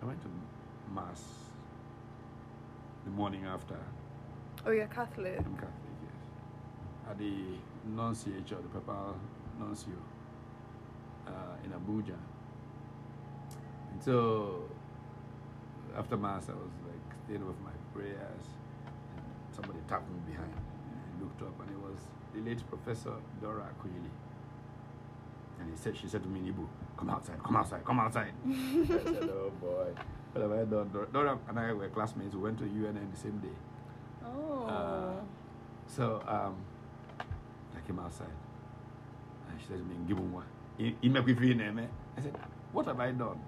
I 0.00 0.06
went 0.06 0.22
to 0.22 0.28
mass 0.94 1.22
the 3.04 3.10
morning 3.10 3.46
after. 3.46 3.76
Oh, 4.64 4.70
you're 4.70 4.86
Catholic. 4.86 5.38
I'm 5.38 5.54
Catholic. 5.56 5.83
At 7.08 7.18
the 7.18 7.32
nunciature, 7.94 8.60
the 8.62 8.68
papal 8.72 9.14
nuncio 9.58 9.92
uh, 11.26 11.30
in 11.64 11.70
Abuja. 11.70 12.16
And 13.92 14.02
so 14.02 14.64
after 15.96 16.16
mass, 16.16 16.48
I 16.48 16.52
was 16.52 16.72
like 16.88 17.18
staying 17.24 17.46
with 17.46 17.60
my 17.62 17.70
prayers, 17.94 18.46
and 19.16 19.24
somebody 19.54 19.78
tapped 19.88 20.08
me 20.10 20.18
behind. 20.26 20.50
And 20.52 21.00
I 21.20 21.22
looked 21.22 21.42
up, 21.42 21.60
and 21.60 21.70
it 21.70 21.78
was 21.78 21.98
the 22.34 22.40
late 22.40 22.66
Professor 22.68 23.12
Dora 23.40 23.68
Akunyili. 23.70 24.10
And 25.60 25.70
he 25.70 25.76
said, 25.76 25.96
she 25.96 26.08
said 26.08 26.22
to 26.24 26.28
me 26.28 26.40
in 26.40 26.52
Igbo, 26.54 26.66
come 26.96 27.10
outside, 27.10 27.40
come 27.44 27.56
outside, 27.56 27.84
come 27.84 28.00
outside. 28.00 28.32
I 28.48 28.86
said, 28.86 29.30
oh 29.30 29.52
boy, 29.60 29.86
what 30.32 30.42
have 30.42 30.50
I 30.52 30.64
done? 30.64 30.88
Dora- 30.92 31.06
Dora 31.12 31.38
and 31.48 31.58
I 31.60 31.72
were 31.74 31.88
classmates. 31.90 32.34
We 32.34 32.40
went 32.40 32.58
to 32.58 32.64
UNN 32.64 33.08
the 33.14 33.20
same 33.20 33.38
day. 33.38 33.56
Oh. 34.24 34.64
Uh, 34.66 35.20
So 35.86 36.22
um, 36.26 36.56
came 37.86 37.98
outside. 37.98 38.36
And 39.50 39.60
she 39.60 39.66
him 39.78 40.32
one. 40.32 40.46
I 42.18 42.20
said, 42.22 42.34
What 42.72 42.86
have 42.86 42.98
I 43.00 43.12
done? 43.12 43.38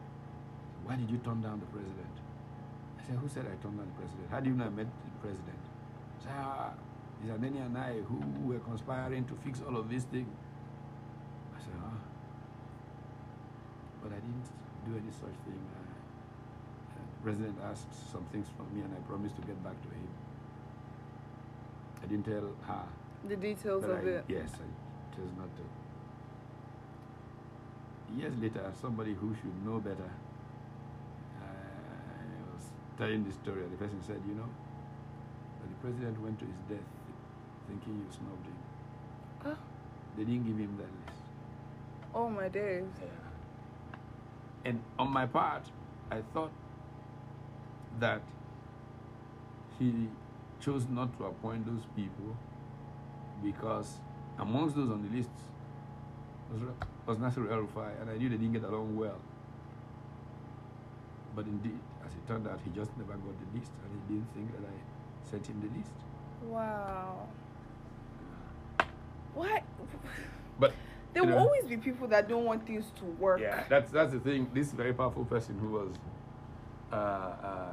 Why 0.84 0.96
did 0.96 1.10
you 1.10 1.18
turn 1.18 1.42
down 1.42 1.60
the 1.60 1.66
president? 1.66 2.14
I 3.00 3.06
said, 3.06 3.16
Who 3.16 3.28
said 3.28 3.46
I 3.46 3.56
turned 3.62 3.78
down 3.78 3.86
the 3.86 3.98
president? 3.98 4.30
How 4.30 4.40
do 4.40 4.50
you 4.50 4.56
know 4.56 4.66
I 4.66 4.70
met 4.70 4.86
the 4.86 5.10
president? 5.20 5.58
She 6.20 6.24
said, 6.26 6.34
ah, 6.38 6.70
Aneni 7.26 7.64
and 7.64 7.76
I 7.76 8.00
who 8.06 8.20
were 8.46 8.60
conspiring 8.60 9.24
to 9.26 9.34
fix 9.44 9.60
all 9.66 9.76
of 9.76 9.88
these 9.88 10.04
things. 10.04 10.30
I 11.56 11.58
said, 11.60 11.74
Huh? 11.82 11.98
But 14.02 14.12
I 14.12 14.20
didn't 14.22 14.46
do 14.86 14.92
any 14.94 15.10
such 15.10 15.34
thing. 15.42 15.58
Uh, 15.74 15.82
uh, 16.94 17.02
the 17.02 17.18
president 17.24 17.58
asked 17.64 17.90
some 18.12 18.24
things 18.30 18.46
from 18.56 18.70
me 18.76 18.84
and 18.84 18.94
I 18.94 19.00
promised 19.08 19.34
to 19.36 19.42
get 19.42 19.58
back 19.64 19.74
to 19.82 19.88
him. 19.88 20.08
I 22.02 22.06
didn't 22.06 22.26
tell 22.26 22.46
her. 22.68 22.86
The 23.28 23.36
details 23.36 23.82
But 23.82 23.90
of 23.90 24.04
I, 24.06 24.08
it. 24.08 24.24
Yes, 24.28 24.50
I 24.54 25.16
chose 25.16 25.32
not 25.36 25.48
to. 25.56 25.62
Years 28.18 28.34
later, 28.40 28.72
somebody 28.80 29.14
who 29.14 29.34
should 29.34 29.66
know 29.66 29.78
better 29.78 30.10
uh, 31.42 31.46
was 32.54 32.64
telling 32.96 33.24
this 33.24 33.34
story, 33.34 33.62
and 33.62 33.72
the 33.72 33.76
person 33.76 34.00
said, 34.06 34.20
You 34.28 34.34
know, 34.34 34.48
the 35.62 35.74
president 35.82 36.20
went 36.20 36.38
to 36.38 36.44
his 36.44 36.60
death 36.68 36.86
thinking 37.68 37.94
you 37.94 38.06
snubbed 38.10 38.46
him. 38.46 38.56
Ah. 39.44 39.58
They 40.16 40.24
didn't 40.24 40.46
give 40.46 40.56
him 40.56 40.76
that 40.78 41.10
list. 41.10 41.22
Oh, 42.14 42.30
my 42.30 42.48
days. 42.48 42.84
And 44.64 44.80
on 44.98 45.10
my 45.10 45.26
part, 45.26 45.62
I 46.10 46.22
thought 46.32 46.52
that 48.00 48.22
he 49.78 50.08
chose 50.60 50.86
not 50.88 51.16
to 51.18 51.26
appoint 51.26 51.66
those 51.66 51.84
people 51.94 52.36
because 53.42 53.98
amongst 54.38 54.76
those 54.76 54.90
on 54.90 55.02
the 55.08 55.16
list 55.16 55.30
was, 56.52 56.62
was 57.06 57.18
Nasir 57.18 57.50
El 57.50 57.66
Rufai, 57.66 58.00
and 58.00 58.10
I 58.10 58.16
knew 58.16 58.28
they 58.28 58.36
didn't 58.36 58.52
get 58.52 58.64
along 58.64 58.96
well. 58.96 59.18
But 61.34 61.46
indeed, 61.46 61.78
as 62.04 62.12
it 62.12 62.26
turned 62.26 62.46
out, 62.48 62.60
he 62.64 62.70
just 62.70 62.96
never 62.96 63.12
got 63.12 63.34
the 63.38 63.58
list, 63.58 63.72
and 63.82 63.92
he 63.92 64.14
didn't 64.14 64.32
think 64.34 64.52
that 64.52 64.66
I 64.66 65.30
sent 65.30 65.46
him 65.46 65.60
the 65.60 65.78
list. 65.78 65.92
Wow. 66.44 67.28
Why? 69.34 69.62
But 70.58 70.72
There 71.12 71.22
will 71.24 71.30
know, 71.30 71.38
always 71.38 71.64
be 71.64 71.76
people 71.76 72.08
that 72.08 72.28
don't 72.28 72.44
want 72.44 72.66
things 72.66 72.84
to 72.96 73.04
work. 73.04 73.40
Yeah, 73.40 73.64
that's 73.68 73.90
that's 73.90 74.12
the 74.12 74.20
thing. 74.20 74.50
This 74.52 74.72
very 74.72 74.92
powerful 74.94 75.24
person 75.24 75.58
who 75.58 75.68
was 75.68 75.88
uh, 76.92 76.96
uh, 76.96 77.72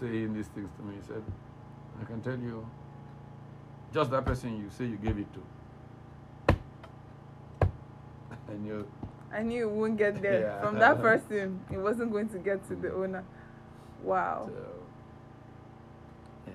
saying 0.00 0.34
these 0.34 0.48
things 0.48 0.70
to 0.76 0.82
me 0.82 0.94
said, 1.06 1.22
"I 2.00 2.04
can 2.04 2.20
tell 2.20 2.38
you, 2.38 2.66
just 3.92 4.10
that 4.10 4.24
person 4.24 4.56
you 4.56 4.70
say 4.70 4.86
you 4.86 4.96
gave 4.96 5.18
it 5.18 5.26
to, 5.34 6.54
and 8.48 8.66
you 8.66 8.86
I 9.32 9.42
knew 9.42 9.68
it 9.68 9.70
wouldn't 9.70 9.98
get 9.98 10.20
there. 10.20 10.40
Yeah. 10.40 10.60
From 10.60 10.78
that 10.78 11.00
person, 11.08 11.60
it 11.70 11.78
wasn't 11.78 12.12
going 12.12 12.28
to 12.30 12.38
get 12.38 12.66
to 12.68 12.76
the 12.76 12.92
owner. 12.92 13.24
Wow. 14.02 14.50
so 16.44 16.52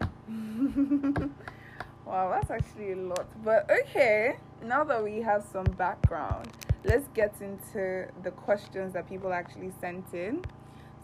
anyway, 0.00 1.28
wow, 2.06 2.30
that's 2.30 2.50
actually 2.50 2.92
a 2.92 2.96
lot. 2.96 3.26
But 3.44 3.68
okay, 3.70 4.36
now 4.62 4.84
that 4.84 5.02
we 5.02 5.20
have 5.22 5.44
some 5.50 5.64
background, 5.64 6.48
let's 6.84 7.08
get 7.14 7.34
into 7.40 8.06
the 8.22 8.30
questions 8.30 8.92
that 8.92 9.08
people 9.08 9.32
actually 9.32 9.72
sent 9.80 10.12
in 10.14 10.44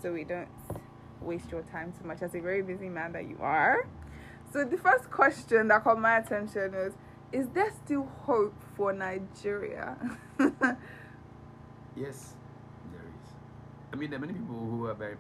so 0.00 0.12
we 0.12 0.24
don't 0.24 0.48
waste 1.20 1.50
your 1.50 1.62
time 1.62 1.92
too 1.98 2.06
much 2.06 2.22
as 2.22 2.34
a 2.34 2.40
very 2.40 2.62
busy 2.62 2.88
man 2.88 3.12
that 3.12 3.24
you 3.28 3.36
are. 3.40 3.86
So, 4.52 4.64
the 4.64 4.76
first 4.78 5.10
question 5.10 5.68
that 5.68 5.84
caught 5.84 6.00
my 6.00 6.18
attention 6.18 6.72
was 6.72 6.92
Is 7.32 7.48
there 7.48 7.70
still 7.84 8.08
hope 8.22 8.54
for 8.76 8.92
Nigeria? 8.92 9.96
yes, 11.96 12.34
there 12.92 13.02
is. 13.02 13.30
I 13.92 13.96
mean, 13.96 14.10
there 14.10 14.18
are 14.18 14.20
many 14.20 14.32
people 14.32 14.54
who 14.56 14.86
are 14.86 14.94
very 14.94 15.16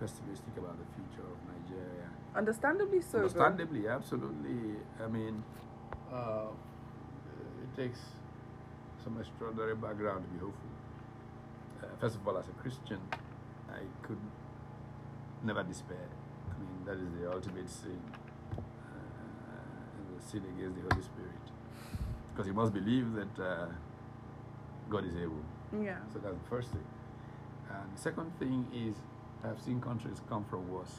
pessimistic 0.00 0.56
about 0.56 0.76
the 0.78 0.86
future 0.96 1.26
of 1.26 1.36
Nigeria. 1.52 2.08
Understandably 2.34 3.02
so. 3.02 3.18
though. 3.18 3.24
Understandably, 3.24 3.88
absolutely. 3.88 4.76
I 5.02 5.08
mean, 5.08 5.42
uh, 6.12 6.46
it 7.62 7.76
takes 7.76 8.00
some 9.04 9.18
extraordinary 9.20 9.74
background 9.74 10.24
to 10.24 10.30
be 10.30 10.38
hopeful. 10.38 10.70
Uh, 11.82 11.86
first 12.00 12.16
of 12.16 12.26
all, 12.26 12.36
as 12.38 12.48
a 12.48 12.52
Christian, 12.62 13.00
I 13.70 13.80
could 14.02 14.18
never 15.44 15.62
despair. 15.62 16.08
I 16.50 16.58
mean, 16.60 16.84
that 16.84 16.96
is 16.96 17.10
the 17.20 17.32
ultimate 17.32 17.68
sin, 17.68 17.98
the 18.12 18.29
sin 20.22 20.42
against 20.56 20.76
the 20.76 20.82
Holy 20.94 21.02
Spirit. 21.02 21.44
Because 22.32 22.46
you 22.46 22.54
must 22.54 22.72
believe 22.72 23.12
that 23.14 23.42
uh, 23.42 23.66
God 24.88 25.04
is 25.04 25.16
able. 25.16 25.42
Yeah. 25.82 25.98
So 26.12 26.18
that's 26.18 26.36
the 26.36 26.48
first 26.48 26.70
thing. 26.70 26.84
And 27.70 27.96
the 27.96 28.00
second 28.00 28.32
thing 28.38 28.66
is, 28.74 28.96
I've 29.44 29.60
seen 29.60 29.80
countries 29.80 30.20
come 30.28 30.44
from 30.44 30.68
worse. 30.70 30.96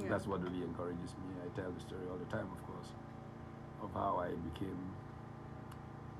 yeah. 0.00 0.08
That's 0.08 0.26
what 0.26 0.42
really 0.42 0.62
encourages 0.62 1.10
me. 1.20 1.34
I 1.44 1.48
tell 1.60 1.70
the 1.70 1.80
story 1.80 2.02
all 2.10 2.16
the 2.18 2.30
time, 2.36 2.46
of 2.50 2.66
course, 2.66 2.88
of 3.82 3.92
how 3.94 4.18
I 4.18 4.28
became. 4.52 4.78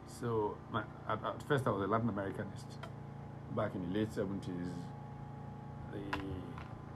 So, 0.06 0.56
my, 0.72 0.82
at, 1.08 1.24
at 1.24 1.42
first, 1.48 1.66
I 1.66 1.70
was 1.70 1.82
a 1.82 1.86
Latin 1.86 2.10
Americanist. 2.10 2.66
Back 3.56 3.74
in 3.74 3.90
the 3.92 3.98
late 3.98 4.10
70s, 4.10 4.72
the 5.92 6.18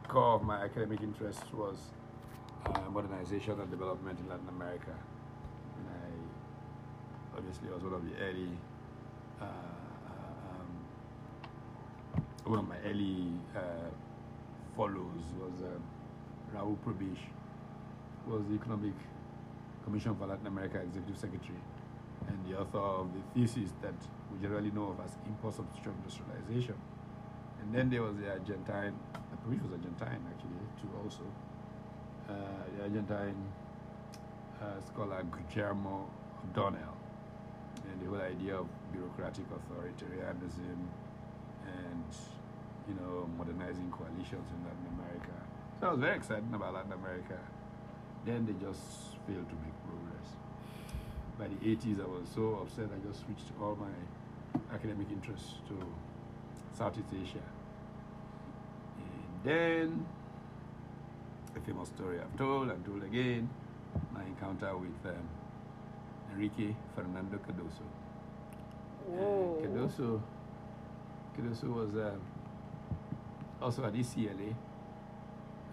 core 0.08 0.34
of 0.34 0.42
my 0.42 0.64
academic 0.64 1.00
interest 1.02 1.42
was 1.54 1.76
uh, 2.74 2.90
modernization 2.90 3.60
and 3.60 3.70
development 3.70 4.18
in 4.18 4.28
Latin 4.28 4.48
America. 4.48 4.94
And 5.78 5.86
I 5.88 7.38
obviously 7.38 7.68
was 7.70 7.82
one 7.82 7.94
of 7.94 8.04
the 8.04 8.16
early, 8.24 8.50
uh, 9.40 9.44
um, 9.44 10.70
one 12.44 12.58
of 12.58 12.68
my 12.68 12.78
early 12.86 13.32
uh, 13.54 13.90
follows 14.76 15.24
was 15.40 15.62
um, 15.62 15.82
Raul 16.54 16.76
Prebisch, 16.84 17.24
who 18.24 18.32
was 18.32 18.44
the 18.48 18.54
Economic 18.54 18.94
Commission 19.84 20.14
for 20.16 20.26
Latin 20.26 20.46
America 20.46 20.78
Executive 20.78 21.16
Secretary 21.16 21.58
and 22.28 22.38
the 22.48 22.58
author 22.58 22.78
of 22.78 23.08
the 23.12 23.22
thesis 23.34 23.70
that 23.82 23.94
we 24.32 24.40
generally 24.42 24.70
know 24.70 24.90
of 24.90 25.00
as 25.04 25.16
import 25.26 25.54
substitution 25.54 25.94
industrialization. 26.02 26.74
And 27.60 27.74
then 27.74 27.90
there 27.90 28.02
was 28.02 28.16
the 28.16 28.30
Argentine, 28.30 28.94
which 29.46 29.60
was 29.62 29.72
Argentine 29.72 30.22
actually, 30.30 30.66
too 30.80 30.90
also, 31.02 31.22
the 32.28 32.82
Argentine 32.82 33.36
uh, 34.62 34.80
scholar 34.86 35.24
Guillermo 35.52 36.08
O'Donnell, 36.44 36.96
and 37.84 38.00
the 38.00 38.06
whole 38.10 38.20
idea 38.20 38.56
of 38.56 38.66
bureaucratic 38.92 39.44
authoritarianism 39.50 40.78
and, 41.66 42.04
you 42.88 42.94
know, 42.94 43.28
modernizing 43.36 43.90
coalitions 43.90 44.46
in 44.50 44.64
Latin 44.64 44.86
America. 44.98 45.34
So 45.80 45.88
I 45.88 45.90
was 45.90 46.00
very 46.00 46.16
excited 46.16 46.44
about 46.52 46.74
Latin 46.74 46.92
America. 46.92 47.38
Then 48.24 48.46
they 48.46 48.54
just 48.64 49.14
failed 49.26 49.48
to 49.48 49.56
make 49.62 49.76
progress. 49.84 50.28
By 51.38 51.48
the 51.48 51.76
80s, 51.76 52.02
I 52.02 52.08
was 52.08 52.26
so 52.34 52.60
upset, 52.62 52.88
I 52.90 53.06
just 53.06 53.24
switched 53.24 53.52
all 53.60 53.76
my 53.76 53.92
academic 54.74 55.08
interests 55.10 55.54
to 55.68 55.76
Southeast 56.76 57.08
Asia. 57.12 57.44
And 58.98 59.44
then, 59.44 60.06
a 61.56 61.60
famous 61.60 61.88
story 61.88 62.18
I've 62.20 62.36
told 62.36 62.70
and 62.70 62.84
told 62.84 63.02
again, 63.02 63.48
my 64.12 64.22
encounter 64.24 64.76
with 64.76 64.90
um, 65.06 65.28
Enrique 66.32 66.74
Fernando 66.94 67.38
Cardoso. 67.38 67.86
Whoa. 69.06 69.58
Uh, 69.58 69.66
Cardoso, 69.66 70.20
Cardoso 71.36 71.74
was 71.74 71.90
um, 71.94 72.20
also 73.60 73.84
at 73.84 73.94
UCLA. 73.94 74.54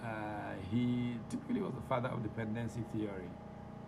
Uh, 0.03 0.53
he 0.71 1.15
typically 1.29 1.61
was 1.61 1.73
the 1.73 1.81
father 1.87 2.09
of 2.09 2.23
dependency 2.23 2.83
theory. 2.93 3.29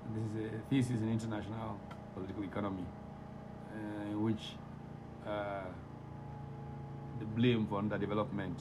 And 0.06 0.16
this 0.16 0.46
is 0.46 0.54
a 0.54 0.70
thesis 0.70 1.02
in 1.02 1.12
international 1.12 1.80
political 2.14 2.44
economy, 2.44 2.86
uh, 3.72 4.12
in 4.12 4.24
which 4.24 4.56
uh, 5.26 5.62
the 7.20 7.26
blame 7.26 7.66
for 7.68 7.82
underdevelopment 7.82 8.58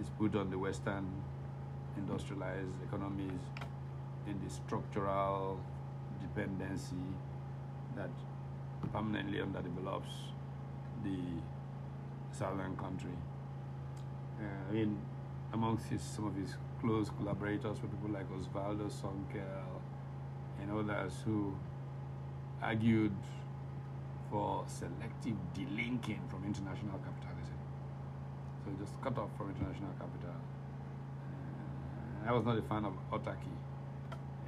is 0.00 0.08
put 0.18 0.34
on 0.34 0.50
the 0.50 0.58
Western 0.58 1.06
industrialized 1.98 2.82
economies 2.86 3.42
in 4.26 4.38
the 4.44 4.50
structural 4.50 5.58
dependency 6.20 7.06
that 7.96 8.10
permanently 8.92 9.38
underdevelops 9.38 10.32
the 11.04 11.18
southern 12.32 12.76
country. 12.76 13.16
Uh, 14.40 14.70
I 14.70 14.72
mean, 14.72 15.00
amongst 15.52 15.86
his, 15.86 16.02
some 16.02 16.26
of 16.26 16.34
his 16.36 16.54
close 16.80 17.10
collaborators 17.18 17.82
were 17.82 17.88
people 17.88 18.10
like 18.10 18.26
Osvaldo 18.30 18.88
Sunkel 18.90 19.80
and 20.60 20.70
others 20.70 21.14
who 21.24 21.54
argued 22.62 23.16
for 24.30 24.64
selective 24.66 25.36
delinking 25.56 26.20
from 26.30 26.44
international 26.44 26.98
capitalism. 26.98 27.58
So 28.64 28.72
just 28.78 29.00
cut 29.00 29.16
off 29.18 29.30
from 29.36 29.50
international 29.50 29.92
capital. 29.98 30.36
I 32.28 32.32
was 32.32 32.44
not 32.44 32.58
a 32.58 32.62
fan 32.62 32.84
of 32.84 32.92
autarky. 33.10 33.56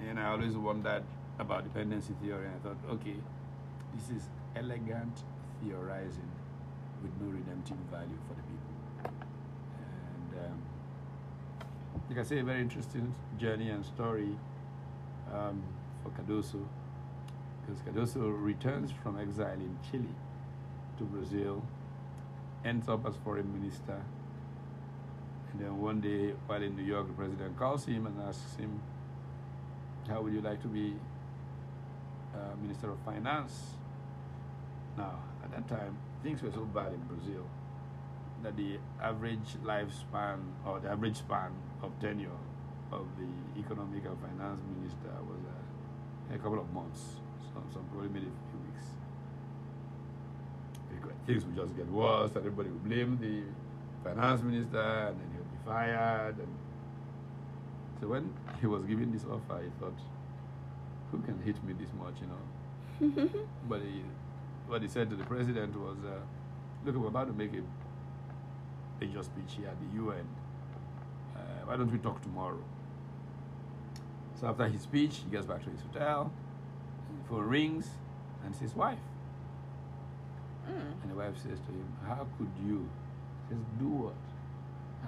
And 0.07 0.21
I 0.21 0.27
always 0.27 0.55
wondered 0.55 1.03
about 1.39 1.65
dependency 1.65 2.13
theory. 2.23 2.45
And 2.45 2.55
I 2.55 2.59
thought, 2.59 2.77
okay, 2.91 3.17
this 3.95 4.11
is 4.11 4.29
elegant 4.55 5.25
theorizing 5.63 6.31
with 7.03 7.13
no 7.23 7.33
redemptive 7.33 7.79
value 7.91 8.19
for 8.29 8.35
the 8.35 8.43
people. 8.43 9.15
And 9.81 10.47
um, 10.47 10.63
like 12.11 12.19
I 12.19 12.23
say, 12.23 12.41
a 12.41 12.45
very 12.45 12.61
interesting 12.61 13.15
journey 13.39 13.71
and 13.71 13.83
story 13.83 14.37
um, 15.33 15.63
for 16.03 16.11
Cardoso 16.11 16.63
because 17.71 17.81
Cardoso 17.83 18.31
returns 18.43 18.91
from 19.03 19.19
exile 19.19 19.55
in 19.55 19.79
Chile 19.91 20.15
to 20.99 21.05
Brazil, 21.05 21.63
ends 22.65 22.89
up 22.89 23.07
as 23.07 23.15
foreign 23.25 23.51
minister, 23.59 24.03
and 25.53 25.61
then 25.61 25.81
one 25.81 26.01
day 26.01 26.33
while 26.47 26.63
in 26.63 26.77
New 26.77 26.85
York, 26.85 27.07
the 27.07 27.13
president 27.15 27.59
calls 27.59 27.85
him 27.85 28.07
and 28.07 28.21
asks 28.23 28.57
him, 28.57 28.81
"How 30.09 30.23
would 30.23 30.33
you 30.33 30.41
like 30.41 30.63
to 30.63 30.69
be 30.69 30.95
uh, 32.35 32.55
minister 32.61 32.91
of 32.91 32.99
finance?" 33.05 33.75
Now, 34.97 35.19
at 35.45 35.51
that 35.53 35.69
time, 35.69 35.97
things 36.23 36.43
were 36.43 36.53
so 36.53 36.65
bad 36.65 36.93
in 36.93 37.01
Brazil 37.01 37.45
that 38.43 38.57
the 38.57 38.79
average 39.03 39.57
lifespan 39.65 40.39
or 40.65 40.81
the 40.81 40.91
average 40.91 41.17
span 41.17 41.53
of 41.83 41.91
tenure 42.01 42.31
of 42.93 43.07
the 43.19 43.61
economic 43.61 44.05
and 44.05 44.19
finance 44.19 44.61
minister 44.77 45.15
was 45.29 45.41
uh, 45.47 46.35
a 46.35 46.39
couple 46.39 46.59
of 46.59 46.73
months. 46.73 47.21
Some, 47.53 47.65
some 47.73 47.85
probably 47.91 48.09
maybe 48.09 48.27
a 48.27 48.51
few 48.51 48.61
weeks. 48.67 48.87
Because 50.89 51.17
things 51.27 51.45
would 51.45 51.57
just 51.57 51.77
get 51.77 51.87
worse, 51.89 52.31
and 52.31 52.39
everybody 52.39 52.69
would 52.71 52.85
blame 52.85 53.19
the 53.21 53.43
finance 54.05 54.43
minister, 54.43 54.81
and 54.81 55.19
then 55.19 55.29
he'll 55.35 55.45
be 55.45 55.59
fired. 55.65 56.39
And 56.39 56.55
so 58.01 58.09
when 58.09 58.33
he 58.61 58.67
was 58.67 58.85
given 58.85 59.13
this 59.13 59.25
offer, 59.25 59.63
he 59.63 59.71
thought, 59.79 59.99
"Who 61.11 61.19
can 61.21 61.41
hit 61.43 61.63
me 61.65 61.75
this 61.75 61.91
much?" 61.99 62.15
You 62.21 62.29
know. 62.29 63.39
but 63.69 63.81
he, 63.81 64.03
what 64.67 64.83
he 64.83 64.89
said 64.89 65.11
to 65.11 65.17
the 65.17 65.25
president 65.25 65.77
was, 65.77 65.97
uh, 66.05 66.21
"Look, 66.85 66.97
we're 66.97 67.09
about 67.09 67.29
to 67.29 67.33
make 67.33 67.53
a 67.53 67.63
major 69.01 69.23
speech 69.23 69.57
here 69.57 69.69
at 69.69 69.77
the 69.81 70.03
UN. 70.03 70.27
Uh, 71.37 71.41
why 71.65 71.77
don't 71.77 71.93
we 71.93 71.99
talk 71.99 72.21
tomorrow?" 72.23 72.63
So 74.41 74.49
after 74.49 74.67
his 74.69 74.83
speech, 74.83 75.21
he 75.25 75.31
gets 75.31 75.47
back 75.47 75.63
to 75.65 75.71
his 75.71 75.81
hotel. 75.83 76.33
The 77.23 77.29
phone 77.29 77.45
rings, 77.45 77.89
and 78.43 78.53
it's 78.53 78.61
his 78.61 78.75
wife. 78.75 78.99
Mm. 80.67 81.03
And 81.03 81.11
the 81.11 81.15
wife 81.17 81.37
says 81.37 81.59
to 81.61 81.73
him, 81.73 81.97
"How 82.07 82.27
could 82.39 82.51
you?" 82.67 82.89
Says, 83.51 83.59
"Do 83.81 83.89
what? 83.89 84.15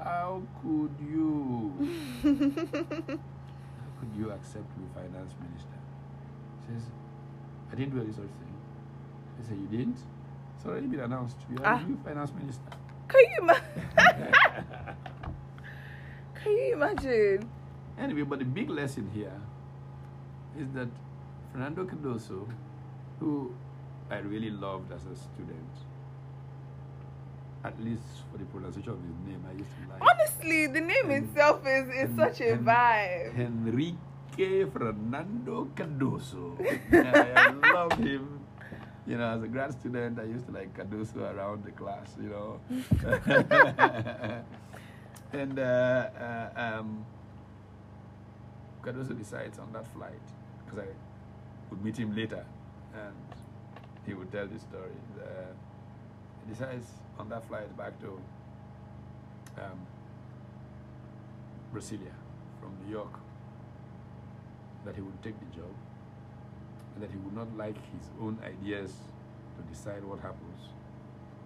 How 0.02 0.42
could 0.60 0.90
you? 1.00 1.72
How 2.22 3.90
could 4.00 4.12
you 4.18 4.30
accept 4.32 4.66
me, 4.76 4.84
finance 4.94 5.32
minister?" 5.40 5.78
He 6.58 6.74
says, 6.74 6.90
"I 7.70 7.74
didn't 7.76 7.94
do 7.94 8.00
any 8.02 8.10
such 8.12 8.32
thing." 8.42 8.54
He 9.38 9.44
said, 9.46 9.56
"You 9.58 9.68
didn't? 9.78 9.98
It's 10.56 10.66
already 10.66 10.88
been 10.88 11.00
announced. 11.00 11.36
You 11.50 11.56
are 11.62 11.74
Ah. 11.74 11.78
the 11.78 11.86
new 11.86 11.98
finance 12.04 12.32
minister." 12.34 12.70
Can 13.08 13.20
you 13.30 13.38
imagine? 13.42 13.64
Can 16.34 16.52
you 16.52 16.72
imagine? 16.74 17.48
Anyway, 17.98 18.22
but 18.22 18.38
the 18.40 18.44
big 18.44 18.70
lesson 18.70 19.08
here 19.14 19.38
is 20.58 20.66
that 20.72 20.88
Fernando 21.52 21.84
Cardoso, 21.84 22.48
who 23.20 23.54
I 24.10 24.18
really 24.18 24.50
loved 24.50 24.90
as 24.92 25.06
a 25.06 25.14
student, 25.14 25.70
at 27.64 27.78
least 27.82 28.02
for 28.30 28.38
the 28.38 28.44
pronunciation 28.46 28.92
of 28.92 28.98
his 29.02 29.16
name, 29.26 29.44
I 29.48 29.52
used 29.52 29.70
to 29.70 29.88
like. 29.92 30.02
Honestly, 30.02 30.66
the 30.66 30.80
name 30.80 31.10
And- 31.10 31.24
itself 31.28 31.66
is, 31.66 31.88
is 31.88 32.10
and- 32.10 32.16
such 32.18 32.40
a 32.40 32.56
vibe. 32.56 33.38
Enrique 33.38 34.64
Fernando 34.72 35.68
Cardoso. 35.76 36.56
I 36.92 37.50
love 37.72 37.92
him. 37.98 38.40
You 39.06 39.18
know, 39.18 39.30
as 39.36 39.42
a 39.42 39.48
grad 39.48 39.72
student, 39.72 40.18
I 40.20 40.24
used 40.24 40.46
to 40.46 40.52
like 40.52 40.76
Cardoso 40.76 41.22
around 41.34 41.64
the 41.64 41.72
class, 41.72 42.16
you 42.22 42.28
know. 42.30 42.60
and 45.32 45.58
uh, 45.58 45.62
uh, 45.62 46.50
um, 46.56 47.04
Cardoso 48.82 49.16
decides 49.16 49.58
on 49.58 49.72
that 49.72 49.86
flight, 49.92 50.20
because 50.64 50.80
I 50.80 50.88
would 51.70 51.84
meet 51.84 51.96
him 51.96 52.14
later, 52.14 52.44
and 52.94 53.14
he 54.06 54.14
would 54.14 54.30
tell 54.32 54.46
the 54.46 54.58
story. 54.58 54.90
Uh, 55.20 55.52
he 56.46 56.52
decides 56.52 56.86
on 57.18 57.28
that 57.28 57.46
flight 57.46 57.74
back 57.76 57.98
to 58.00 58.20
um, 59.58 59.78
Brasilia 61.74 62.12
from 62.60 62.72
New 62.84 62.90
York 62.92 63.12
that 64.84 64.94
he 64.94 65.00
would 65.00 65.22
take 65.22 65.38
the 65.38 65.56
job 65.56 65.70
and 66.94 67.02
that 67.02 67.10
he 67.10 67.16
would 67.18 67.34
not 67.34 67.54
like 67.56 67.76
his 67.76 68.08
own 68.20 68.38
ideas 68.44 68.92
to 69.56 69.62
decide 69.72 70.04
what 70.04 70.18
happens, 70.20 70.60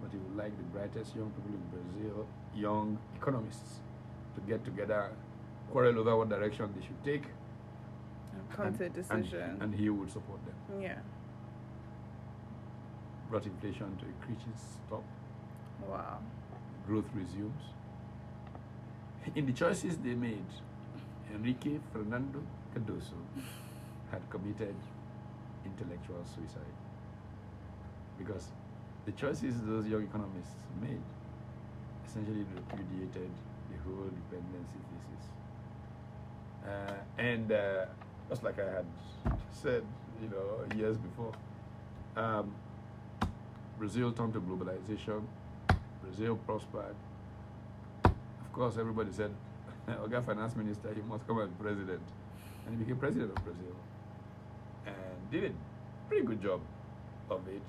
but 0.01 0.11
he 0.11 0.17
would 0.19 0.37
like 0.37 0.57
the 0.57 0.63
brightest 0.65 1.15
young 1.15 1.31
people 1.31 1.53
in 1.55 1.63
Brazil, 1.71 2.27
young 2.55 2.99
economists, 3.17 3.81
to 4.35 4.41
get 4.43 4.65
together, 4.65 5.11
quarrel 5.71 5.99
over 5.99 6.17
what 6.17 6.29
direction 6.29 6.73
they 6.79 6.85
should 6.87 7.03
take, 7.05 7.25
Come 8.55 8.67
and, 8.69 8.79
to 8.79 8.83
a 8.85 8.87
and- 8.87 8.95
decision. 8.95 9.59
and 9.61 9.75
he 9.75 9.89
would 9.91 10.11
support 10.11 10.41
them. 10.47 10.81
yeah. 10.81 10.99
Brought 13.31 13.45
inflation 13.47 13.97
to 13.99 14.05
a 14.07 14.13
screeching 14.23 14.53
stop. 14.87 15.03
Wow. 15.83 16.19
growth 16.87 17.07
resumes. 17.15 17.63
In 19.35 19.47
the 19.47 19.53
choices 19.53 19.97
they 19.99 20.15
made, 20.15 20.45
Enrique 21.35 21.79
Fernando 21.93 22.41
Cardoso 22.75 23.19
had 24.11 24.23
committed 24.31 24.75
intellectual 25.65 26.25
suicide 26.25 26.77
because 28.19 28.53
the 29.05 29.13
choices 29.13 29.61
those 29.63 29.87
young 29.87 30.03
economists 30.05 30.55
made 30.81 31.03
essentially 32.07 32.45
repudiated 32.55 33.31
the 33.71 33.79
whole 33.85 34.09
dependency 34.09 34.79
thesis. 34.89 35.27
Uh, 36.65 36.95
and 37.19 37.53
uh, 37.53 37.85
just 38.29 38.43
like 38.43 38.59
I 38.59 38.71
had 38.77 38.87
said, 39.53 39.85
you 40.23 40.29
know, 40.29 40.65
years 40.77 40.97
before, 40.97 41.33
um, 42.17 42.55
Brazil 43.79 44.13
turned 44.13 44.33
to 44.35 44.41
globalization. 44.41 45.23
Brazil 46.07 46.37
prospered. 46.47 46.95
Of 48.05 48.53
course, 48.53 48.77
everybody 48.79 49.13
said, 49.13 49.33
Oga 49.89 50.25
Finance 50.25 50.57
Minister, 50.57 50.95
he 50.95 51.03
must 51.03 51.27
come 51.27 51.41
as 51.41 51.51
president. 51.61 52.03
And 52.67 52.79
he 52.79 52.85
became 52.85 52.97
president 52.97 53.37
of 53.37 53.45
Brazil. 53.45 53.77
And 54.87 55.31
did 55.31 55.45
a 55.45 55.53
pretty 56.09 56.25
good 56.27 56.41
job 56.43 56.61
of 57.31 57.47
it. 57.49 57.63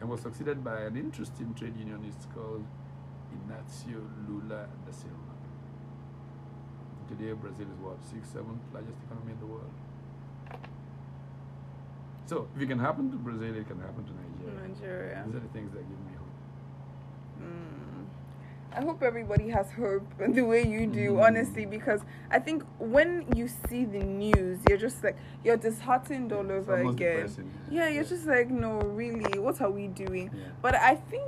And 0.00 0.08
was 0.08 0.20
succeeded 0.20 0.64
by 0.64 0.82
an 0.82 0.96
interesting 0.96 1.52
trade 1.54 1.74
unionist 1.76 2.32
called 2.34 2.64
Inácio 3.34 4.00
Lula 4.28 4.66
da 4.86 4.92
Silva. 4.92 5.34
Today, 7.08 7.32
Brazil 7.32 7.66
is 7.66 7.78
what, 7.82 7.98
sixth, 8.04 8.32
seventh 8.32 8.62
largest 8.72 8.96
economy 9.04 9.32
in 9.32 9.40
the 9.40 9.46
world. 9.46 9.72
So, 12.26 12.46
if 12.54 12.62
it 12.62 12.66
can 12.66 12.78
happen 12.78 13.10
to 13.10 13.16
Brazil, 13.16 13.56
it 13.56 13.66
can 13.66 13.80
happen 13.80 14.04
to 14.04 14.12
Nigeria. 14.14 14.68
Nigeria. 14.68 15.24
These 15.26 15.34
are 15.34 15.40
the 15.40 15.48
things 15.48 15.72
that 15.72 15.82
give 15.82 15.98
me 16.06 16.14
hope. 16.16 16.19
Mm. 17.40 18.06
I 18.72 18.82
hope 18.84 19.02
everybody 19.02 19.48
has 19.48 19.70
hope 19.72 20.06
the 20.18 20.42
way 20.42 20.64
you 20.66 20.86
do, 20.86 21.12
Mhm. 21.14 21.26
honestly, 21.26 21.66
because 21.66 22.00
I 22.30 22.38
think 22.38 22.62
when 22.78 23.24
you 23.34 23.48
see 23.48 23.84
the 23.84 23.98
news, 23.98 24.60
you're 24.68 24.78
just 24.78 25.02
like, 25.02 25.16
you're 25.44 25.56
disheartened 25.56 26.32
all 26.32 26.50
over 26.50 26.74
again. 26.76 26.94
depressing. 26.96 27.50
Yeah, 27.70 27.88
you're 27.88 28.04
just 28.04 28.26
like, 28.26 28.48
no, 28.50 28.78
really, 28.80 29.38
what 29.40 29.60
are 29.60 29.70
we 29.70 29.88
doing? 29.88 30.30
Yeah. 30.32 30.44
But 30.62 30.74
I 30.76 30.94
think 30.96 31.24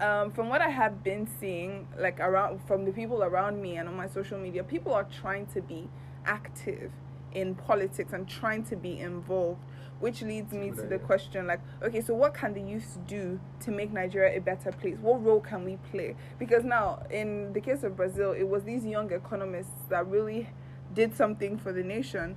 um, 0.00 0.32
from 0.32 0.48
what 0.48 0.60
I 0.60 0.70
have 0.70 1.04
been 1.04 1.28
seeing, 1.38 1.86
like 1.96 2.18
around 2.18 2.60
from 2.66 2.84
the 2.84 2.90
people 2.90 3.22
around 3.22 3.62
me 3.62 3.76
and 3.76 3.88
on 3.88 3.94
my 3.96 4.08
social 4.08 4.38
media, 4.38 4.64
people 4.64 4.92
are 4.92 5.04
trying 5.04 5.46
to 5.54 5.60
be 5.62 5.88
active 6.26 6.90
in 7.32 7.54
politics 7.54 8.12
and 8.12 8.28
trying 8.28 8.64
to 8.64 8.74
be 8.76 8.98
involved, 8.98 9.60
which 10.00 10.22
leads 10.22 10.52
me 10.52 10.70
to 10.70 10.82
the 10.82 10.98
question 10.98 11.46
like, 11.46 11.60
okay, 11.82 12.00
so 12.00 12.14
what 12.14 12.34
can 12.34 12.52
the 12.52 12.60
youth 12.60 12.98
do 13.06 13.40
to 13.60 13.70
make 13.70 13.92
Nigeria 13.92 14.36
a 14.36 14.40
better 14.40 14.72
place? 14.72 14.96
What 15.00 15.24
role 15.24 15.40
can 15.40 15.64
we 15.64 15.78
play? 15.90 16.16
Because 16.38 16.64
now, 16.64 17.02
in 17.10 17.52
the 17.52 17.60
case 17.60 17.84
of 17.84 17.96
Brazil, 17.96 18.32
it 18.32 18.44
was 18.44 18.64
these 18.64 18.84
young 18.84 19.10
economists 19.12 19.84
that 19.88 20.06
really 20.06 20.48
did 20.94 21.16
something 21.16 21.58
for 21.58 21.72
the 21.72 21.82
nation. 21.82 22.36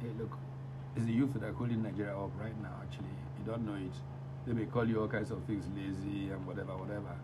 Hey, 0.00 0.08
look, 0.18 0.36
it's 0.96 1.06
the 1.06 1.12
youth 1.12 1.32
that 1.34 1.44
are 1.44 1.52
holding 1.52 1.82
Nigeria 1.82 2.16
up 2.16 2.30
right 2.38 2.60
now, 2.62 2.74
actually. 2.82 3.14
You 3.38 3.52
don't 3.52 3.64
know 3.64 3.74
it. 3.74 3.96
They 4.46 4.52
may 4.52 4.66
call 4.66 4.88
you 4.88 5.00
all 5.00 5.08
kinds 5.08 5.30
of 5.30 5.42
things, 5.44 5.66
lazy 5.76 6.30
and 6.30 6.46
whatever, 6.46 6.76
whatever. 6.76 7.14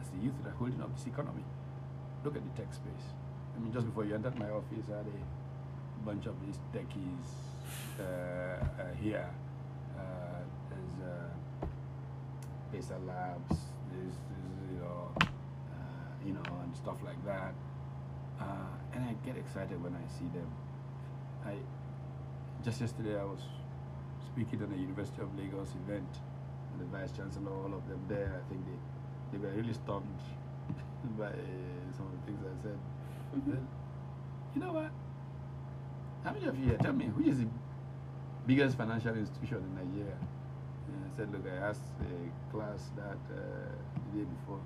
It's 0.00 0.10
the 0.10 0.18
youth 0.24 0.34
that 0.42 0.50
are 0.50 0.56
holding 0.56 0.80
up 0.80 0.94
this 0.96 1.06
economy. 1.06 1.44
Look 2.24 2.36
at 2.36 2.42
the 2.42 2.62
tech 2.62 2.72
space. 2.72 3.12
I 3.56 3.60
mean, 3.60 3.72
just 3.72 3.86
before 3.86 4.04
you 4.04 4.14
entered 4.14 4.38
my 4.38 4.50
office, 4.50 4.86
I 4.92 4.96
had 4.98 5.06
a 5.06 6.04
bunch 6.04 6.26
of 6.26 6.34
these 6.44 6.58
techies 6.72 7.53
here. 9.04 9.28
Uh, 9.98 10.40
there's 10.70 11.10
uh, 11.10 11.66
Pacer 12.72 12.98
Labs, 13.06 13.60
there's, 13.92 14.16
there's 14.32 14.72
you 14.72 14.80
know, 14.80 15.12
uh, 15.20 16.24
you 16.24 16.32
know, 16.32 16.42
and 16.62 16.74
stuff 16.74 16.96
like 17.04 17.22
that. 17.26 17.52
Uh, 18.40 18.72
and 18.94 19.04
I 19.04 19.14
get 19.26 19.36
excited 19.36 19.82
when 19.82 19.94
I 19.94 20.04
see 20.18 20.28
them. 20.32 20.50
I 21.44 21.54
just 22.64 22.80
yesterday 22.80 23.20
I 23.20 23.24
was 23.24 23.42
speaking 24.32 24.62
at 24.62 24.70
the 24.70 24.78
University 24.78 25.20
of 25.20 25.28
Lagos 25.38 25.68
event, 25.86 26.08
and 26.72 26.80
the 26.80 26.86
vice 26.96 27.12
chancellor, 27.12 27.52
all 27.52 27.74
of 27.74 27.86
them 27.86 28.00
there. 28.08 28.40
I 28.40 28.48
think 28.48 28.64
they 28.64 29.36
they 29.36 29.46
were 29.46 29.52
really 29.54 29.74
stunned 29.74 30.18
by 31.18 31.32
some 31.96 32.06
of 32.06 32.12
the 32.16 32.22
things 32.24 32.40
I 32.40 32.62
said. 32.62 32.78
Then, 33.46 33.68
you 34.54 34.60
know 34.62 34.72
what? 34.72 35.03
How 36.24 36.32
many 36.32 36.46
of 36.46 36.58
you 36.58 36.64
here? 36.70 36.78
Tell 36.78 36.92
me, 36.94 37.04
which 37.06 37.26
is 37.28 37.38
the 37.38 37.46
biggest 38.46 38.76
financial 38.78 39.14
institution 39.14 39.58
in 39.58 39.74
Nigeria? 39.76 40.16
And 40.88 41.04
I 41.04 41.16
said, 41.16 41.30
look, 41.32 41.44
I 41.46 41.56
asked 41.68 41.82
a 42.00 42.52
class 42.56 42.90
that 42.96 43.20
uh, 43.30 43.38
the 44.12 44.18
day 44.18 44.24
before. 44.24 44.60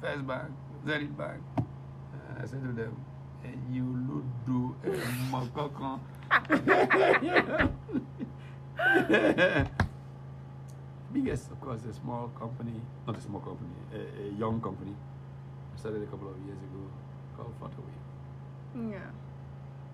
First 0.00 0.26
Bank, 0.26 0.50
Zenith 0.86 1.16
Bank. 1.16 1.40
And 1.56 2.42
I 2.42 2.46
said 2.46 2.62
to 2.62 2.72
them, 2.72 2.96
"Eh, 3.44 3.48
you 3.70 3.84
look 4.08 4.24
do 4.44 4.74
a 4.84 4.90
mokokon. 5.32 6.00
Biggest, 11.12 11.50
of 11.50 11.60
course, 11.60 11.84
a 11.84 11.92
small 11.92 12.28
company, 12.38 12.80
not 13.06 13.16
a 13.16 13.20
small 13.20 13.40
company, 13.40 13.70
a, 13.94 14.26
a 14.26 14.32
young 14.38 14.60
company. 14.60 14.94
Started 15.76 16.02
a 16.02 16.06
couple 16.06 16.28
of 16.28 16.36
years 16.46 16.58
ago 16.58 16.82
called 17.36 17.54
Flutterwave 17.60 18.90
Yeah. 18.92 19.10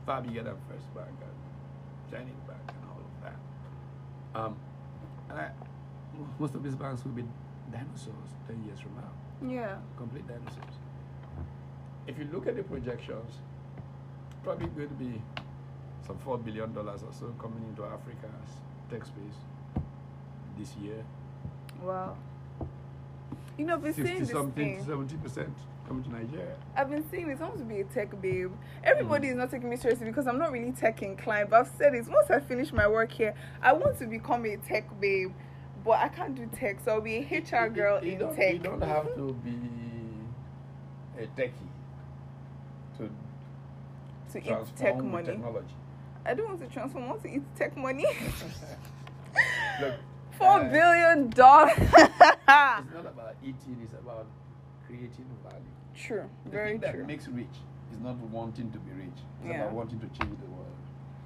Far 0.08 0.22
get 0.22 0.44
than 0.44 0.54
First 0.70 0.88
Bank 0.94 1.14
and 1.20 2.10
Chinese 2.10 2.40
Bank 2.48 2.64
and 2.68 2.82
all 2.90 3.02
of 3.04 3.12
that. 3.22 4.40
Um, 4.40 4.56
and 5.28 5.38
I, 5.38 5.50
most 6.38 6.54
of 6.54 6.62
these 6.62 6.74
banks 6.74 7.04
will 7.04 7.12
be 7.12 7.24
dinosaurs 7.70 8.30
10 8.46 8.64
years 8.64 8.80
from 8.80 8.94
now, 8.96 9.52
Yeah. 9.54 9.76
complete 9.98 10.26
dinosaurs. 10.26 10.76
If 12.06 12.18
you 12.18 12.26
look 12.32 12.46
at 12.46 12.56
the 12.56 12.62
projections, 12.62 13.34
probably 14.42 14.68
going 14.68 14.88
to 14.88 14.94
be 14.94 15.20
some 16.06 16.16
$4 16.24 16.42
billion 16.42 16.74
or 16.74 17.12
so 17.12 17.26
coming 17.38 17.62
into 17.68 17.84
Africa's 17.84 18.52
tech 18.90 19.04
space 19.04 19.38
this 20.58 20.74
year. 20.76 21.04
Wow. 21.82 22.16
You 23.58 23.66
know, 23.66 23.78
60 23.78 24.02
saying 24.02 24.20
this 24.20 24.30
something, 24.30 24.82
thing. 24.82 24.86
70% 24.86 25.50
to 25.88 26.10
Nigeria. 26.10 26.56
I've 26.76 26.90
been 26.90 27.08
saying 27.10 27.28
this. 27.28 27.40
I 27.40 27.44
want 27.44 27.58
to 27.58 27.64
be 27.64 27.80
a 27.80 27.84
tech 27.84 28.20
babe. 28.20 28.52
Everybody 28.84 29.28
is 29.28 29.36
not 29.36 29.50
taking 29.50 29.70
me 29.70 29.76
seriously 29.76 30.06
because 30.06 30.26
I'm 30.26 30.38
not 30.38 30.52
really 30.52 30.72
tech 30.72 31.02
inclined. 31.02 31.50
But 31.50 31.60
I've 31.60 31.72
said 31.78 31.94
this. 31.94 32.06
Once 32.08 32.30
I 32.30 32.40
finish 32.40 32.72
my 32.72 32.86
work 32.86 33.10
here, 33.10 33.34
I 33.62 33.72
want 33.72 33.98
to 33.98 34.06
become 34.06 34.44
a 34.46 34.56
tech 34.58 34.88
babe. 35.00 35.32
But 35.84 35.98
I 36.00 36.08
can't 36.08 36.34
do 36.34 36.46
tech, 36.54 36.78
so 36.84 36.92
I'll 36.92 37.00
be 37.00 37.16
a 37.16 37.20
HR 37.22 37.66
You- 37.66 37.70
girl 37.70 38.04
you 38.04 38.12
in 38.12 38.18
don't, 38.18 38.36
tech. 38.36 38.52
You 38.54 38.58
don't 38.58 38.82
have 38.82 39.14
to 39.14 39.32
be 39.44 39.56
a 41.18 41.26
techie 41.26 41.52
to 42.98 43.10
to 44.32 44.38
eat 44.38 44.76
tech 44.76 44.96
money. 45.02 45.26
technology. 45.26 45.74
I 46.26 46.34
don't 46.34 46.48
want 46.48 46.60
to 46.60 46.66
transform. 46.66 47.04
I 47.04 47.06
want 47.08 47.22
to 47.22 47.28
eat 47.34 47.42
tech 47.56 47.76
money. 47.76 48.04
Look, 49.80 49.94
Four 50.32 50.60
uh, 50.60 50.68
billion 50.70 51.30
dollars. 51.30 51.72
It's 51.78 51.92
not 51.92 53.06
about 53.06 53.34
eating; 53.42 53.78
it's 53.82 53.94
about 53.94 54.26
creating 54.86 55.26
value. 55.42 55.62
True. 55.98 56.28
The 56.44 56.50
Very 56.50 56.70
thing 56.72 56.80
that 56.80 56.94
true. 56.94 57.04
makes 57.06 57.28
rich 57.28 57.56
is 57.92 57.98
not 58.00 58.16
wanting 58.30 58.70
to 58.72 58.78
be 58.78 58.90
rich; 58.92 59.18
it's 59.40 59.48
Yeah. 59.50 59.62
about 59.62 59.72
wanting 59.72 60.00
to 60.00 60.06
change 60.18 60.38
the 60.40 60.46
world. 60.50 60.64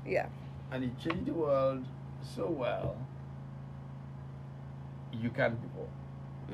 yeah. 0.07 0.27
And 0.73 0.83
you 0.85 0.91
change 1.05 1.27
the 1.27 1.35
world 1.35 1.85
so 2.35 2.47
well, 2.49 2.97
you 5.12 5.31
can't 5.31 5.61
be 5.61 5.68
poor. 5.77 5.89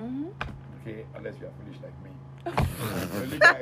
Mhm. 0.05 0.33
Okay, 0.81 1.05
unless 1.14 1.39
you 1.41 1.47
are 1.47 1.53
foolish 1.61 1.79
like 1.83 1.97
me. 2.05 2.11
I'm 2.47 3.09
the 3.11 3.21
only 3.23 3.39
guy, 3.39 3.59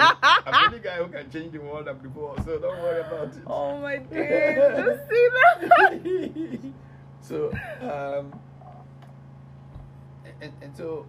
I'm 0.46 0.52
the 0.52 0.66
only 0.66 0.78
guy 0.80 0.96
who 1.02 1.08
can 1.08 1.30
change 1.30 1.52
the 1.52 1.58
world 1.60 1.88
and 1.88 2.02
be 2.02 2.08
poor, 2.08 2.34
so 2.44 2.58
don't 2.58 2.78
worry 2.82 3.00
about 3.00 3.28
it. 3.36 3.42
Oh 3.46 3.78
my 3.80 3.96
days. 4.10 4.56
Just 4.86 5.08
see 5.10 5.28
that. 5.34 6.72
so, 7.20 7.50
um, 7.82 8.32
and, 10.40 10.52
and 10.62 10.76
so, 10.76 11.06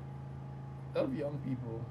a 0.96 1.00
lot 1.00 1.06
of 1.06 1.16
young 1.16 1.38
people 1.40 1.82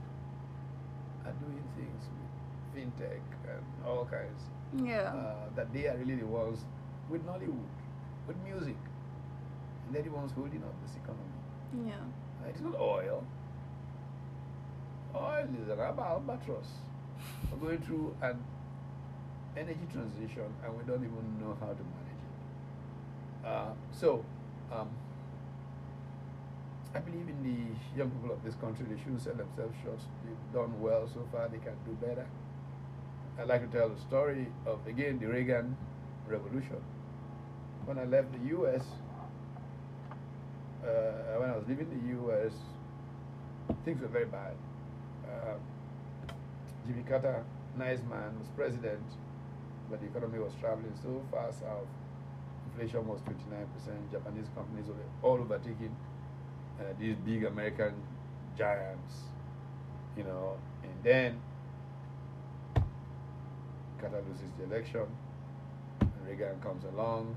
are 1.24 1.32
doing 1.44 1.62
things 1.76 2.02
with 2.10 2.65
fintech 2.76 3.20
and 3.48 3.62
all 3.86 4.04
kinds 4.04 4.42
yeah. 4.84 5.12
uh, 5.14 5.48
that 5.54 5.72
they 5.72 5.86
are 5.86 5.96
really 5.96 6.16
the 6.16 6.26
ones 6.26 6.64
with 7.08 7.24
Nollywood, 7.26 7.70
with 8.26 8.36
music, 8.44 8.76
and 9.86 9.94
they're 9.94 10.02
the 10.02 10.10
ones 10.10 10.32
holding 10.32 10.62
up 10.62 10.74
this 10.84 10.96
economy. 10.96 11.88
yeah. 11.88 11.94
Uh, 12.44 12.48
It's 12.50 12.60
not 12.60 12.74
oil. 12.78 13.24
Oil 15.14 15.48
is 15.62 15.68
an 15.68 15.78
albatross. 15.80 16.68
We're 17.50 17.68
going 17.68 17.78
through 17.82 18.14
an 18.20 18.38
energy 19.56 19.86
transition 19.90 20.44
and 20.62 20.76
we 20.76 20.84
don't 20.84 21.02
even 21.02 21.24
know 21.40 21.56
how 21.58 21.72
to 21.72 21.84
manage 21.96 22.22
it. 22.28 23.46
Uh, 23.46 23.70
so, 23.92 24.24
um, 24.70 24.88
I 26.94 26.98
believe 26.98 27.28
in 27.28 27.42
the 27.42 27.98
young 27.98 28.10
people 28.10 28.32
of 28.32 28.42
this 28.42 28.54
country. 28.56 28.84
They 28.88 28.98
shouldn't 28.98 29.22
sell 29.22 29.34
themselves 29.34 29.74
short. 29.82 30.00
They've 30.24 30.52
done 30.52 30.80
well 30.80 31.08
so 31.12 31.26
far. 31.32 31.48
They 31.48 31.58
can 31.58 31.74
do 31.84 31.92
better. 32.04 32.26
I 33.38 33.44
like 33.44 33.70
to 33.70 33.76
tell 33.76 33.90
the 33.90 34.00
story 34.00 34.46
of 34.64 34.78
again 34.86 35.18
the 35.18 35.26
Reagan 35.26 35.76
revolution. 36.26 36.80
When 37.84 37.98
I 37.98 38.04
left 38.04 38.32
the 38.32 38.48
U.S., 38.48 38.82
uh, 40.82 41.38
when 41.38 41.50
I 41.50 41.56
was 41.56 41.64
leaving 41.68 41.88
the 41.90 42.08
U.S., 42.16 42.52
things 43.84 44.00
were 44.00 44.08
very 44.08 44.24
bad. 44.24 44.54
Uh, 45.28 45.54
Jimmy 46.86 47.02
Carter, 47.02 47.44
nice 47.76 47.98
man, 48.08 48.38
was 48.38 48.48
president, 48.56 49.04
but 49.90 50.00
the 50.00 50.06
economy 50.06 50.38
was 50.38 50.52
traveling 50.58 50.94
so 51.02 51.22
far 51.30 51.52
south. 51.52 51.86
Inflation 52.72 53.06
was 53.06 53.20
29%. 53.20 54.12
Japanese 54.12 54.46
companies 54.54 54.86
were 54.86 54.94
all 55.22 55.38
overtaking 55.38 55.94
uh, 56.80 56.84
these 56.98 57.16
big 57.24 57.44
American 57.44 57.94
giants, 58.56 59.14
you 60.16 60.24
know. 60.24 60.56
And 60.82 60.92
then 61.02 61.40
Carter 64.00 64.22
loses 64.28 64.50
the 64.58 64.64
election. 64.64 65.06
Reagan 66.26 66.60
comes 66.60 66.84
along, 66.92 67.36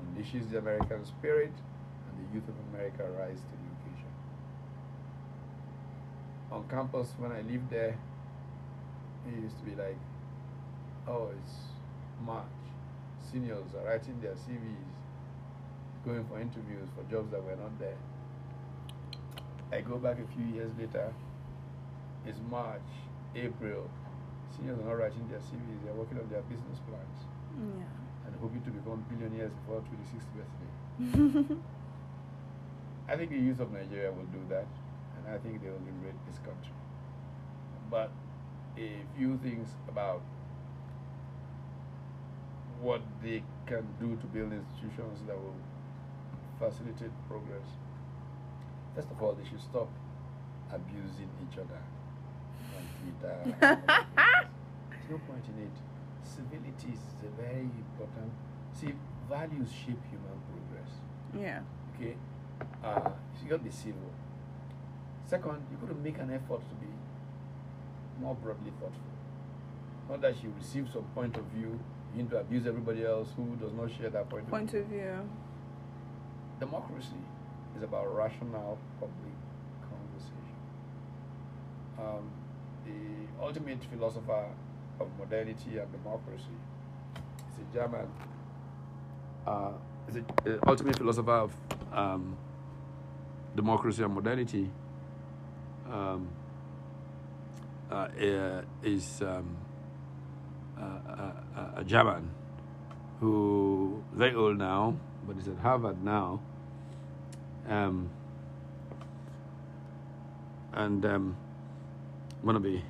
unleashes 0.00 0.50
the 0.50 0.58
American 0.58 1.04
spirit, 1.04 1.52
and 1.52 2.18
the 2.18 2.34
youth 2.34 2.48
of 2.48 2.54
America 2.72 3.04
rise 3.18 3.38
to 3.38 3.54
the 3.56 3.68
occasion. 3.76 4.12
On 6.50 6.64
campus, 6.68 7.08
when 7.18 7.32
I 7.32 7.42
lived 7.42 7.70
there, 7.70 7.96
it 9.26 9.40
used 9.40 9.58
to 9.60 9.64
be 9.64 9.76
like, 9.76 9.98
oh, 11.06 11.30
it's 11.38 11.54
March. 12.24 12.44
Seniors 13.30 13.74
are 13.78 13.86
writing 13.86 14.20
their 14.20 14.32
CVs, 14.32 14.88
going 16.04 16.24
for 16.26 16.40
interviews 16.40 16.88
for 16.96 17.10
jobs 17.10 17.30
that 17.30 17.42
were 17.42 17.56
not 17.56 17.78
there. 17.78 17.96
I 19.70 19.82
go 19.82 19.96
back 19.96 20.16
a 20.18 20.34
few 20.34 20.46
years 20.54 20.70
later, 20.78 21.12
it's 22.26 22.38
March, 22.50 22.80
April. 23.36 23.88
Seniors 24.56 24.78
are 24.80 24.84
not 24.84 24.98
writing 24.98 25.28
their 25.28 25.38
CVs, 25.38 25.84
they're 25.84 25.94
working 25.94 26.18
on 26.18 26.28
their 26.28 26.42
business 26.42 26.78
plans 26.88 27.18
Yeah. 27.58 27.84
and 28.26 28.34
hoping 28.40 28.62
to 28.62 28.70
become 28.70 29.04
billionaires 29.08 29.52
before 29.52 29.82
26th 29.82 30.28
birthday. 30.34 31.56
I 33.08 33.16
think 33.16 33.30
the 33.30 33.38
youth 33.38 33.60
of 33.60 33.72
Nigeria 33.72 34.10
will 34.12 34.26
do 34.32 34.40
that, 34.50 34.66
and 35.16 35.34
I 35.34 35.38
think 35.38 35.62
they 35.62 35.68
will 35.70 35.80
liberate 35.84 36.18
this 36.26 36.38
country. 36.38 36.72
But 37.90 38.10
a 38.76 39.00
few 39.16 39.38
things 39.38 39.68
about 39.88 40.22
what 42.80 43.00
they 43.22 43.42
can 43.66 43.86
do 43.98 44.16
to 44.16 44.26
build 44.26 44.52
institutions 44.52 45.20
that 45.26 45.36
will 45.36 45.56
facilitate 46.58 47.10
progress. 47.28 47.66
First 48.94 49.10
of 49.10 49.22
all, 49.22 49.32
they 49.32 49.48
should 49.48 49.60
stop 49.60 49.88
abusing 50.72 51.28
each 51.42 51.58
other 51.58 51.80
on 52.98 53.12
Twitter. 53.12 53.34
and 53.42 53.54
all 53.62 53.80
that. 53.86 54.06
There's 54.90 55.10
no 55.10 55.18
point 55.26 55.44
in 55.56 55.64
it. 55.64 55.76
Civility 56.24 56.92
is 56.92 57.00
a 57.24 57.40
very 57.40 57.60
important. 57.62 58.32
See, 58.72 58.92
values 59.28 59.68
shape 59.72 60.00
human 60.10 60.38
progress. 60.48 60.90
yeah. 61.34 61.60
Okay, 61.96 62.14
uh, 62.84 63.10
so 63.34 63.42
you 63.42 63.48
got 63.50 63.58
to 63.58 63.64
be 63.64 63.70
civil. 63.70 64.10
Second, 65.26 65.66
you 65.70 65.76
got 65.78 65.88
to 65.88 66.00
make 66.00 66.16
an 66.18 66.30
effort 66.30 66.60
to 66.68 66.74
be 66.76 66.86
more 68.20 68.34
broadly 68.36 68.70
thoughtful. 68.78 69.02
Not 70.08 70.20
that 70.22 70.34
she 70.40 70.46
receives 70.58 70.92
some 70.92 71.02
point 71.14 71.36
of 71.36 71.44
view, 71.54 71.78
you 72.14 72.22
need 72.22 72.30
to 72.30 72.38
abuse 72.38 72.66
everybody 72.66 73.04
else 73.04 73.28
who 73.36 73.56
does 73.56 73.72
not 73.74 73.90
share 73.90 74.10
that 74.10 74.28
point, 74.30 74.48
Point 74.48 74.72
of 74.74 74.86
view. 74.86 74.86
of 74.86 74.88
view. 74.88 75.00
view. 75.00 75.28
Democracy 76.60 77.20
is 77.76 77.82
about 77.82 78.14
rational 78.14 78.78
public 79.00 79.34
conversation. 79.82 80.56
Um, 81.98 82.30
the 82.88 83.44
ultimate 83.44 83.82
philosopher 83.84 84.46
of 85.00 85.08
modernity 85.18 85.78
and 85.78 85.90
democracy 85.92 86.58
is 87.50 87.58
a 87.58 87.74
German. 87.74 88.06
Uh, 89.46 89.72
a, 90.08 90.44
the 90.44 90.68
ultimate 90.68 90.96
philosopher 90.96 91.32
of 91.32 91.52
um, 91.92 92.36
democracy 93.54 94.02
and 94.02 94.14
modernity. 94.14 94.70
Um, 95.90 96.28
uh, 97.90 97.94
uh, 97.94 98.62
is 98.82 99.22
um, 99.22 99.56
uh, 100.78 101.72
a 101.76 101.84
German 101.84 102.30
who 103.18 104.04
very 104.12 104.34
old 104.34 104.58
now, 104.58 104.94
but 105.26 105.36
he's 105.36 105.48
at 105.48 105.56
Harvard 105.56 106.04
now. 106.04 106.38
Um, 107.66 108.10
and 110.74 111.04
um, 111.06 111.36
one 112.42 112.56
of 112.56 112.62
the 112.62 112.80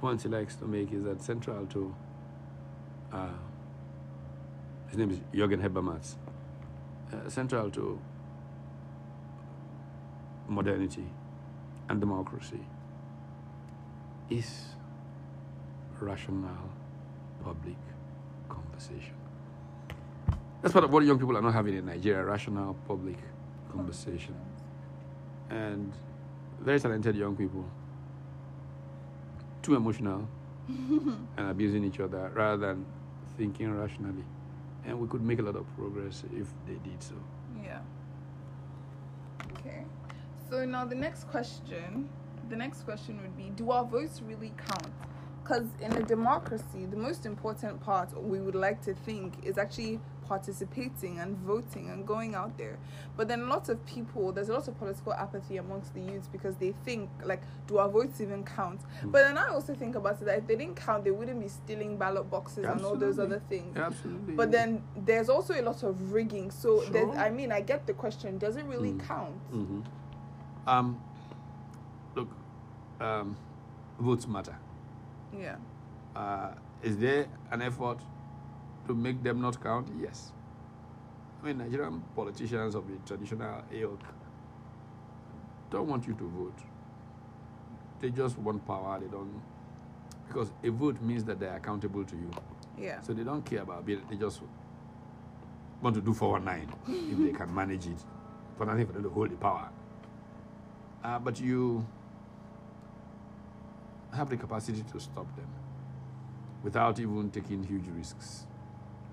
points 0.00 0.22
he 0.22 0.28
likes 0.28 0.56
to 0.56 0.66
make 0.66 0.92
is 0.92 1.04
that 1.04 1.22
central 1.22 1.66
to 1.66 1.94
uh, 3.12 3.28
his 4.88 4.98
name 4.98 5.10
is 5.10 5.18
Jürgen 5.32 5.60
Habermas. 5.60 6.14
Uh, 7.12 7.28
central 7.28 7.70
to 7.70 7.98
modernity 10.48 11.04
and 11.88 12.00
democracy 12.00 12.60
is 14.30 14.66
rational 16.00 16.70
public 17.42 17.76
conversation. 18.48 19.14
That's 20.62 20.72
part 20.72 20.84
of 20.84 20.92
what 20.92 21.04
young 21.04 21.18
people 21.18 21.36
are 21.36 21.42
not 21.42 21.52
having 21.52 21.76
in 21.76 21.86
Nigeria 21.86 22.24
rational 22.24 22.74
public 22.88 23.18
conversation. 23.70 24.34
And 25.50 25.92
very 26.60 26.80
talented 26.80 27.16
young 27.16 27.36
people, 27.36 27.64
too 29.64 29.74
emotional 29.74 30.28
and 30.68 31.50
abusing 31.50 31.84
each 31.84 31.98
other 31.98 32.30
rather 32.34 32.58
than 32.58 32.86
thinking 33.36 33.72
rationally. 33.72 34.24
And 34.84 35.00
we 35.00 35.08
could 35.08 35.22
make 35.22 35.38
a 35.38 35.42
lot 35.42 35.56
of 35.56 35.66
progress 35.76 36.22
if 36.36 36.46
they 36.66 36.74
did 36.88 37.02
so. 37.02 37.14
Yeah. 37.64 37.80
Okay. 39.58 39.84
So 40.50 40.66
now 40.66 40.84
the 40.84 40.94
next 40.94 41.24
question, 41.28 42.08
the 42.50 42.56
next 42.56 42.82
question 42.82 43.20
would 43.22 43.36
be, 43.36 43.50
do 43.56 43.70
our 43.70 43.84
votes 43.84 44.20
really 44.22 44.52
count? 44.68 44.92
Because 45.42 45.66
in 45.80 45.92
a 45.92 46.02
democracy, 46.02 46.86
the 46.90 46.96
most 46.96 47.24
important 47.24 47.80
part 47.80 48.22
we 48.22 48.40
would 48.40 48.54
like 48.54 48.82
to 48.82 48.94
think 48.94 49.34
is 49.42 49.56
actually 49.56 50.00
participating 50.26 51.18
and 51.20 51.36
voting 51.38 51.90
and 51.90 52.06
going 52.06 52.34
out 52.34 52.56
there. 52.58 52.76
But 53.16 53.28
then 53.28 53.48
lots 53.48 53.68
of 53.68 53.84
people, 53.86 54.32
there's 54.32 54.48
a 54.48 54.52
lot 54.52 54.66
of 54.68 54.78
political 54.78 55.12
apathy 55.12 55.56
amongst 55.58 55.94
the 55.94 56.00
youth 56.00 56.28
because 56.32 56.56
they 56.56 56.74
think 56.84 57.08
like, 57.24 57.42
do 57.66 57.78
our 57.78 57.88
votes 57.88 58.20
even 58.20 58.44
count? 58.44 58.80
But 59.04 59.22
then 59.22 59.38
I 59.38 59.48
also 59.48 59.74
think 59.74 59.94
about 59.96 60.20
it 60.20 60.24
that 60.26 60.38
if 60.38 60.46
they 60.46 60.56
didn't 60.56 60.76
count, 60.76 61.04
they 61.04 61.10
wouldn't 61.10 61.40
be 61.40 61.48
stealing 61.48 61.96
ballot 61.96 62.30
boxes 62.30 62.64
and 62.64 62.84
all 62.84 62.96
those 62.96 63.18
other 63.18 63.40
things. 63.48 63.76
Absolutely. 63.76 64.34
But 64.34 64.50
then 64.50 64.82
there's 64.96 65.28
also 65.28 65.54
a 65.58 65.62
lot 65.62 65.82
of 65.82 66.12
rigging. 66.12 66.50
So 66.50 66.82
Sure. 66.84 67.16
I 67.16 67.30
mean, 67.30 67.52
I 67.52 67.60
get 67.60 67.86
the 67.86 67.92
question: 67.94 68.38
Does 68.38 68.56
it 68.56 68.64
really 68.66 68.92
Mm. 68.92 69.06
count? 69.06 69.34
hmm 69.50 69.80
Um, 70.66 71.00
look, 72.14 72.28
um, 73.00 73.36
votes 73.98 74.26
matter. 74.26 74.56
Yeah. 75.38 75.56
Uh, 76.16 76.50
is 76.82 76.96
there 76.98 77.26
an 77.50 77.62
effort 77.62 77.98
to 78.86 78.94
make 78.94 79.22
them 79.22 79.40
not 79.40 79.62
count? 79.62 79.88
Yes. 80.00 80.32
I 81.42 81.46
mean, 81.46 81.58
Nigerian 81.58 82.02
politicians 82.14 82.74
of 82.74 82.86
the 82.86 82.96
traditional 83.06 83.62
ilk 83.72 84.00
don't 85.70 85.88
want 85.88 86.06
you 86.06 86.14
to 86.14 86.28
vote. 86.28 86.58
They 88.00 88.10
just 88.10 88.38
want 88.38 88.66
power. 88.66 88.98
They 89.00 89.06
don't, 89.08 89.42
because 90.28 90.52
a 90.62 90.70
vote 90.70 91.00
means 91.00 91.24
that 91.24 91.40
they're 91.40 91.56
accountable 91.56 92.04
to 92.04 92.16
you. 92.16 92.30
Yeah. 92.78 93.00
So 93.00 93.12
they 93.12 93.24
don't 93.24 93.44
care 93.44 93.62
about 93.62 93.84
being, 93.86 94.02
they 94.08 94.16
just 94.16 94.40
want 95.82 95.94
to 95.96 96.02
do 96.02 96.14
419 96.14 96.68
if 97.12 97.32
they 97.32 97.38
can 97.38 97.54
manage 97.54 97.86
it. 97.86 97.98
For 98.56 98.66
nothing 98.66 98.86
for 98.86 98.92
them 98.92 99.02
to 99.02 99.10
hold 99.10 99.30
the 99.30 99.36
power. 99.36 99.68
Uh, 101.02 101.18
but 101.18 101.40
you 101.40 101.84
have 104.14 104.30
the 104.30 104.36
capacity 104.36 104.84
to 104.92 105.00
stop 105.00 105.26
them 105.36 105.48
without 106.62 106.98
even 106.98 107.30
taking 107.30 107.62
huge 107.62 107.84
risks, 107.94 108.46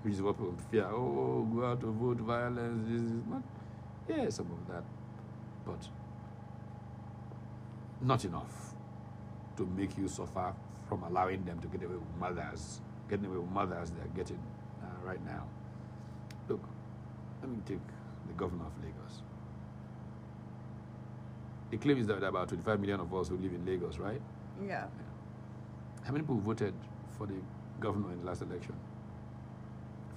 which 0.02 0.14
is 0.14 0.22
what 0.22 0.36
people 0.36 0.54
fear. 0.70 0.86
Oh, 0.86 1.42
go 1.54 1.64
out 1.66 1.80
to 1.80 1.86
vote, 1.86 2.18
violence, 2.18 2.88
this 2.88 3.00
is 3.02 3.22
not. 3.28 3.42
Yeah, 4.08 4.28
some 4.30 4.50
of 4.50 4.66
that, 4.74 4.82
but 5.64 5.88
not 8.00 8.24
enough 8.24 8.74
to 9.56 9.66
make 9.66 9.96
you 9.96 10.08
suffer 10.08 10.52
from 10.88 11.04
allowing 11.04 11.44
them 11.44 11.58
to 11.60 11.68
get 11.68 11.82
away 11.84 11.94
with 11.94 12.16
mothers, 12.18 12.80
getting 13.08 13.26
away 13.26 13.38
with 13.38 13.50
mothers 13.50 13.90
they're 13.90 14.06
getting 14.16 14.40
uh, 14.82 15.06
right 15.06 15.24
now. 15.24 15.44
Look, 16.48 16.60
let 17.40 17.50
me 17.50 17.58
take 17.64 17.78
the 18.26 18.32
governor 18.34 18.64
of 18.64 18.72
Lagos. 18.84 19.22
The 21.70 21.78
claim 21.78 21.98
is 21.98 22.06
that 22.08 22.20
there 22.20 22.26
are 22.26 22.28
about 22.28 22.48
25 22.48 22.80
million 22.80 23.00
of 23.00 23.14
us 23.14 23.28
who 23.28 23.36
live 23.36 23.52
in 23.52 23.64
Lagos, 23.64 23.98
right? 23.98 24.20
Yeah. 24.66 24.86
How 26.02 26.12
many 26.12 26.22
people 26.22 26.38
voted 26.38 26.74
for 27.16 27.26
the 27.26 27.36
governor 27.80 28.12
in 28.12 28.20
the 28.20 28.26
last 28.26 28.42
election? 28.42 28.74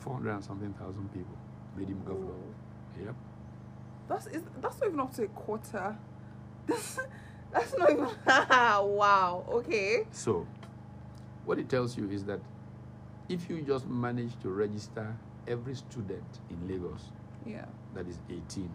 400 0.05 0.31
and 0.35 0.43
something 0.43 0.73
thousand 0.73 1.11
people 1.13 1.35
made 1.75 1.87
him 1.89 2.01
governor. 2.05 2.31
Yep. 3.03 3.15
That's 4.07 4.27
is 4.27 4.43
that's 4.61 4.79
not 4.79 4.87
even 4.87 4.99
up 4.99 5.13
to 5.15 5.23
a 5.23 5.27
quarter. 5.27 5.97
That's 6.67 6.99
that's 7.51 7.77
not 7.77 7.91
even. 7.91 8.07
wow. 8.27 9.45
Okay. 9.49 10.05
So, 10.11 10.47
what 11.45 11.59
it 11.59 11.69
tells 11.69 11.97
you 11.97 12.09
is 12.09 12.23
that 12.25 12.39
if 13.29 13.49
you 13.49 13.61
just 13.61 13.87
manage 13.87 14.31
to 14.41 14.49
register 14.49 15.15
every 15.47 15.75
student 15.75 16.23
in 16.49 16.67
Lagos 16.67 17.11
Yeah. 17.45 17.65
that 17.93 18.07
is 18.07 18.17
18 18.29 18.69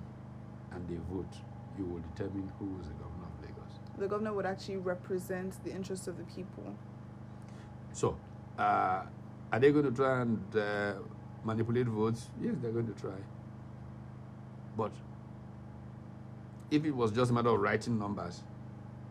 and 0.73 0.89
they 0.89 0.99
vote, 1.13 1.33
you 1.79 1.85
will 1.85 2.01
determine 2.15 2.51
who 2.59 2.67
is 2.81 2.87
the 2.89 2.95
governor 2.95 3.27
of 3.27 3.43
Lagos. 3.43 3.79
The 3.99 4.09
governor 4.09 4.33
would 4.33 4.47
actually 4.47 4.77
represent 4.79 5.63
the 5.65 5.73
interests 5.73 6.07
of 6.09 6.17
the 6.17 6.25
people. 6.25 6.75
So, 7.93 8.17
uh, 8.59 9.03
are 9.53 9.59
they 9.59 9.73
going 9.73 9.85
to 9.87 9.91
try 9.91 10.23
and 10.23 10.57
uh, 10.57 10.93
manipulate 11.45 11.87
votes? 11.87 12.29
Yes, 12.41 12.55
they're 12.61 12.73
going 12.73 12.93
to 12.93 13.01
try. 13.01 13.17
But 14.77 14.93
if 16.71 16.85
it 16.85 16.93
was 16.93 17.13
just 17.13 17.31
a 17.31 17.35
matter 17.35 17.51
of 17.51 17.61
writing 17.61 17.99
numbers, 17.99 18.43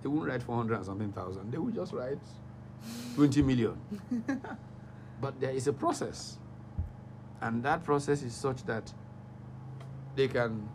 they 0.02 0.08
wouldn't 0.10 0.30
write 0.30 0.44
400 0.44 0.76
and 0.76 0.86
something 0.86 1.12
thousand. 1.12 1.52
They 1.52 1.58
would 1.58 1.76
just 1.76 1.94
write 1.94 2.20
20 3.16 3.42
million. 3.42 3.78
but 5.22 5.40
there 5.40 5.52
is 5.52 5.68
a 5.68 5.74
process. 5.74 6.38
And 7.42 7.64
that 7.64 7.84
process 7.84 8.22
is 8.22 8.34
such 8.34 8.64
that 8.66 8.92
they 10.16 10.28
can 10.28 10.68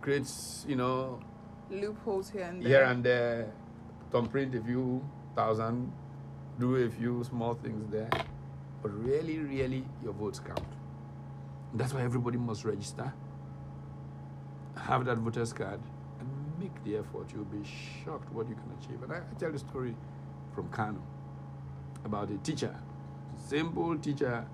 create, 0.00 0.30
you 0.66 0.76
know, 0.76 1.20
Loopholes 1.70 2.30
here 2.30 2.42
and 2.42 2.62
there. 2.62 2.68
here 2.68 2.82
and 2.82 3.04
there, 3.04 3.52
thumbprint 4.10 4.54
a 4.56 4.60
few 4.60 5.04
thousand, 5.36 5.92
do 6.58 6.74
a 6.76 6.90
few 6.90 7.22
small 7.22 7.54
things 7.54 7.88
there. 7.92 8.10
But 8.82 8.92
really, 9.04 9.38
really, 9.38 9.84
your 10.02 10.12
votes 10.12 10.38
count. 10.38 10.64
That's 11.74 11.92
why 11.92 12.02
everybody 12.02 12.38
must 12.38 12.64
register, 12.64 13.12
have 14.76 15.04
that 15.04 15.18
voter's 15.18 15.52
card, 15.52 15.80
and 16.18 16.28
make 16.58 16.82
the 16.84 16.96
effort. 16.96 17.30
You'll 17.32 17.44
be 17.44 17.62
shocked 18.04 18.32
what 18.32 18.48
you 18.48 18.54
can 18.54 18.72
achieve. 18.80 19.02
And 19.02 19.12
I, 19.12 19.18
I 19.18 19.34
tell 19.38 19.52
the 19.52 19.58
story 19.58 19.94
from 20.54 20.68
Kano 20.68 21.00
about 22.04 22.30
a 22.30 22.38
teacher, 22.38 22.74
simple 23.36 23.96
teacher 23.98 24.46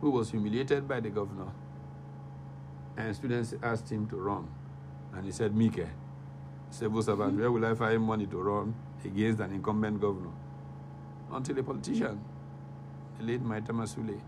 who 0.00 0.10
was 0.10 0.30
humiliated 0.30 0.86
by 0.86 1.00
the 1.00 1.10
governor. 1.10 1.50
And 2.96 3.14
students 3.14 3.54
asked 3.62 3.90
him 3.90 4.06
to 4.08 4.16
run. 4.16 4.48
And 5.14 5.24
he 5.24 5.32
said, 5.32 5.56
Mike, 5.56 5.88
civil 6.70 7.02
servant, 7.02 7.38
where 7.38 7.50
will 7.50 7.64
I 7.64 7.74
find 7.74 8.02
money 8.02 8.26
to 8.26 8.36
run 8.36 8.74
against 9.04 9.40
an 9.40 9.52
incumbent 9.52 10.00
governor? 10.00 10.32
Until 11.32 11.58
a 11.58 11.62
politician, 11.62 12.20
late 13.20 13.42
Maitama 13.44 13.84
Sule, 13.86 14.18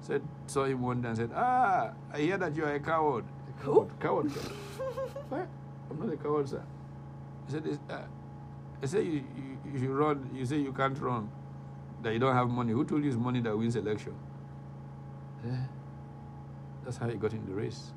said, 0.00 0.22
saw 0.46 0.64
him 0.64 0.82
one 0.82 1.00
day 1.02 1.08
and 1.08 1.16
said, 1.16 1.30
Ah, 1.34 1.92
I 2.12 2.18
hear 2.20 2.36
that 2.38 2.54
you 2.54 2.64
are 2.64 2.74
a 2.74 2.80
coward. 2.80 3.24
A 3.48 3.62
Who? 3.64 3.88
coward. 4.00 4.30
Coward. 4.32 4.34
what? 5.28 5.48
I'm 5.90 5.98
not 6.00 6.12
a 6.12 6.16
coward, 6.16 6.48
sir. 6.48 6.62
He 7.46 7.52
said, 7.52 7.78
uh, 7.90 7.98
I 8.82 8.86
say 8.86 9.02
you, 9.02 9.24
you, 9.72 9.80
you 9.80 9.92
run. 9.92 10.28
You 10.34 10.44
say 10.44 10.58
you 10.58 10.72
can't 10.72 10.98
run. 11.00 11.30
That 12.02 12.12
you 12.12 12.18
don't 12.18 12.34
have 12.34 12.48
money. 12.50 12.72
Who 12.72 12.84
told 12.84 13.02
you 13.02 13.08
it's 13.08 13.18
money 13.18 13.40
that 13.40 13.56
wins 13.56 13.76
election? 13.76 14.14
Eh, 15.46 15.48
That's 16.84 16.96
how 16.98 17.08
he 17.08 17.14
got 17.16 17.32
in 17.32 17.46
the 17.46 17.54
race. 17.54 17.92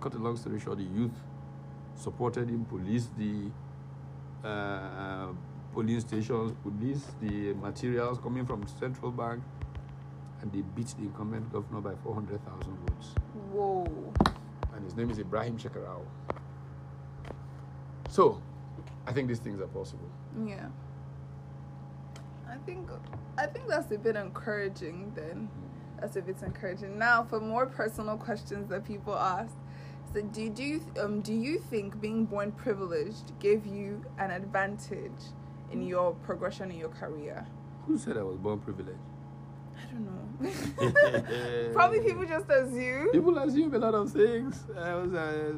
Cut 0.00 0.14
a 0.14 0.18
long 0.18 0.36
story 0.36 0.60
short, 0.60 0.78
the 0.78 0.84
youth 0.84 1.12
supported 1.94 2.48
him, 2.48 2.64
policed 2.66 3.16
the 3.18 3.50
uh, 4.46 5.28
polling 5.72 6.00
stations, 6.00 6.52
policed 6.62 7.20
the 7.20 7.54
materials 7.54 8.18
coming 8.18 8.46
from 8.46 8.66
central 8.66 9.10
bank, 9.10 9.42
and 10.40 10.52
they 10.52 10.62
beat 10.76 10.94
the 10.98 11.04
incumbent 11.04 11.52
governor 11.52 11.80
by 11.80 11.94
400,000 12.02 12.78
votes. 12.86 13.14
Whoa. 13.52 13.86
And 14.74 14.84
his 14.84 14.96
name 14.96 15.10
is 15.10 15.18
Ibrahim 15.18 15.58
Shekarau. 15.58 16.02
So, 18.08 18.40
I 19.06 19.12
think 19.12 19.28
these 19.28 19.38
things 19.38 19.60
are 19.60 19.66
possible. 19.66 20.08
Yeah. 20.46 20.68
I 22.48 22.56
think 22.64 22.88
I 23.36 23.46
think 23.46 23.68
that's 23.68 23.92
a 23.92 23.98
bit 23.98 24.16
encouraging 24.16 25.12
then. 25.14 25.48
That's 26.00 26.16
a 26.16 26.22
bit 26.22 26.36
encouraging. 26.42 26.98
Now 26.98 27.24
for 27.24 27.40
more 27.40 27.66
personal 27.66 28.16
questions 28.16 28.68
that 28.70 28.84
people 28.84 29.14
ask. 29.14 29.54
So 30.14 30.22
do 30.22 30.48
do 30.48 30.62
you 30.62 30.80
um 31.00 31.20
do 31.20 31.34
you 31.34 31.58
think 31.58 32.00
being 32.00 32.24
born 32.24 32.52
privileged 32.52 33.38
gave 33.38 33.66
you 33.66 34.02
an 34.18 34.30
advantage 34.30 35.32
in 35.72 35.82
your 35.86 36.12
progression 36.14 36.70
in 36.70 36.78
your 36.78 36.90
career? 36.90 37.46
Who 37.86 37.98
said 37.98 38.16
I 38.16 38.22
was 38.22 38.36
born 38.36 38.60
privileged? 38.60 38.98
I 39.76 39.92
don't 39.92 40.04
know. 40.06 41.72
Probably 41.72 42.00
people 42.00 42.24
just 42.26 42.48
assume. 42.48 43.10
People 43.10 43.38
assume 43.38 43.74
a 43.74 43.78
lot 43.78 43.94
of 43.94 44.12
things. 44.12 44.64
I 44.76 44.94
was 44.94 45.12
a, 45.12 45.56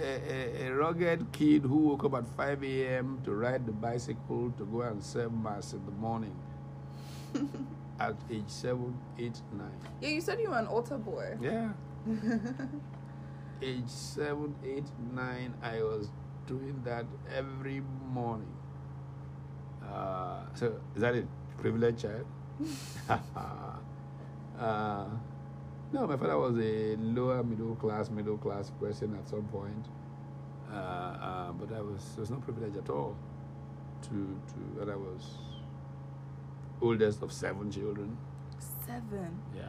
a, 0.00 0.66
a, 0.66 0.74
rugged 0.74 1.32
kid 1.32 1.62
who 1.62 1.76
woke 1.76 2.04
up 2.04 2.14
at 2.14 2.26
5 2.36 2.62
a.m. 2.64 3.20
to 3.24 3.32
ride 3.32 3.66
the 3.66 3.72
bicycle 3.72 4.52
to 4.58 4.64
go 4.64 4.82
and 4.82 5.02
serve 5.02 5.32
mass 5.32 5.72
in 5.72 5.84
the 5.86 5.92
morning 5.92 6.36
at 8.00 8.14
age 8.30 8.48
7, 8.48 8.96
8, 9.18 9.40
9. 9.52 9.70
Yeah, 10.00 10.08
you 10.08 10.20
said 10.20 10.40
you 10.40 10.50
were 10.50 10.58
an 10.58 10.66
altar 10.66 10.98
boy. 10.98 11.36
Yeah. 11.40 11.70
age 13.62 13.88
7, 13.88 14.54
8, 14.64 14.84
9, 15.14 15.54
I 15.62 15.82
was 15.82 16.10
doing 16.46 16.80
that 16.84 17.06
every 17.34 17.82
morning. 18.08 18.55
Uh, 19.96 20.40
so, 20.54 20.74
is 20.94 21.00
that 21.00 21.14
a 21.14 21.24
privileged 21.58 22.02
child? 22.02 22.26
uh, 24.58 25.04
no, 25.92 26.06
my 26.06 26.16
father 26.16 26.38
was 26.38 26.58
a 26.58 26.96
lower 26.96 27.42
middle 27.42 27.76
class, 27.76 28.10
middle 28.10 28.36
class 28.36 28.70
person 28.78 29.14
at 29.14 29.28
some 29.28 29.44
point. 29.44 29.86
Uh, 30.70 30.76
uh, 30.76 31.52
but 31.52 31.74
I 31.74 31.80
was 31.80 32.02
there 32.14 32.20
was 32.20 32.30
no 32.30 32.38
privilege 32.38 32.76
at 32.76 32.90
all. 32.90 33.16
To 34.02 34.08
to 34.08 34.82
and 34.82 34.90
I 34.90 34.96
was 34.96 35.22
oldest 36.82 37.22
of 37.22 37.32
seven 37.32 37.70
children. 37.70 38.16
Seven. 38.86 39.40
Yeah. 39.56 39.66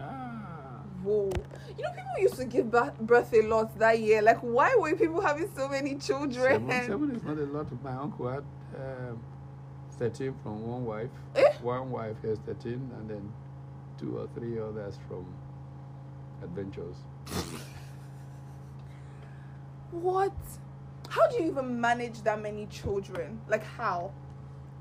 Whoa. 1.03 1.29
You 1.77 1.83
know, 1.83 1.91
people 1.91 2.19
used 2.19 2.35
to 2.35 2.45
give 2.45 2.69
birth 2.71 3.33
a 3.33 3.41
lot 3.43 3.77
that 3.79 3.99
year. 3.99 4.21
Like, 4.21 4.39
why 4.39 4.75
were 4.75 4.93
people 4.95 5.21
having 5.21 5.49
so 5.55 5.69
many 5.69 5.95
children? 5.95 6.67
Seven, 6.67 6.87
seven 6.87 7.15
is 7.15 7.23
not 7.23 7.37
a 7.37 7.45
lot. 7.45 7.83
My 7.83 7.93
uncle 7.93 8.27
had 8.27 8.43
um, 8.75 9.19
13 9.99 10.33
from 10.43 10.67
one 10.67 10.85
wife. 10.85 11.09
Eh? 11.35 11.51
One 11.61 11.91
wife 11.91 12.15
has 12.23 12.39
13, 12.45 12.73
and 12.73 13.09
then 13.09 13.33
two 13.99 14.17
or 14.17 14.27
three 14.35 14.59
others 14.59 14.97
from 15.07 15.25
adventures. 16.43 16.95
What? 19.91 20.33
How 21.09 21.27
do 21.27 21.37
you 21.37 21.49
even 21.49 21.79
manage 21.79 22.21
that 22.23 22.41
many 22.41 22.67
children? 22.67 23.39
Like, 23.47 23.63
how? 23.63 24.11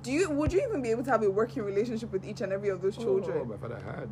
Do 0.02 0.12
you 0.12 0.30
would 0.30 0.52
you 0.52 0.64
even 0.68 0.82
be 0.82 0.90
able 0.90 1.02
to 1.04 1.10
have 1.10 1.22
a 1.22 1.30
working 1.30 1.62
relationship 1.62 2.12
with 2.12 2.24
each 2.24 2.40
and 2.40 2.52
every 2.52 2.68
of 2.68 2.82
those 2.82 2.96
children? 2.96 3.38
Oh, 3.40 3.44
my 3.44 3.56
father 3.56 3.80
had, 3.84 4.10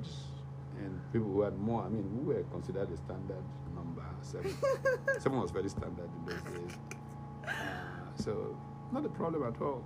and 0.78 1.00
people 1.12 1.28
who 1.28 1.42
had 1.42 1.56
more. 1.58 1.84
I 1.84 1.88
mean, 1.88 2.26
we 2.26 2.34
were 2.34 2.42
considered 2.44 2.90
a 2.90 2.96
standard 2.96 3.44
number. 3.74 4.02
Seven, 4.22 4.52
seven 5.18 5.40
was 5.40 5.50
very 5.50 5.68
standard 5.68 6.08
in 6.18 6.24
those 6.26 6.42
days. 6.42 6.78
Uh, 7.46 7.52
so, 8.16 8.56
not 8.92 9.04
a 9.04 9.08
problem 9.08 9.42
at 9.44 9.60
all. 9.60 9.84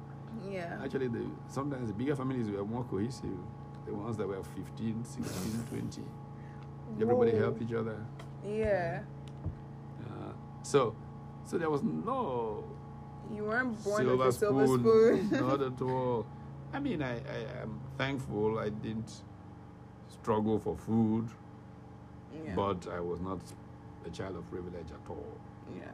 Yeah. 0.51 0.79
Actually, 0.83 1.09
the, 1.09 1.25
sometimes 1.49 1.89
the 1.89 1.95
bigger 1.95 2.17
families 2.17 2.51
were 2.51 2.65
more 2.65 2.85
cohesive. 2.85 3.31
The 3.87 3.95
ones 3.95 4.17
that 4.19 4.29
were 4.29 4.43
15, 4.43 5.05
16, 5.05 5.65
20. 5.71 6.03
Everybody 7.01 7.33
Whoa. 7.33 7.39
helped 7.39 7.63
each 7.63 7.73
other. 7.73 7.97
Yeah. 8.47 9.01
Uh, 10.01 10.33
so, 10.63 10.95
so 11.45 11.59
there 11.59 11.71
was 11.71 11.83
no 11.83 12.65
You 13.35 13.45
weren't 13.45 13.83
born 13.85 14.05
silver, 14.05 14.17
with 14.17 14.35
a 14.35 14.39
silver 14.39 14.67
spoon, 14.67 15.27
spoon. 15.29 15.41
not 15.49 15.63
at 15.63 15.83
all. 15.83 16.27
I 16.73 16.79
mean, 16.81 17.03
I, 17.03 17.15
I 17.17 17.63
am 17.63 17.81
thankful 17.97 18.59
I 18.59 18.69
didn't 18.69 19.23
struggle 20.11 20.59
for 20.59 20.77
food, 20.77 21.29
yeah. 22.45 22.55
but 22.55 22.87
I 22.93 23.01
was 23.01 23.21
not 23.21 23.41
a 24.07 24.11
child 24.11 24.37
of 24.37 24.51
privilege 24.51 24.91
at 24.91 25.11
all. 25.11 25.39
Yeah. 25.77 25.85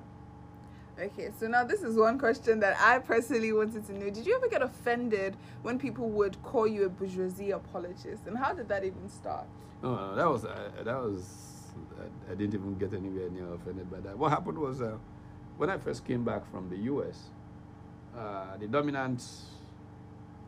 Okay, 1.01 1.31
so 1.41 1.49
now 1.49 1.65
this 1.65 1.83
is 1.83 1.97
one 1.97 2.19
question 2.19 2.61
that 2.61 2.77
I 2.81 3.01
personally 3.01 3.53
wanted 3.53 3.85
to 3.87 3.99
know. 3.99 4.11
Did 4.11 4.27
you 4.27 4.37
ever 4.37 4.49
get 4.49 4.63
offended 4.63 5.37
when 5.63 5.77
people 5.77 6.09
would 6.11 6.41
call 6.45 6.69
you 6.69 6.85
a 6.85 6.89
bourgeoisie 6.89 7.51
apologist? 7.51 8.27
And 8.27 8.39
how 8.39 8.53
did 8.53 8.69
that 8.69 8.85
even 8.85 9.09
start? 9.09 9.47
No, 9.83 9.97
no, 9.97 10.15
that 10.15 10.29
was 10.29 10.45
uh, 10.45 10.71
that 10.85 10.97
was 10.97 11.25
I, 11.99 12.33
I 12.33 12.35
didn't 12.37 12.55
even 12.55 12.79
get 12.79 12.95
anywhere 12.95 13.29
near 13.29 13.53
offended 13.55 13.91
by 13.91 13.99
that. 14.01 14.17
What 14.17 14.31
happened 14.31 14.57
was 14.57 14.81
uh, 14.81 14.97
when 15.57 15.69
I 15.69 15.79
first 15.79 16.05
came 16.05 16.25
back 16.25 16.49
from 16.51 16.71
the 16.71 16.77
U.S., 16.77 17.31
uh, 18.17 18.57
the 18.59 18.69
dominant 18.69 19.21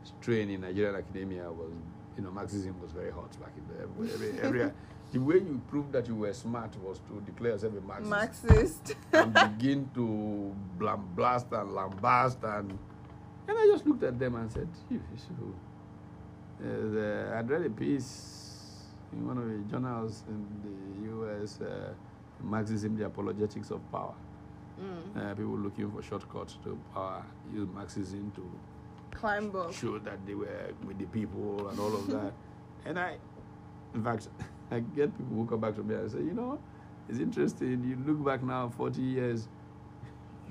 strain 0.05 0.49
in 0.51 0.61
Nigerian 0.61 0.95
academia 0.95 1.51
was 1.51 1.73
you 2.17 2.23
know 2.23 2.31
Marxism 2.31 2.81
was 2.81 2.93
very 2.93 3.11
hot 3.11 3.31
back 3.41 3.51
in 3.57 3.67
the 3.67 3.83
every, 3.83 4.31
every, 4.41 4.41
every 4.63 4.73
the 5.13 5.19
way 5.19 5.37
you 5.37 5.61
proved 5.69 5.93
that 5.93 6.07
you 6.09 6.15
were 6.17 6.33
smart 6.33 6.77
was 6.83 6.99
to 7.09 7.21
declare 7.25 7.53
yourself 7.53 7.75
a 7.77 7.81
Marxist 7.81 8.11
Marxist. 8.11 8.95
and 9.13 9.33
begin 9.59 9.91
to 9.95 10.55
blam, 10.79 11.09
blast 11.15 11.47
and 11.53 11.71
lambast 11.71 12.43
and 12.59 12.79
and 13.49 13.57
I 13.59 13.67
just 13.67 13.87
looked 13.87 14.03
at 14.03 14.19
them 14.19 14.35
and 14.35 14.51
said, 14.51 14.69
"You, 14.91 15.01
you 15.39 15.55
uh, 16.65 17.39
I'd 17.39 17.49
read 17.49 17.67
a 17.67 17.71
piece 17.71 18.89
in 19.13 19.27
one 19.27 19.39
of 19.39 19.49
the 19.49 19.59
journals 19.71 20.25
in 20.29 20.45
the 20.65 21.11
U.S. 21.11 21.61
Uh, 21.61 21.93
Marxism: 22.43 22.97
The 22.97 23.07
Apologetics 23.07 23.71
of 23.71 23.81
Power. 23.93 24.15
Mm. 24.81 25.17
Uh, 25.17 25.35
people 25.35 25.57
looking 25.57 25.91
for 25.91 26.03
shortcuts 26.03 26.59
to 26.65 26.79
power 26.93 27.25
use 27.53 27.69
Marxism 27.73 28.31
to 28.35 28.51
Climb 29.17 29.55
up. 29.57 29.73
show 29.73 29.99
that 30.01 30.19
they 30.27 30.35
were 30.35 30.71
with 30.87 30.99
the 30.99 31.07
people 31.07 31.69
and 31.69 31.79
all 31.79 31.95
of 31.95 32.07
that. 32.09 32.33
And 32.85 33.01
I, 33.01 33.17
in 33.95 34.05
fact, 34.05 34.29
I 34.71 34.81
get 34.81 35.17
people 35.17 35.37
who 35.37 35.47
come 35.47 35.61
back 35.61 35.75
to 35.77 35.83
me 35.83 35.95
and 35.95 36.11
say, 36.11 36.19
you 36.19 36.35
know, 36.35 36.59
it's 37.09 37.19
interesting. 37.21 37.85
You 37.85 37.97
look 38.07 38.25
back 38.25 38.43
now, 38.43 38.69
40 38.77 39.01
years, 39.01 39.49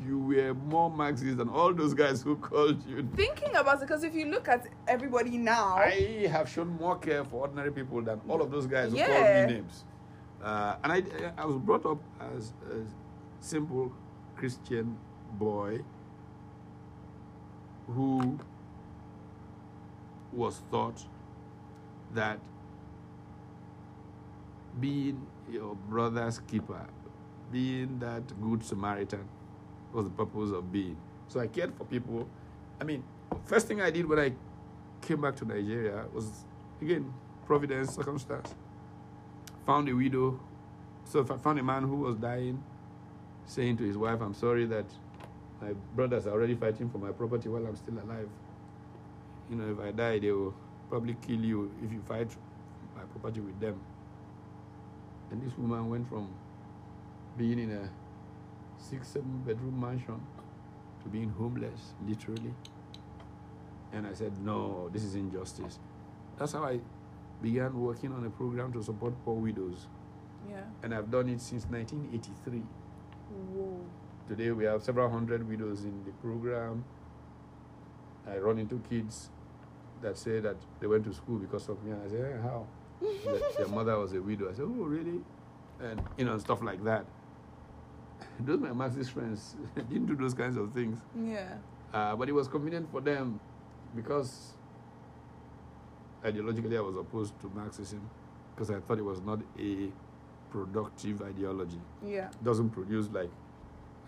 you 0.06 0.20
were 0.20 0.54
more 0.54 0.90
Marxist 0.90 1.38
than 1.38 1.50
all 1.50 1.74
those 1.74 1.94
guys 1.94 2.22
who 2.22 2.36
called 2.38 2.86
you. 2.88 3.08
Thinking 3.16 3.56
about 3.56 3.76
it, 3.78 3.82
because 3.82 4.04
if 4.04 4.14
you 4.14 4.26
look 4.28 4.48
at 4.48 4.68
everybody 4.88 5.38
now, 5.38 5.76
I 5.76 6.28
have 6.32 6.50
shown 6.50 6.68
more 6.80 6.98
care 6.98 7.24
for 7.26 7.42
ordinary 7.42 7.72
people 7.72 8.02
than 8.02 8.22
all 8.28 8.42
of 8.42 8.52
those 8.52 8.68
guys 8.68 8.92
who 8.92 8.98
Yeah. 8.98 9.08
called 9.08 9.48
me 9.50 9.54
names. 9.56 9.84
Uh, 10.44 10.76
and 10.84 10.92
I, 10.94 11.04
I 11.38 11.46
was 11.46 11.58
brought 11.58 11.86
up 11.86 11.98
as 12.36 12.54
a 12.72 12.84
simple 13.42 13.92
Christian 14.36 14.98
boy 15.34 15.80
who 17.88 18.38
was 20.34 20.62
taught 20.72 21.04
that 22.14 22.40
being 24.80 25.26
your 25.50 25.76
brother's 25.90 26.40
keeper, 26.40 26.86
being 27.52 28.00
that 28.00 28.24
good 28.42 28.64
Samaritan, 28.64 29.28
was 29.94 30.06
the 30.06 30.12
purpose 30.12 30.52
of 30.52 30.72
being. 30.72 30.98
So 31.28 31.40
I 31.40 31.48
cared 31.48 31.74
for 31.76 31.86
people. 31.86 32.28
I 32.80 32.84
mean, 32.84 33.04
first 33.46 33.68
thing 33.68 33.82
I 33.82 33.90
did 33.90 34.06
when 34.06 34.20
I 34.20 34.34
came 35.02 35.22
back 35.22 35.36
to 35.38 35.46
Nigeria 35.46 36.06
was 36.14 36.46
again 36.82 37.14
providence, 37.46 37.96
circumstance. 37.96 38.54
Found 39.66 39.90
a 39.90 39.94
widow. 39.94 40.40
So 41.06 41.22
I 41.22 41.38
found 41.38 41.60
a 41.60 41.64
man 41.64 41.84
who 41.84 41.98
was 41.98 42.16
dying, 42.18 42.64
saying 43.46 43.78
to 43.78 43.84
his 43.84 43.98
wife, 43.98 44.22
"I'm 44.22 44.34
sorry 44.34 44.66
that 44.66 44.86
my 45.62 45.74
brothers 45.96 46.28
are 46.28 46.32
already 46.32 46.56
fighting 46.56 46.90
for 46.90 46.98
my 46.98 47.12
property 47.12 47.48
while 47.50 47.66
I'm 47.66 47.76
still 47.76 47.96
alive. 47.96 48.30
You 49.50 49.56
know, 49.56 49.72
if 49.72 49.80
I 49.80 49.92
die, 49.92 50.20
they 50.20 50.32
will 50.32 50.54
probably 50.90 51.16
kill 51.22 51.40
you 51.40 51.72
if 51.84 51.92
you 51.92 52.02
fight 52.02 52.36
my 52.96 53.04
property 53.04 53.40
with 53.42 53.60
them." 53.60 53.80
And 55.32 55.42
this 55.42 55.58
woman 55.58 55.90
went 55.90 56.08
from 56.08 56.30
being 57.38 57.60
in 57.60 57.72
a 57.72 57.90
six, 58.78 59.08
seven 59.10 59.42
bedroom 59.46 59.80
mansion 59.80 60.22
to 61.04 61.10
being 61.10 61.30
homeless, 61.30 61.94
literally. 62.08 62.54
And 63.94 64.06
I 64.08 64.14
said, 64.14 64.34
no, 64.42 64.90
this 64.92 65.04
is 65.04 65.16
injustice. 65.16 65.80
That's 66.38 66.52
how 66.54 66.64
I 66.64 66.80
began 67.42 67.80
working 67.80 68.12
on 68.12 68.26
a 68.26 68.30
program 68.30 68.72
to 68.74 68.84
support 68.84 69.14
poor 69.24 69.36
widows. 69.36 69.88
yeah. 70.50 70.62
And 70.84 70.94
I've 70.94 71.10
done 71.12 71.30
it 71.30 71.42
since 71.42 71.66
1983. 71.66 72.62
Whoa. 73.54 73.80
Today 74.28 74.52
we 74.52 74.66
have 74.66 74.84
several 74.84 75.10
hundred 75.10 75.48
widows 75.48 75.84
in 75.86 76.04
the 76.04 76.12
program. 76.14 76.84
I 78.28 78.38
run 78.38 78.58
into 78.58 78.80
kids 78.90 79.30
that 80.02 80.18
say 80.18 80.40
that 80.40 80.56
they 80.80 80.88
went 80.88 81.04
to 81.06 81.14
school 81.14 81.38
because 81.38 81.70
of 81.70 81.84
me. 81.84 81.92
And 81.92 82.02
I 82.04 82.08
say, 82.10 82.18
hey, 82.18 82.38
how? 82.42 82.66
Their 83.58 83.68
mother 83.68 83.98
was 84.00 84.14
a 84.14 84.22
widow. 84.22 84.50
I 84.50 84.54
said, 84.54 84.66
oh, 84.66 84.84
really? 84.84 85.22
And, 85.82 86.02
you 86.18 86.26
know, 86.26 86.38
stuff 86.38 86.62
like 86.62 86.84
that. 86.84 87.06
Those 88.40 88.60
my 88.60 88.72
Marxist 88.72 89.12
friends 89.12 89.56
didn't 89.76 90.08
do 90.08 90.16
those 90.16 90.34
kinds 90.34 90.58
of 90.58 90.74
things. 90.74 90.98
Yeah. 91.22 91.56
Uh, 91.94 92.16
but 92.16 92.28
it 92.28 92.34
was 92.34 92.48
convenient 92.48 92.92
for 92.92 93.02
them 93.02 93.40
because 93.96 94.54
ideologically 96.24 96.78
I 96.78 96.82
was 96.82 96.96
opposed 96.96 97.40
to 97.42 97.52
Marxism 97.56 98.10
because 98.54 98.72
I 98.72 98.80
thought 98.80 98.98
it 98.98 99.06
was 99.06 99.22
not 99.22 99.40
a 99.60 99.90
productive 100.50 101.22
ideology. 101.22 101.80
Yeah. 102.06 102.30
It 102.30 102.44
doesn't 102.44 102.70
produce 102.70 103.10
like 103.12 103.30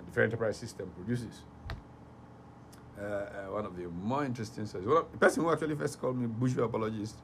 the 0.06 0.12
fair 0.12 0.24
enterprise 0.24 0.58
system 0.58 0.90
produces. 0.96 1.42
Uh, 3.00 3.04
uh, 3.04 3.30
one 3.52 3.66
of 3.66 3.78
the 3.78 3.88
more 3.88 4.26
interesting 4.26 4.66
stories. 4.66 4.88
Well, 4.88 5.08
the 5.12 5.18
person 5.20 5.44
who 5.44 5.52
actually 5.52 5.76
first 5.76 6.02
called 6.02 6.18
me 6.18 6.26
bourgeois 6.26 6.64
apologist 6.66 7.16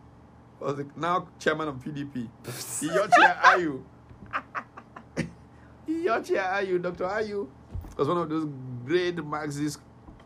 was 0.64 0.78
the 0.78 0.88
now 0.96 1.28
chairman 1.40 1.68
of 1.68 1.76
PDP. 1.76 2.28
Iyorchia 2.44 3.42
Ayu. 3.42 3.84
Iyorchia 5.88 6.54
Ayu, 6.54 6.82
Dr. 6.82 7.06
Ayu 7.06 7.48
was 7.98 8.08
one 8.08 8.18
of 8.18 8.30
those 8.30 8.48
great 8.86 9.24
Marxist 9.24 9.80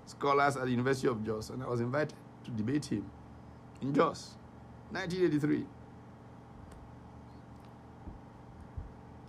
scholars 0.06 0.56
at 0.58 0.66
the 0.66 0.72
University 0.72 1.08
of 1.08 1.24
Jos, 1.26 1.50
and 1.50 1.64
I 1.64 1.68
was 1.68 1.82
invited 1.82 2.14
to 2.46 2.52
debate 2.52 2.86
him 2.86 3.06
in 3.82 3.94
Jos, 3.94 4.36
1983. 4.92 5.66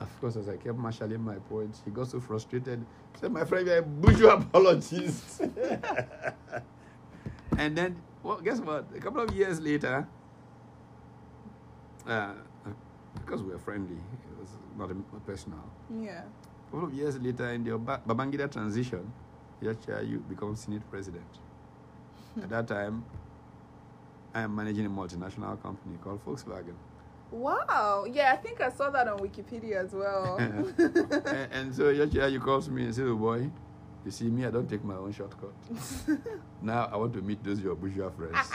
Of 0.01 0.21
course, 0.21 0.37
as 0.37 0.49
I 0.49 0.57
kept 0.57 0.79
marshalling 0.79 1.21
my 1.21 1.35
points, 1.35 1.83
he 1.85 1.91
got 1.91 2.07
so 2.09 2.21
frustrated. 2.21 2.79
He 3.15 3.21
said, 3.21 3.33
My 3.33 3.45
friend, 3.45 3.67
you're 3.67 3.79
a 3.79 3.83
bourgeois 3.83 4.35
apologist. 4.35 5.41
and 7.59 7.77
then, 7.77 7.97
well, 8.23 8.41
guess 8.41 8.61
what? 8.61 8.87
A 8.95 9.01
couple 9.01 9.23
of 9.23 9.35
years 9.35 9.61
later, 9.61 10.07
uh, 12.09 12.33
because 13.15 13.43
we 13.43 13.53
were 13.53 13.59
friendly, 13.59 13.97
it 13.97 14.41
was 14.41 14.51
not 14.77 15.27
personal. 15.27 15.63
Yeah. 16.03 16.23
A 16.23 16.71
couple 16.71 16.89
of 16.89 16.95
years 16.95 17.19
later, 17.19 17.51
in 17.51 17.65
the 17.65 17.71
Babangida 17.71 18.51
transition, 18.51 19.13
you 19.61 20.25
become 20.29 20.57
Senate 20.57 20.83
president. 20.91 21.25
At 22.43 22.51
that 22.51 22.69
time, 22.69 23.05
I 24.35 24.43
am 24.43 24.55
managing 24.55 24.87
a 24.87 24.91
multinational 24.91 25.61
company 25.63 25.97
called 26.03 26.25
Volkswagen. 26.25 26.75
Wow. 27.31 28.07
Yeah, 28.11 28.33
I 28.33 28.37
think 28.37 28.61
I 28.61 28.71
saw 28.71 28.91
that 28.91 29.09
on 29.09 29.19
Wikipedia 29.19 29.85
as 29.85 29.93
well. 29.93 30.37
and, 30.39 31.53
and 31.53 31.75
so 31.75 31.91
you 31.91 32.41
calls 32.41 32.69
me 32.69 32.85
and 32.85 32.95
says, 32.95 33.05
oh 33.07 33.17
boy, 33.17 33.51
you 34.05 34.11
see 34.11 34.27
me, 34.27 34.47
I 34.47 34.51
don't 34.51 34.69
take 34.69 34.85
my 34.85 34.95
own 34.95 35.13
shortcut. 35.13 35.53
now 36.63 36.89
I 36.91 36.97
want 36.97 37.13
to 37.15 37.23
meet 37.23 37.43
those 37.45 37.61
your 37.61 37.75
bourgeois 37.75 38.11
friends. 38.11 38.49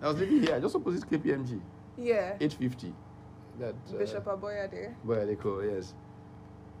I 0.00 0.08
was 0.08 0.16
living 0.18 0.42
here, 0.42 0.56
I 0.56 0.60
just 0.60 0.74
opposite 0.74 1.08
KPMG, 1.08 1.60
yeah. 1.96 2.36
850. 2.40 2.92
That 3.58 3.74
uh, 3.92 3.98
Bishop 3.98 4.24
Aboyade. 4.24 4.94
Boy, 5.04 5.26
they 5.26 5.36
call, 5.36 5.64
yes. 5.64 5.94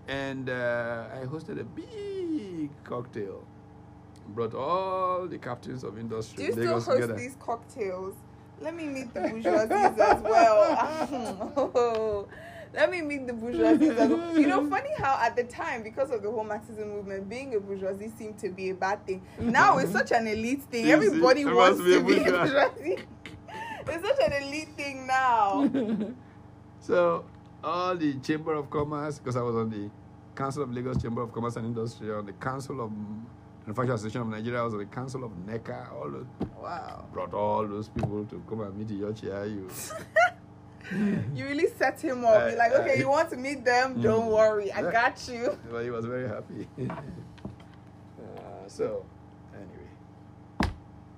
And 0.08 0.50
uh, 0.50 1.04
I 1.12 1.26
hosted 1.26 1.60
a 1.60 1.64
big 1.64 2.70
cocktail. 2.84 3.44
Brought 4.28 4.54
all 4.54 5.26
the 5.26 5.38
captains 5.38 5.84
of 5.84 5.98
industry 5.98 6.36
Do 6.36 6.42
you 6.42 6.48
in 6.48 6.54
still 6.54 6.72
host 6.74 6.90
together. 6.90 7.14
these 7.14 7.36
cocktails? 7.40 8.14
Let 8.60 8.74
me 8.76 8.86
meet 8.86 9.12
the 9.12 9.20
bourgeoisies 9.20 9.98
as 9.98 10.22
well. 10.22 12.28
Let 12.74 12.90
me 12.90 13.02
meet 13.02 13.26
the 13.26 13.34
bourgeoisies 13.34 13.96
as 13.96 14.08
well. 14.08 14.38
You 14.38 14.46
know, 14.46 14.68
funny 14.70 14.88
how 14.96 15.18
at 15.20 15.36
the 15.36 15.44
time, 15.44 15.82
because 15.82 16.10
of 16.10 16.22
the 16.22 16.30
whole 16.30 16.44
Marxism 16.44 16.88
movement, 16.88 17.28
being 17.28 17.54
a 17.54 17.60
bourgeoisie 17.60 18.10
seemed 18.16 18.38
to 18.38 18.48
be 18.48 18.70
a 18.70 18.74
bad 18.74 19.04
thing. 19.06 19.22
Now 19.38 19.76
it's 19.78 19.92
such 19.92 20.10
an 20.12 20.26
elite 20.26 20.62
thing. 20.62 20.90
Everybody 20.90 21.44
wants 21.44 21.80
must 21.80 21.84
be 21.84 21.94
a 21.94 21.98
to 21.98 22.04
be 22.06 22.16
a 22.18 22.32
bourgeoisie. 22.32 22.98
It's 23.88 24.06
such 24.08 24.20
an 24.30 24.42
elite 24.42 24.68
thing 24.76 25.06
now. 25.06 25.68
So 26.80 27.24
all 27.62 27.94
the 27.96 28.14
Chamber 28.14 28.54
of 28.54 28.68
Commerce, 28.68 29.18
because 29.18 29.36
I 29.36 29.42
was 29.42 29.54
on 29.54 29.70
the 29.70 29.88
Council 30.34 30.64
of 30.64 30.72
Lagos 30.72 31.00
Chamber 31.00 31.22
of 31.22 31.32
Commerce 31.32 31.54
and 31.54 31.66
Industry, 31.66 32.10
on 32.12 32.26
the 32.26 32.32
Council 32.32 32.80
of 32.80 32.90
Manufacturing 33.64 33.90
Association 33.94 34.20
of 34.22 34.26
Nigeria, 34.26 34.60
I 34.60 34.64
was 34.64 34.72
on 34.74 34.80
the 34.80 34.86
Council 34.86 35.22
of 35.22 35.30
NECA, 35.46 35.92
all 35.92 36.10
those, 36.10 36.26
Wow. 36.60 37.04
brought 37.12 37.32
all 37.34 37.64
those 37.68 37.88
people 37.88 38.24
to 38.24 38.42
come 38.48 38.62
and 38.62 38.76
meet 38.76 38.88
Yochi 38.88 39.30
Ayu. 39.30 39.70
You 41.36 41.44
really 41.46 41.68
set 41.78 42.00
him 42.00 42.24
up. 42.24 42.48
You're 42.50 42.58
like, 42.58 42.72
okay, 42.72 42.98
you 42.98 43.08
want 43.08 43.30
to 43.30 43.36
meet 43.36 43.64
them? 43.64 44.02
Don't 44.02 44.26
Mm. 44.28 44.32
worry, 44.32 44.72
I 44.72 44.82
got 44.82 45.26
you. 45.32 45.56
well, 45.70 45.82
he 45.82 45.90
was 45.90 46.04
very 46.04 46.28
happy. 46.28 46.66
uh, 46.90 46.92
so, 48.66 49.06
anyway, 49.54 50.72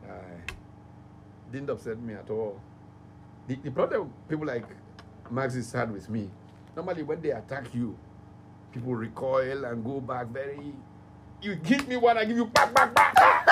I 0.06 1.43
didn't 1.54 1.70
upset 1.70 2.00
me 2.00 2.14
at 2.14 2.28
all. 2.28 2.60
The, 3.46 3.54
the 3.56 3.70
problem 3.70 4.12
people 4.28 4.46
like 4.46 4.64
Marxists 5.30 5.72
had 5.72 5.90
with 5.92 6.10
me, 6.10 6.28
normally 6.76 7.02
when 7.02 7.20
they 7.22 7.30
attack 7.30 7.72
you, 7.72 7.96
people 8.72 8.94
recoil 8.94 9.64
and 9.64 9.84
go 9.84 10.00
back 10.00 10.26
very. 10.28 10.74
You 11.40 11.54
give 11.56 11.86
me 11.86 11.96
one, 11.96 12.18
I 12.18 12.24
give 12.24 12.36
you 12.36 12.46
back, 12.46 12.74
back, 12.74 12.94
back. 12.94 13.46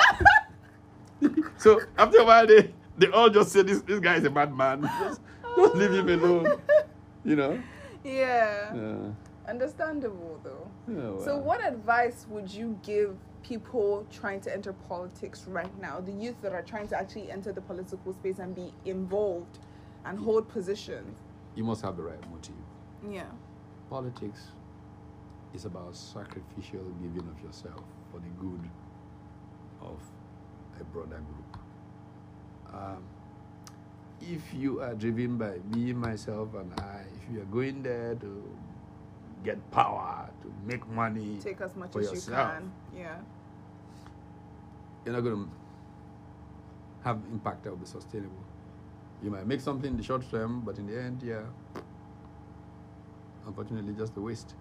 so 1.57 1.79
after 1.97 2.19
a 2.19 2.25
while, 2.25 2.45
they, 2.45 2.73
they 2.97 3.07
all 3.07 3.29
just 3.29 3.51
say 3.51 3.61
this 3.61 3.81
this 3.81 3.99
guy 3.99 4.15
is 4.15 4.25
a 4.25 4.29
bad 4.29 4.53
man. 4.55 4.81
Just, 4.99 5.21
just 5.55 5.75
leave 5.75 5.93
him 5.93 6.09
alone. 6.09 6.59
You 7.25 7.37
know. 7.37 7.63
Yeah. 8.03 8.75
Yeah. 8.75 8.95
Understandable 9.47 10.41
though. 10.43 10.67
Yeah, 10.89 11.23
So, 11.23 11.37
what 11.37 11.63
advice 11.65 12.25
would 12.29 12.51
you 12.51 12.77
give 12.83 13.15
people 13.43 14.07
trying 14.11 14.41
to 14.41 14.53
enter 14.53 14.73
politics 14.73 15.45
right 15.47 15.79
now? 15.79 15.99
The 15.99 16.11
youth 16.11 16.41
that 16.41 16.53
are 16.53 16.61
trying 16.61 16.87
to 16.89 16.97
actually 16.97 17.29
enter 17.29 17.51
the 17.51 17.61
political 17.61 18.13
space 18.13 18.39
and 18.39 18.55
be 18.55 18.73
involved 18.85 19.59
and 20.05 20.17
hold 20.17 20.47
positions. 20.47 21.19
You 21.55 21.63
must 21.63 21.81
have 21.83 21.97
the 21.97 22.03
right 22.03 22.31
motive. 22.31 22.55
Yeah. 23.09 23.29
Politics 23.89 24.41
is 25.53 25.65
about 25.65 25.95
sacrificial 25.95 26.83
giving 27.01 27.29
of 27.29 27.43
yourself 27.43 27.83
for 28.11 28.19
the 28.19 28.29
good 28.39 28.69
of 29.81 29.99
a 30.79 30.83
broader 30.85 31.21
group. 31.21 31.63
Um, 32.73 33.03
if 34.21 34.53
you 34.53 34.81
are 34.81 34.95
driven 34.95 35.37
by 35.37 35.57
me, 35.71 35.93
myself, 35.93 36.53
and 36.55 36.73
I, 36.79 37.01
if 37.15 37.33
you 37.33 37.41
are 37.41 37.45
going 37.45 37.83
there 37.83 38.15
to 38.15 38.43
get 39.43 39.57
power, 39.71 40.29
to 40.41 40.51
make 40.65 40.87
money, 40.89 41.37
Take 41.41 41.61
as 41.61 41.75
much 41.75 41.91
For 41.91 41.99
as 42.01 42.11
yourself. 42.11 42.53
you 42.53 42.59
can. 42.59 42.71
Yeah. 42.97 43.15
you're 45.05 45.13
not 45.15 45.21
going 45.21 45.45
to 45.45 45.49
have 47.03 47.19
impact 47.31 47.63
that 47.63 47.69
will 47.71 47.77
be 47.77 47.85
sustainable. 47.85 48.43
You 49.21 49.29
might 49.31 49.45
make 49.47 49.61
something 49.61 49.91
in 49.91 49.97
the 49.97 50.03
short 50.03 50.29
term, 50.31 50.61
but 50.65 50.77
in 50.77 50.87
the 50.87 50.99
end, 51.01 51.21
yeah, 51.23 51.41
unfortunately, 53.45 53.93
just 53.93 54.15
a 54.17 54.21
waste. 54.21 54.55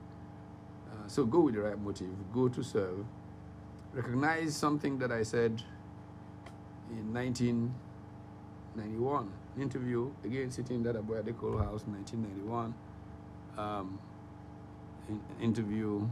Uh, 0.90 1.06
so 1.08 1.24
go 1.24 1.40
with 1.40 1.54
the 1.54 1.60
right 1.62 1.78
motive. 1.78 2.10
Go 2.32 2.48
to 2.48 2.62
serve. 2.62 3.04
Recognize 3.92 4.54
something 4.56 4.98
that 4.98 5.10
I 5.12 5.22
said 5.22 5.62
in 6.90 7.12
1991 7.12 9.30
interview 9.60 10.10
again 10.24 10.50
sitting 10.50 10.76
in 10.76 10.82
that 10.82 10.96
Aboyade 10.96 11.36
Cole 11.38 11.58
House 11.58 11.84
in 11.86 11.92
1991 11.92 12.74
um, 13.58 13.98
interview 15.40 16.06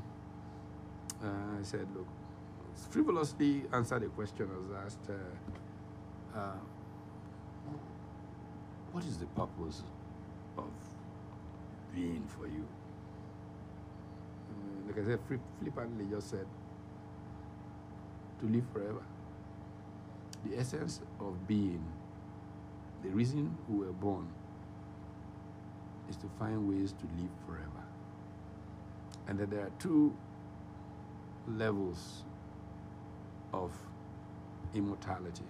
uh, 1.23 1.59
I 1.59 1.63
said 1.63 1.87
look 1.95 2.07
frivolously 2.91 3.65
answered 3.73 4.03
a 4.03 4.09
question 4.09 4.49
I 4.53 4.59
was 4.59 4.85
asked 4.87 5.11
uh, 5.11 6.39
uh, 6.39 6.61
what 8.93 9.05
is 9.05 9.19
the 9.19 9.27
purpose 9.27 9.83
of 10.57 10.71
being 11.95 12.25
for 12.39 12.47
you 12.47 12.67
uh, 14.51 14.87
like 14.87 14.99
I 14.99 15.05
said 15.05 15.21
flippantly 15.61 16.07
just 16.11 16.31
said 16.31 16.47
to 18.41 18.47
live 18.47 18.65
forever 18.73 19.03
the 20.45 20.59
essence 20.59 21.01
of 21.21 21.47
being, 21.47 21.85
the 23.03 23.11
reason 23.11 23.57
we 23.69 23.85
were 23.85 23.93
born, 23.93 24.29
is 26.09 26.17
to 26.17 26.27
find 26.39 26.69
ways 26.69 26.93
to 26.93 27.05
live 27.21 27.31
forever. 27.47 27.80
And 29.31 29.39
that 29.39 29.51
there 29.51 29.61
are 29.61 29.71
two 29.79 30.15
levels 31.47 32.25
of 33.53 33.73
immortality. 34.75 35.45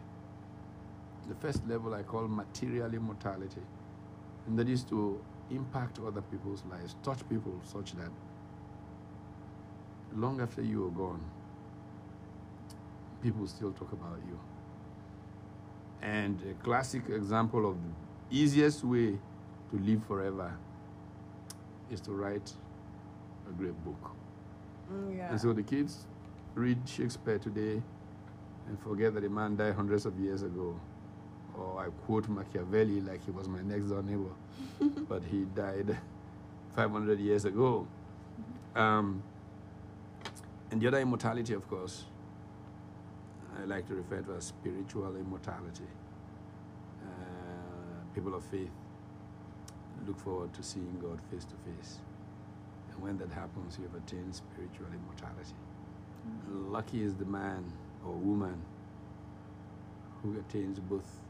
The 1.28 1.34
first 1.34 1.66
level 1.66 1.94
I 1.94 2.02
call 2.02 2.28
material 2.28 2.92
immortality, 2.92 3.62
and 4.46 4.58
that 4.58 4.68
is 4.68 4.84
to 4.84 5.18
impact 5.50 5.98
other 6.06 6.20
people's 6.20 6.62
lives, 6.70 6.94
touch 7.02 7.26
people 7.28 7.58
such 7.64 7.92
that 7.92 8.10
long 10.14 10.40
after 10.42 10.62
you 10.62 10.86
are 10.86 10.90
gone, 10.90 11.22
people 13.22 13.46
still 13.46 13.72
talk 13.72 13.92
about 13.92 14.18
you. 14.28 14.38
And 16.02 16.38
a 16.42 16.54
classic 16.62 17.08
example 17.08 17.68
of 17.68 17.76
the 17.76 18.36
easiest 18.36 18.84
way 18.84 19.18
to 19.70 19.78
live 19.78 20.04
forever 20.04 20.52
is 21.90 22.00
to 22.02 22.12
write 22.12 22.52
a 23.50 23.52
great 23.52 23.84
book. 23.84 24.10
Mm, 24.92 25.16
yeah. 25.16 25.30
And 25.30 25.40
so 25.40 25.52
the 25.52 25.62
kids 25.62 26.06
read 26.54 26.78
Shakespeare 26.86 27.38
today 27.38 27.82
and 28.68 28.80
forget 28.80 29.14
that 29.14 29.22
the 29.22 29.28
man 29.28 29.56
died 29.56 29.74
hundreds 29.74 30.06
of 30.06 30.18
years 30.18 30.42
ago. 30.42 30.78
Or 31.56 31.80
I 31.80 31.88
quote 32.06 32.28
Machiavelli 32.28 33.00
like 33.00 33.24
he 33.24 33.30
was 33.32 33.48
my 33.48 33.60
next 33.62 33.86
door 33.86 34.02
neighbor, 34.02 34.32
but 35.08 35.22
he 35.24 35.44
died 35.54 35.98
500 36.76 37.18
years 37.18 37.44
ago. 37.44 37.86
Um, 38.74 39.22
and 40.70 40.80
the 40.80 40.86
other 40.86 41.00
immortality, 41.00 41.52
of 41.54 41.68
course, 41.68 42.04
I 43.60 43.64
like 43.64 43.86
to 43.88 43.94
refer 43.94 44.20
to 44.22 44.34
as 44.34 44.44
spiritual 44.44 45.16
immortality. 45.16 45.88
Uh, 47.02 48.14
people 48.14 48.34
of 48.34 48.44
faith 48.44 48.70
look 50.06 50.18
forward 50.20 50.52
to 50.54 50.62
seeing 50.62 50.96
God 51.02 51.18
face 51.30 51.44
to 51.44 51.54
face. 51.70 51.98
When 53.00 53.16
that 53.18 53.30
happens, 53.30 53.78
you 53.78 53.84
have 53.84 53.94
attained 53.94 54.34
spiritual 54.34 54.86
immortality. 54.92 55.54
Mm-hmm. 56.28 56.72
Lucky 56.72 57.02
is 57.02 57.14
the 57.16 57.24
man 57.24 57.64
or 58.04 58.12
woman 58.12 58.62
who 60.22 60.38
attains 60.38 60.78
both 60.80 61.20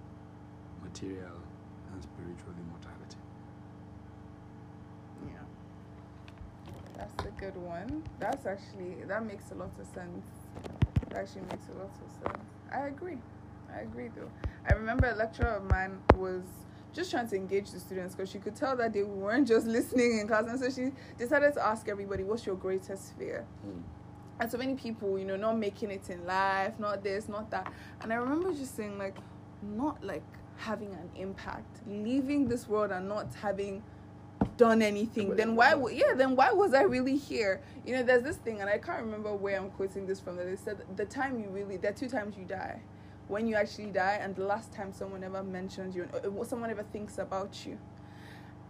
material 0.82 1.36
and 1.92 2.02
spiritual 2.02 2.52
immortality. 2.58 3.18
Yeah. 5.26 5.44
That's 6.96 7.24
a 7.24 7.30
good 7.40 7.56
one. 7.56 8.02
That's 8.18 8.46
actually, 8.46 9.04
that 9.06 9.24
makes 9.24 9.50
a 9.52 9.54
lot 9.54 9.70
of 9.78 9.86
sense 9.86 10.24
That 11.10 11.18
actually 11.20 11.42
makes 11.42 11.68
a 11.68 11.78
lot 11.78 11.90
of 12.02 12.10
sense. 12.22 12.48
I 12.72 12.88
agree. 12.88 13.18
I 13.74 13.80
agree 13.82 14.08
though. 14.08 14.30
I 14.68 14.72
remember 14.72 15.08
a 15.08 15.14
lecturer 15.14 15.56
of 15.56 15.64
mine 15.70 15.98
was 16.18 16.42
just 16.92 17.10
trying 17.10 17.28
to 17.28 17.36
engage 17.36 17.70
the 17.70 17.80
students 17.80 18.14
because 18.14 18.30
she 18.30 18.38
could 18.38 18.56
tell 18.56 18.76
that 18.76 18.92
they 18.92 19.02
weren't 19.02 19.46
just 19.48 19.66
listening 19.66 20.18
in 20.18 20.28
class. 20.28 20.44
And 20.46 20.58
so 20.58 20.70
she 20.70 20.92
decided 21.18 21.54
to 21.54 21.66
ask 21.66 21.88
everybody, 21.88 22.24
What's 22.24 22.46
your 22.46 22.56
greatest 22.56 23.16
fear? 23.18 23.46
Mm. 23.66 23.82
And 24.40 24.50
so 24.50 24.56
many 24.56 24.74
people, 24.74 25.18
you 25.18 25.24
know, 25.26 25.36
not 25.36 25.58
making 25.58 25.90
it 25.90 26.08
in 26.08 26.24
life, 26.24 26.78
not 26.78 27.02
this, 27.02 27.28
not 27.28 27.50
that. 27.50 27.70
And 28.00 28.12
I 28.12 28.16
remember 28.16 28.52
just 28.54 28.74
saying, 28.74 28.96
like, 28.96 29.16
not 29.62 30.02
like 30.02 30.22
having 30.56 30.92
an 30.94 31.10
impact, 31.14 31.80
leaving 31.86 32.48
this 32.48 32.66
world 32.66 32.90
and 32.90 33.08
not 33.08 33.34
having 33.34 33.82
done 34.56 34.80
anything 34.82 35.36
then 35.36 35.54
why 35.54 35.70
w- 35.70 35.96
yeah 35.96 36.14
then 36.14 36.34
why 36.34 36.50
was 36.50 36.72
i 36.72 36.82
really 36.82 37.16
here 37.16 37.60
you 37.84 37.94
know 37.94 38.02
there's 38.02 38.22
this 38.22 38.36
thing 38.36 38.60
and 38.60 38.70
i 38.70 38.78
can't 38.78 39.02
remember 39.02 39.34
where 39.34 39.58
i'm 39.58 39.70
quoting 39.70 40.06
this 40.06 40.18
from 40.18 40.36
that 40.36 40.44
they 40.44 40.56
said 40.56 40.82
the 40.96 41.04
time 41.04 41.38
you 41.38 41.48
really 41.50 41.76
there 41.76 41.90
are 41.90 41.94
two 41.94 42.08
times 42.08 42.36
you 42.36 42.44
die 42.44 42.80
when 43.30 43.46
you 43.46 43.54
actually 43.54 43.86
die 43.86 44.18
and 44.20 44.34
the 44.34 44.44
last 44.44 44.72
time 44.72 44.92
someone 44.92 45.22
ever 45.22 45.42
mentions 45.42 45.94
you 45.94 46.08
or 46.36 46.44
someone 46.44 46.68
ever 46.70 46.82
thinks 46.82 47.18
about 47.18 47.64
you. 47.64 47.78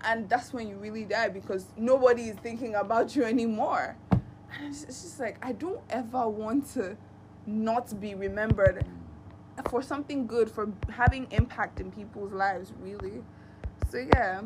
And 0.02 0.28
that's 0.28 0.52
when 0.52 0.68
you 0.68 0.76
really 0.76 1.04
die 1.04 1.28
because 1.28 1.66
nobody 1.76 2.24
is 2.24 2.36
thinking 2.36 2.74
about 2.74 3.16
you 3.16 3.24
anymore. 3.24 3.96
And 4.10 4.66
it's, 4.66 4.84
it's 4.84 5.02
just 5.02 5.20
like 5.20 5.38
i 5.42 5.52
don't 5.52 5.80
ever 5.90 6.28
want 6.28 6.72
to 6.74 6.96
not 7.46 7.98
be 8.00 8.14
remembered 8.14 8.84
for 9.68 9.82
something 9.82 10.26
good 10.26 10.50
for 10.50 10.72
having 10.90 11.26
impact 11.30 11.80
in 11.80 11.90
people's 11.90 12.32
lives 12.32 12.72
really. 12.80 13.22
So 13.90 14.06
yeah. 14.14 14.42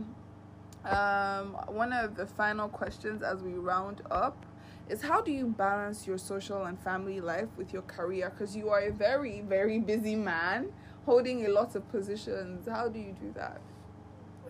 Um, 0.85 1.57
one 1.69 1.95
of 1.95 2.15
the 2.15 2.27
final 2.27 2.69
questions 2.69 3.23
as 3.23 3.43
we 3.43 3.55
round 3.55 4.03
up 4.11 4.45
is 4.89 5.03
how 5.03 5.21
do 5.23 5.33
you 5.33 5.47
balance 5.47 6.07
your 6.07 6.19
social 6.19 6.65
and 6.65 6.79
family 6.79 7.21
life 7.21 7.49
with 7.57 7.73
your 7.73 7.83
career? 7.83 8.31
Because 8.31 8.57
you 8.57 8.69
are 8.69 8.81
a 8.81 8.93
very, 8.93 9.41
very 9.41 9.79
busy 9.79 10.15
man 10.15 10.71
holding 11.07 11.47
a 11.47 11.49
lot 11.49 11.75
of 11.75 11.89
positions. 11.91 12.69
How 12.69 12.89
do 12.89 12.99
you 12.99 13.15
do 13.21 13.33
that? 13.35 13.61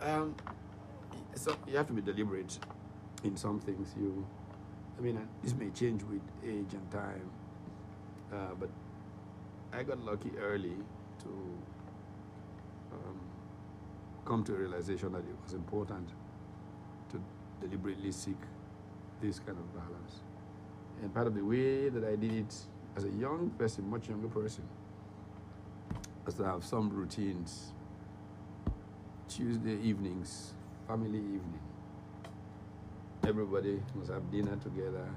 Um, 0.01 0.35
so 1.35 1.57
you 1.67 1.77
have 1.77 1.87
to 1.87 1.93
be 1.93 2.03
deliberate 2.03 2.59
in 3.23 3.37
some 3.37 3.61
things. 3.61 3.95
You, 3.97 4.27
I 4.99 5.03
mean, 5.03 5.29
this 5.43 5.55
may 5.55 5.71
change 5.71 6.03
with 6.03 6.23
age 6.45 6.73
and 6.73 6.91
time, 6.91 7.31
uh, 8.33 8.55
but 8.59 8.71
I 9.73 9.83
got 9.83 9.99
lucky 10.05 10.31
early 10.41 10.77
to 11.21 11.29
um, 12.93 13.21
come 14.25 14.45
to 14.45 14.55
a 14.55 14.59
realization 14.59 15.13
that 15.13 15.19
it 15.19 15.37
was 15.43 15.53
important 15.53 16.09
to 17.11 17.21
deliberately 17.61 18.13
seek 18.13 18.37
this 19.25 19.39
kind 19.39 19.57
of 19.59 19.75
balance. 19.75 20.21
And 21.03 21.13
part 21.15 21.27
of 21.27 21.35
the 21.35 21.45
way 21.45 21.89
that 21.89 22.05
I 22.05 22.17
did 22.17 22.33
it 22.33 22.55
as 22.97 23.05
a 23.05 23.11
young 23.11 23.51
person, 23.59 23.89
much 23.89 24.09
younger 24.09 24.29
person, 24.29 24.65
was 26.25 26.35
to 26.35 26.45
have 26.45 26.63
some 26.65 26.91
routines. 26.91 27.73
Tuesday 29.29 29.79
evenings, 29.83 30.53
family 30.87 31.19
evening. 31.19 31.61
Everybody 33.27 33.81
must 33.95 34.11
have 34.11 34.31
dinner 34.31 34.57
together. 34.57 35.09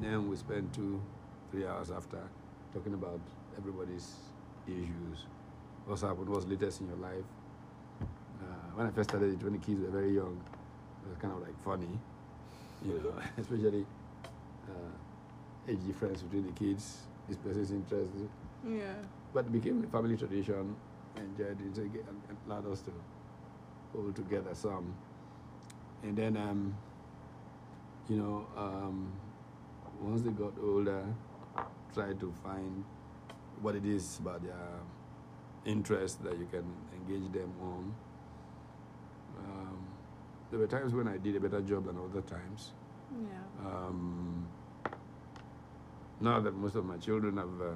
Then 0.00 0.28
we 0.30 0.36
spend 0.36 0.72
two, 0.72 1.02
three 1.50 1.66
hours 1.66 1.90
after 1.90 2.20
talking 2.72 2.94
about 2.94 3.20
everybody's 3.58 4.14
issues. 4.66 5.26
What's 5.84 6.02
happened, 6.02 6.28
what's 6.28 6.46
latest 6.46 6.80
in 6.80 6.86
your 6.86 6.96
life. 6.96 7.24
Uh, 8.00 8.44
when 8.74 8.86
I 8.86 8.90
first 8.90 9.10
started 9.10 9.34
it, 9.34 9.42
when 9.42 9.54
the 9.54 9.58
kids 9.58 9.80
were 9.80 9.90
very 9.90 10.14
young, 10.14 10.40
it 11.04 11.08
was 11.08 11.18
kind 11.18 11.34
of 11.34 11.40
like 11.40 11.60
funny, 11.64 11.98
you 12.84 13.00
know, 13.02 13.14
especially 13.38 13.86
uh, 14.68 15.70
age 15.70 15.78
difference 15.86 16.22
between 16.22 16.46
the 16.46 16.52
kids, 16.52 17.02
person's 17.44 17.70
interest. 17.70 18.10
Yeah. 18.66 18.94
But 19.32 19.46
it 19.46 19.52
became 19.52 19.84
a 19.84 19.86
family 19.88 20.16
tradition, 20.16 20.76
and 21.16 21.40
it 21.40 21.56
allowed 22.46 22.70
us 22.70 22.80
to 22.82 22.92
hold 23.94 24.14
together 24.16 24.54
some. 24.54 24.94
And 26.02 26.16
then, 26.16 26.36
um, 26.36 26.74
you 28.08 28.16
know, 28.16 28.46
um, 28.56 29.12
once 30.00 30.22
they 30.22 30.30
got 30.30 30.52
older, 30.62 31.04
try 31.94 32.12
to 32.12 32.32
find 32.42 32.84
what 33.60 33.76
it 33.76 33.86
is 33.86 34.18
about 34.18 34.42
their 34.42 34.56
interest 35.64 36.22
that 36.24 36.36
you 36.38 36.48
can 36.50 36.64
engage 36.94 37.32
them 37.32 37.52
on. 37.62 37.94
Um, 39.38 39.81
there 40.52 40.60
were 40.60 40.66
times 40.66 40.92
when 40.92 41.08
I 41.08 41.16
did 41.16 41.34
a 41.34 41.40
better 41.40 41.62
job 41.62 41.86
than 41.86 41.96
other 41.96 42.20
times. 42.20 42.72
Yeah. 43.10 43.66
Um, 43.66 44.46
now 46.20 46.40
that 46.40 46.54
most 46.54 46.74
of 46.74 46.84
my 46.84 46.98
children 46.98 47.38
have 47.38 47.48
uh, 47.58 47.70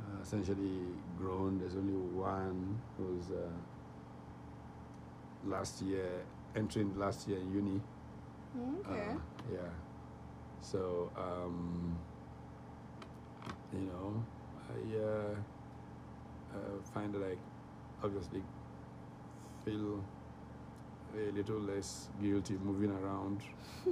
uh, 0.00 0.20
essentially 0.20 0.80
grown, 1.16 1.60
there's 1.60 1.76
only 1.76 1.92
one 1.92 2.76
who's 2.98 3.30
uh, 3.30 3.48
last 5.46 5.80
year 5.80 6.24
entering 6.56 6.98
last 6.98 7.28
year 7.28 7.38
in 7.38 7.54
uni. 7.54 7.80
Okay. 8.80 9.10
Uh, 9.12 9.18
yeah. 9.52 9.60
So 10.60 11.08
um, 11.16 11.96
you 13.72 13.78
know, 13.78 14.24
I 14.70 14.98
uh, 14.98 16.58
uh, 16.58 16.82
find 16.92 17.14
that 17.14 17.22
I 17.22 17.36
obviously 18.04 18.42
feel 19.64 20.02
a 21.16 21.32
little 21.32 21.60
less 21.60 22.08
guilty 22.20 22.54
moving 22.62 22.90
around. 22.90 23.40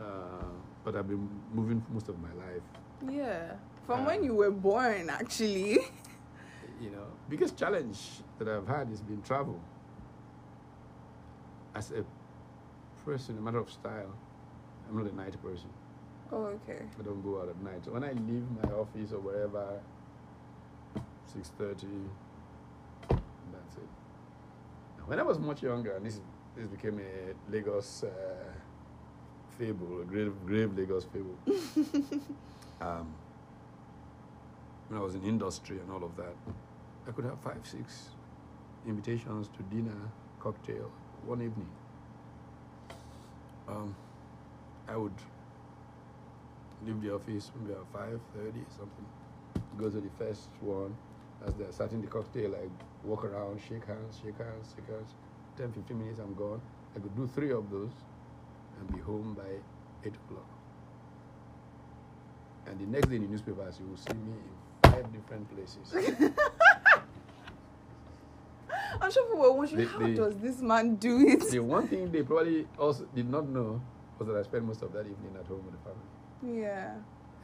uh, 0.00 0.44
but 0.84 0.96
I've 0.96 1.08
been 1.08 1.28
moving 1.52 1.84
most 1.92 2.08
of 2.08 2.16
my 2.20 2.32
life. 2.32 2.62
Yeah. 3.10 3.52
From 3.86 4.00
Um, 4.00 4.06
when 4.06 4.24
you 4.24 4.34
were 4.34 4.50
born, 4.50 5.10
actually. 5.10 5.78
You 6.80 6.90
know, 6.90 7.06
biggest 7.30 7.56
challenge 7.56 8.20
that 8.38 8.48
I've 8.48 8.66
had 8.66 8.88
has 8.88 9.00
been 9.00 9.22
travel. 9.22 9.60
As 11.74 11.92
a 11.92 12.04
person, 13.04 13.38
a 13.38 13.40
matter 13.40 13.58
of 13.60 13.70
style, 13.70 14.12
I'm 14.90 14.98
not 14.98 15.10
a 15.10 15.14
night 15.14 15.40
person. 15.40 15.68
Oh, 16.32 16.44
okay. 16.58 16.82
I 16.98 17.02
don't 17.02 17.22
go 17.22 17.40
out 17.40 17.48
at 17.48 17.62
night. 17.62 17.84
So 17.84 17.92
when 17.92 18.02
I 18.02 18.12
leave 18.12 18.44
my 18.60 18.68
office 18.72 19.12
or 19.12 19.20
wherever, 19.20 19.80
six 21.26 21.52
thirty, 21.56 21.86
that's 23.08 23.76
it. 23.76 23.88
Now, 24.98 25.04
when 25.06 25.20
I 25.20 25.22
was 25.22 25.38
much 25.38 25.62
younger, 25.62 25.96
and 25.96 26.04
this 26.04 26.20
this 26.56 26.66
became 26.68 27.00
a 27.00 27.52
Lagos 27.52 28.04
uh, 28.04 28.08
fable, 29.58 30.02
a 30.02 30.04
grave, 30.04 30.32
grave 30.46 30.76
Lagos 30.76 31.04
fable. 31.04 31.36
um, 32.80 33.12
when 34.88 35.00
I 35.00 35.02
was 35.02 35.14
in 35.14 35.24
industry 35.24 35.78
and 35.78 35.90
all 35.90 36.04
of 36.04 36.16
that, 36.16 36.34
I 37.08 37.10
could 37.10 37.24
have 37.24 37.40
five, 37.40 37.60
six 37.64 38.08
invitations 38.86 39.48
to 39.56 39.62
dinner, 39.74 39.96
cocktail, 40.38 40.90
one 41.24 41.42
evening. 41.42 41.70
Um, 43.66 43.94
I 44.88 44.96
would 44.96 45.14
leave 46.86 47.00
the 47.00 47.14
office 47.14 47.50
maybe 47.58 47.72
at 47.72 47.86
five 47.92 48.20
thirty 48.34 48.60
something. 48.68 49.06
Go 49.78 49.88
to 49.90 50.00
the 50.00 50.10
first 50.18 50.50
one. 50.60 50.94
As 51.46 51.54
they're 51.54 51.72
starting 51.72 52.00
the 52.00 52.06
cocktail, 52.06 52.54
I 52.54 52.68
walk 53.06 53.24
around, 53.24 53.60
shake 53.60 53.86
hands, 53.86 54.20
shake 54.22 54.38
hands, 54.38 54.74
shake 54.76 54.88
hands. 54.88 55.14
10, 55.56 55.72
15 55.72 55.98
minutes, 55.98 56.18
I'm 56.18 56.34
gone. 56.34 56.60
I 56.96 57.00
could 57.00 57.14
do 57.16 57.26
three 57.34 57.52
of 57.52 57.70
those 57.70 57.90
and 58.78 58.92
be 58.94 59.00
home 59.00 59.34
by 59.34 59.48
eight 60.04 60.14
o'clock. 60.14 60.46
And 62.66 62.78
the 62.80 62.86
next 62.86 63.08
day 63.08 63.16
in 63.16 63.22
the 63.22 63.28
newspapers, 63.28 63.78
you 63.80 63.86
will 63.88 63.96
see 63.96 64.14
me 64.14 64.32
in 64.32 64.90
five 64.90 65.12
different 65.12 65.48
places. 65.54 65.94
I'm 69.00 69.10
sure 69.10 69.24
people 69.26 69.40
were 69.40 69.52
wondering 69.52 69.86
how 69.88 69.98
they- 69.98 70.14
does 70.14 70.36
this 70.38 70.60
man 70.60 70.96
do 70.96 71.20
it? 71.28 71.50
the 71.50 71.58
one 71.60 71.86
thing 71.88 72.10
they 72.10 72.22
probably 72.22 72.66
also 72.78 73.04
did 73.14 73.28
not 73.28 73.46
know 73.48 73.80
was 74.18 74.28
that 74.28 74.36
I 74.36 74.42
spent 74.42 74.64
most 74.64 74.82
of 74.82 74.92
that 74.92 75.00
evening 75.00 75.36
at 75.38 75.46
home 75.46 75.62
with 75.66 75.74
the 75.74 75.80
family. 75.82 76.60
Yeah. 76.62 76.94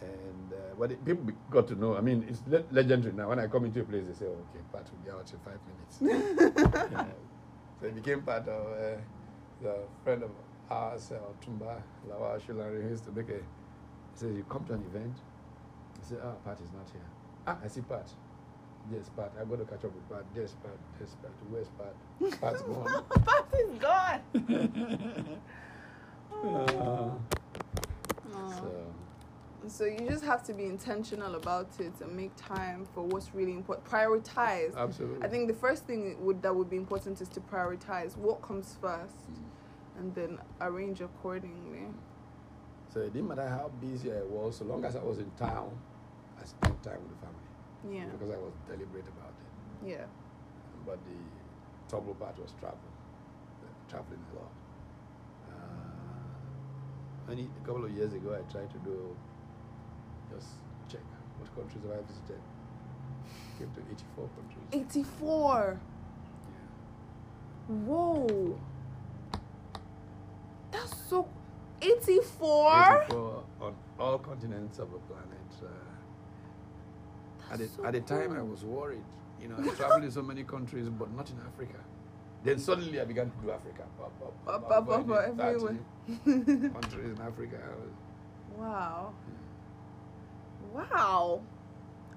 And 0.00 0.52
uh, 0.52 0.56
what 0.76 0.90
it, 0.92 1.04
people 1.04 1.26
got 1.50 1.66
to 1.68 1.74
know, 1.74 1.96
I 1.96 2.00
mean, 2.00 2.24
it's 2.28 2.40
le- 2.46 2.64
legendary 2.70 3.12
now. 3.14 3.28
When 3.28 3.38
I 3.38 3.46
come 3.48 3.66
into 3.66 3.80
a 3.80 3.84
place, 3.84 4.04
they 4.06 4.14
say, 4.14 4.24
"Oh, 4.26 4.38
"Okay, 4.54 4.62
Pat 4.72 4.86
will 4.90 4.98
be 5.04 5.10
out 5.10 5.30
in 5.30 5.38
five 5.44 5.60
minutes." 5.68 6.00
Yeah. 6.92 7.04
So 7.80 7.86
it 7.86 7.94
became 7.94 8.20
part 8.22 8.46
of 8.46 8.66
uh, 8.72 8.96
the 9.62 9.74
friend 10.04 10.22
of 10.22 10.30
ours, 10.70 11.12
uh, 11.12 11.16
Tumba 11.44 11.82
Lawa 12.08 12.38
Shulari, 12.40 12.82
who 12.82 12.88
used 12.90 13.04
to 13.04 13.12
make 13.12 13.28
a. 13.30 13.34
He 13.34 14.16
says, 14.16 14.36
"You 14.36 14.44
come 14.48 14.64
to 14.66 14.74
an 14.74 14.84
event." 14.94 15.16
He 15.98 16.04
said, 16.08 16.18
"Ah, 16.22 16.34
Pat 16.44 16.60
is 16.60 16.70
not 16.72 16.88
here." 16.92 17.02
Ah, 17.46 17.56
I 17.64 17.68
see 17.68 17.80
Pat. 17.80 18.08
Yes, 18.92 19.08
Pat. 19.16 19.32
I 19.40 19.44
got 19.44 19.58
to 19.58 19.64
catch 19.64 19.84
up 19.84 19.92
with 19.94 20.08
Pat. 20.10 20.24
Yes, 20.36 20.54
Pat. 20.62 20.72
Yes, 21.00 21.16
Pat. 21.22 21.32
Where's 21.48 21.68
Pat? 21.78 21.94
Pat's 22.40 22.62
gone. 22.62 23.04
Pat 23.24 23.46
is 23.58 23.78
gone. 23.78 25.38
Uh, 26.42 26.46
Aw. 26.46 27.10
so, 28.48 28.64
So 29.68 29.84
you 29.84 30.08
just 30.08 30.24
have 30.24 30.42
to 30.44 30.54
be 30.54 30.64
intentional 30.64 31.34
about 31.34 31.68
it 31.78 31.92
and 32.00 32.16
make 32.16 32.34
time 32.36 32.86
for 32.94 33.02
what's 33.02 33.34
really 33.34 33.52
important. 33.52 33.86
Prioritize. 33.86 34.74
absolutely. 34.76 35.24
I 35.24 35.28
think 35.28 35.48
the 35.48 35.54
first 35.54 35.84
thing 35.84 36.16
would 36.20 36.42
that 36.42 36.54
would 36.54 36.70
be 36.70 36.76
important 36.76 37.20
is 37.20 37.28
to 37.30 37.40
prioritize 37.40 38.16
what 38.16 38.40
comes 38.42 38.76
first, 38.80 39.14
and 39.98 40.14
then 40.14 40.38
arrange 40.60 41.00
accordingly. 41.00 41.86
So 42.92 43.00
it 43.00 43.12
didn't 43.12 43.28
matter 43.28 43.48
how 43.48 43.70
busy 43.80 44.10
I 44.12 44.22
was, 44.22 44.56
so 44.56 44.64
long 44.64 44.84
as 44.84 44.96
I 44.96 45.02
was 45.02 45.18
in 45.18 45.30
town, 45.32 45.78
I 46.40 46.44
spent 46.44 46.82
time 46.82 46.98
with 47.02 47.10
the 47.10 47.26
family 47.26 47.96
Yeah. 47.98 48.06
because 48.12 48.30
I 48.34 48.38
was 48.38 48.52
deliberate 48.66 49.06
about 49.06 49.34
it. 49.38 49.88
Yeah. 49.88 50.06
But 50.86 50.98
the 51.04 51.88
trouble 51.88 52.14
part 52.14 52.38
was 52.38 52.52
travel, 52.58 52.78
traveling 53.88 54.24
a 54.32 54.34
lot. 54.36 54.50
Uh, 55.48 57.32
a 57.32 57.66
couple 57.66 57.84
of 57.84 57.92
years 57.92 58.12
ago, 58.12 58.34
I 58.34 58.50
tried 58.50 58.70
to 58.70 58.78
do 58.78 59.16
just 60.34 60.48
check 60.88 61.00
what 61.38 61.54
countries 61.54 61.82
have 61.84 61.92
I 61.98 62.02
visited. 62.06 62.40
Came 63.58 63.70
to 63.74 63.80
84 63.90 64.28
countries. 64.36 64.66
Eighty-four. 64.72 65.80
Yeah. 67.68 67.74
Whoa. 67.74 68.58
That's 70.72 70.96
so. 71.08 71.28
Eighty-four. 71.82 73.02
84 73.04 73.42
on 73.60 73.74
all 73.98 74.18
continents 74.18 74.78
of 74.78 74.90
the 74.90 74.98
planet. 74.98 75.26
Uh, 75.62 75.66
at, 77.52 77.58
the, 77.58 77.68
so 77.68 77.84
at 77.84 77.92
the 77.92 78.00
time, 78.00 78.32
I 78.36 78.42
was 78.42 78.64
worried. 78.64 79.02
You 79.42 79.48
know, 79.48 79.56
I 79.58 79.74
traveled 79.74 80.04
in 80.04 80.10
so 80.10 80.22
many 80.22 80.42
countries, 80.44 80.88
but 80.88 81.10
not 81.14 81.28
in 81.30 81.36
Africa. 81.46 81.78
Then 82.44 82.58
suddenly 82.58 83.00
I 83.00 83.04
began 83.04 83.30
to 83.30 83.36
do 83.42 83.50
Africa. 83.50 83.84
Pop, 83.98 84.12
pop, 84.46 84.68
pop, 84.68 84.86
pop, 84.86 85.06
did 85.06 85.36
30 85.36 85.42
everywhere. 85.42 85.76
countries 86.80 87.10
in 87.10 87.20
Africa. 87.20 87.58
Wow. 88.56 89.12
was- 89.26 89.39
wow. 90.72 90.82
Wow. 90.90 91.40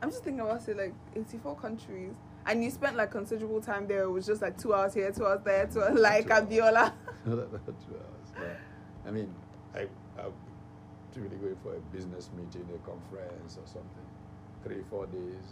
I'm 0.01 0.09
just 0.11 0.23
thinking 0.23 0.41
about 0.41 0.67
it 0.67 0.77
like 0.77 0.93
84 1.15 1.55
countries. 1.55 2.13
And 2.45 2.61
you 2.63 2.69
spent 2.71 2.97
like 2.97 3.11
considerable 3.11 3.61
time 3.61 3.87
there. 3.87 4.03
It 4.03 4.11
was 4.11 4.25
just 4.25 4.41
like 4.41 4.57
two 4.57 4.73
hours 4.73 4.93
here, 4.93 5.11
two 5.11 5.25
hours 5.25 5.41
there, 5.45 5.65
two 5.65 5.81
hours 5.81 5.97
like 5.99 6.25
Two 6.27 6.33
hours. 6.33 6.43
Abiola. 6.43 6.93
Not 7.25 7.33
about 7.39 7.65
two 7.65 7.95
hours. 7.95 8.29
But, 8.35 8.59
I 9.07 9.11
mean, 9.11 9.33
I, 9.73 9.87
I'm 10.19 10.33
typically 11.13 11.37
going 11.37 11.55
for 11.63 11.75
a 11.75 11.79
business 11.95 12.29
meeting, 12.35 12.67
a 12.75 12.77
conference 12.85 13.57
or 13.57 13.65
something. 13.65 14.07
Three, 14.63 14.83
four 14.89 15.05
days. 15.05 15.45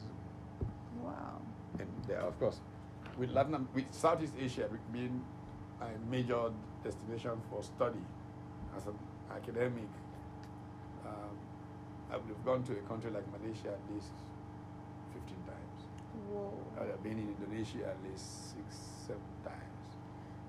Wow. 1.02 1.42
and 1.80 1.88
there, 2.08 2.20
of 2.20 2.38
course, 2.40 2.60
with 3.18 3.32
Latin, 3.32 3.56
Am- 3.56 3.70
with 3.74 3.86
Southeast 3.92 4.34
Asia 4.40 4.68
being 4.92 5.22
a 5.82 5.88
major 6.12 6.52
destination 6.84 7.32
for 7.50 7.64
study 7.64 8.00
as 8.76 8.86
an 8.88 8.94
academic, 9.34 9.88
um, 11.06 11.38
I 12.12 12.18
would 12.18 12.28
have 12.28 12.46
gone 12.46 12.64
to 12.64 12.74
a 12.74 12.82
country 12.88 13.10
like 13.12 13.24
Malaysia 13.32 13.70
at 13.70 13.94
least 13.94 14.12
15 15.14 15.36
times. 15.48 15.80
Whoa. 16.30 16.54
I 16.78 16.82
would 16.82 16.92
have 16.92 17.04
been 17.04 17.18
in 17.18 17.36
Indonesia 17.40 17.88
at 17.88 17.98
least 18.04 18.52
six, 18.52 18.76
seven 19.08 19.22
times. 19.44 19.62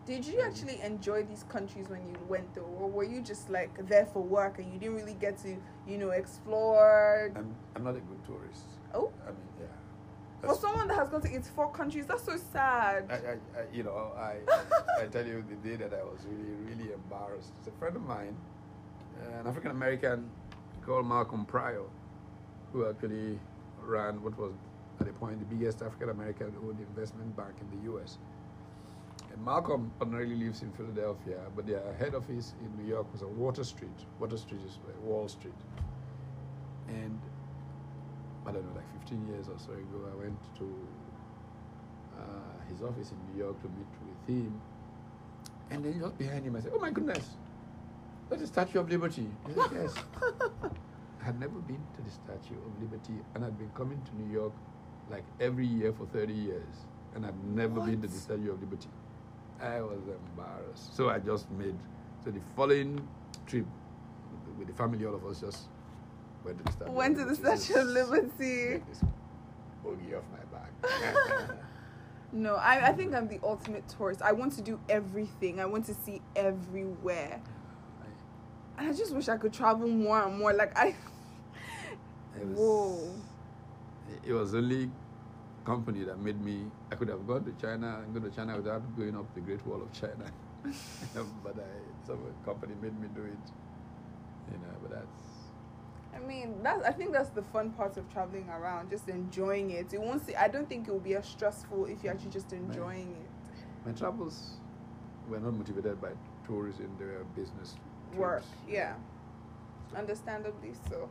Did 0.05 0.26
you 0.26 0.40
actually 0.40 0.80
enjoy 0.82 1.22
these 1.22 1.44
countries 1.44 1.89
when 1.89 2.01
you 2.09 2.16
went 2.28 2.52
though? 2.55 2.68
Or 2.80 2.90
were 2.90 3.05
you 3.05 3.20
just 3.20 3.48
like 3.48 3.86
there 3.86 4.06
for 4.06 4.20
work 4.20 4.59
and 4.59 4.72
you 4.72 4.80
didn't 4.80 4.97
really 4.97 5.14
get 5.14 5.39
to, 5.43 5.56
you 5.86 5.98
know, 5.98 6.10
explore? 6.10 7.30
I'm, 7.36 7.55
I'm 7.76 7.84
not 7.84 7.94
a 7.94 8.01
good 8.01 8.24
tourist. 8.26 8.66
Oh, 8.93 9.12
I 9.22 9.30
mean, 9.30 9.39
yeah. 9.60 10.48
for 10.48 10.56
someone 10.56 10.89
that 10.89 10.98
has 10.98 11.09
gone 11.09 11.22
to 11.22 11.32
eight 11.32 11.47
four 11.47 11.70
countries, 11.70 12.06
that's 12.06 12.24
so 12.24 12.36
sad. 12.52 13.06
I, 13.09 13.14
I, 13.14 13.60
I, 13.60 13.64
you 13.72 13.84
know, 13.84 14.10
I, 14.18 14.39
I 15.01 15.06
tell 15.06 15.24
you 15.24 15.44
the 15.48 15.68
day 15.68 15.76
that 15.76 15.94
I 15.94 16.02
was 16.02 16.26
really, 16.28 16.56
really 16.66 16.93
embarrassed. 16.93 17.52
It's 17.60 17.68
a 17.68 17.78
friend 17.78 17.94
of 17.94 18.02
mine, 18.02 18.36
an 19.39 19.47
African 19.47 19.70
American 19.70 20.28
called 20.84 21.06
Malcolm 21.06 21.44
Pryor, 21.44 21.84
who 22.72 22.88
actually 22.88 23.38
ran 23.80 24.22
what 24.22 24.36
was 24.38 24.52
at 25.00 25.06
the 25.06 25.12
point 25.12 25.38
the 25.38 25.54
biggest 25.54 25.82
African 25.82 26.10
American 26.10 26.54
owned 26.62 26.78
investment 26.80 27.36
bank 27.36 27.54
in 27.60 27.78
the 27.78 27.84
U.S. 27.92 28.18
And 29.32 29.44
Malcolm 29.44 29.90
ordinarily 30.00 30.36
lives 30.36 30.62
in 30.62 30.70
Philadelphia, 30.72 31.40
but 31.56 31.66
their 31.66 31.94
head 31.94 32.14
office 32.14 32.54
in 32.60 32.76
New 32.82 32.88
York 32.88 33.10
was 33.12 33.22
on 33.22 33.36
Water 33.38 33.64
Street. 33.64 33.98
Water 34.20 34.36
Street 34.36 34.60
is 34.66 34.78
Wall 35.02 35.28
Street. 35.28 35.54
And 36.88 37.18
I 38.46 38.52
don't 38.52 38.64
know, 38.66 38.74
like 38.74 39.00
15 39.00 39.26
years 39.28 39.48
or 39.48 39.59
so 39.59 39.72
ago, 39.72 40.10
I 40.12 40.22
went 40.22 40.38
to 40.59 40.88
uh, 42.18 42.68
his 42.68 42.82
office 42.82 43.12
in 43.12 43.18
New 43.32 43.44
York 43.44 43.60
to 43.62 43.68
meet 43.68 43.86
with 44.06 44.36
him. 44.36 44.60
And 45.70 45.84
then 45.84 45.98
just 45.98 46.18
behind 46.18 46.44
him, 46.44 46.56
I 46.56 46.60
said, 46.60 46.72
Oh 46.74 46.80
my 46.80 46.90
goodness, 46.90 47.36
that's 48.32 48.42
the 48.42 48.46
Statue 48.48 48.80
of 48.80 48.90
Liberty. 48.90 49.26
Said, 49.46 49.56
Yes. 49.74 49.94
I 51.20 51.24
had 51.24 51.38
never 51.38 51.59
been 51.60 51.80
to 51.96 52.02
the 52.02 52.10
Statue 52.10 52.56
of 52.66 52.82
Liberty, 52.82 53.14
and 53.34 53.44
I'd 53.44 53.59
been 53.59 53.70
coming 53.74 54.00
to 54.02 54.16
New 54.22 54.32
York 54.32 54.52
like 55.10 55.24
every 55.40 55.66
year 55.66 55.92
for 55.92 56.06
30 56.06 56.32
years, 56.32 56.86
and 57.14 57.26
I'd 57.26 57.44
never 57.44 57.80
been 57.80 58.00
to 58.02 58.09
the 58.09 58.16
Statue 58.18 58.50
of 58.52 58.60
Liberty. 58.60 58.88
I 59.60 59.80
was 59.80 60.00
embarrassed. 60.09 60.96
So 60.96 61.09
I 61.10 61.18
just 61.18 61.50
made, 61.52 61.76
so 62.24 62.30
the 62.30 62.40
following 62.56 63.06
trip 63.46 63.66
with 64.59 64.66
the 64.68 64.74
family, 64.74 65.04
all 65.06 65.14
of 65.14 65.24
us 65.26 65.40
just 65.40 65.64
went 66.44 66.59
to 66.59 66.64
the 66.64 66.72
Statue 66.72 66.90
Went 66.90 67.16
to 67.18 67.24
the. 67.24 67.34
Statue 67.36 67.80
of 67.80 67.86
Liberty. 67.88 68.82
boogie 69.84 70.16
off 70.16 70.24
my 70.32 70.59
back. 70.59 71.50
No, 72.34 72.54
I, 72.54 72.88
I 72.88 72.92
think 72.94 73.12
I'm 73.14 73.28
the 73.28 73.38
ultimate 73.42 73.86
tourist. 73.90 74.22
I 74.22 74.32
want 74.32 74.54
to 74.54 74.62
do 74.62 74.80
everything. 74.88 75.60
I 75.60 75.66
want 75.66 75.84
to 75.84 75.94
see 75.94 76.22
everywhere. 76.34 77.42
I 78.78 78.93
just 78.93 79.15
wish 79.15 79.28
I 79.28 79.36
could 79.36 79.53
travel 79.53 79.89
more 79.89 80.23
and 80.23 80.39
more. 80.39 80.53
Like 80.53 80.77
I 80.78 80.94
It 82.36 82.47
was, 82.47 82.59
Whoa. 82.59 83.15
It 84.27 84.32
was 84.32 84.55
only 84.55 84.90
company 85.65 86.05
that 86.05 86.19
made 86.19 86.40
me. 86.40 86.65
I 86.90 86.94
could 86.97 87.09
have 87.09 87.27
gone 87.27 87.44
to 87.44 87.53
China 87.61 88.01
and 88.03 88.15
go 88.15 88.20
to 88.20 88.35
China 88.35 88.57
without 88.57 88.82
going 88.97 89.16
up 89.16 89.32
the 89.35 89.40
Great 89.40 89.65
Wall 89.66 89.82
of 89.82 89.93
China, 89.93 90.31
but 91.44 91.57
I 91.57 92.07
some 92.07 92.19
company 92.44 92.74
made 92.81 92.99
me 93.01 93.09
do 93.15 93.23
it. 93.23 93.44
You 94.51 94.59
know, 94.59 94.74
but 94.82 94.90
that's 94.90 95.32
I 96.15 96.19
mean, 96.19 96.62
that's 96.62 96.85
I 96.85 96.93
think 96.93 97.12
that's 97.12 97.31
the 97.31 97.43
fun 97.43 97.70
part 97.70 97.97
of 97.97 98.11
traveling 98.12 98.49
around, 98.49 98.90
just 98.90 99.09
enjoying 99.09 99.70
it. 99.70 99.93
It 99.93 100.01
won't 100.01 100.27
see. 100.27 100.35
I 100.35 100.49
don't 100.49 100.69
think 100.69 100.89
it 100.89 100.90
will 100.90 101.01
be 101.01 101.15
as 101.15 101.27
stressful 101.27 101.86
if 101.86 102.03
you're 102.03 102.12
actually 102.12 102.31
just 102.31 102.53
enjoying 102.53 103.16
it. 103.16 103.86
my 103.86 103.93
travels 103.93 104.59
were 105.28 105.40
not 105.40 105.55
motivated 105.55 106.01
by 106.01 106.11
tourism; 106.47 106.90
they 106.99 107.05
were 107.05 107.24
business 107.36 107.77
Work, 108.16 108.43
yeah. 108.68 108.94
Understandably 109.97 110.72
so. 110.89 111.09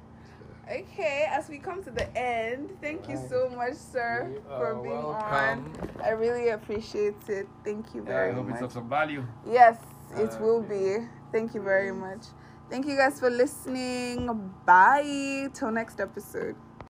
Okay, 0.71 1.25
as 1.29 1.49
we 1.49 1.57
come 1.57 1.83
to 1.83 1.91
the 1.91 2.07
end, 2.15 2.69
thank 2.81 3.09
you 3.09 3.17
so 3.29 3.49
much, 3.49 3.73
sir, 3.73 4.31
for 4.47 4.75
being 4.83 4.95
on. 4.95 5.73
I 6.03 6.09
really 6.11 6.49
appreciate 6.49 7.15
it. 7.27 7.47
Thank 7.65 7.93
you 7.93 8.01
Yeah, 8.01 8.07
very 8.13 8.29
I 8.31 8.33
hope 8.33 8.45
it's 8.49 8.61
much. 8.61 8.61
of 8.63 8.71
some 8.71 8.87
value. 8.87 9.25
Yes, 9.45 9.77
it 10.15 10.31
Uh, 10.33 10.37
will 10.43 10.61
be. 10.61 10.97
Thank 11.31 11.53
you 11.55 11.61
very 11.61 11.91
much. 11.91 12.23
Thank 12.69 12.85
you 12.85 12.95
guys 12.95 13.19
for 13.19 13.29
listening. 13.29 14.29
Bye. 14.65 15.49
Till 15.53 15.71
next 15.71 15.99
episode. 15.99 16.55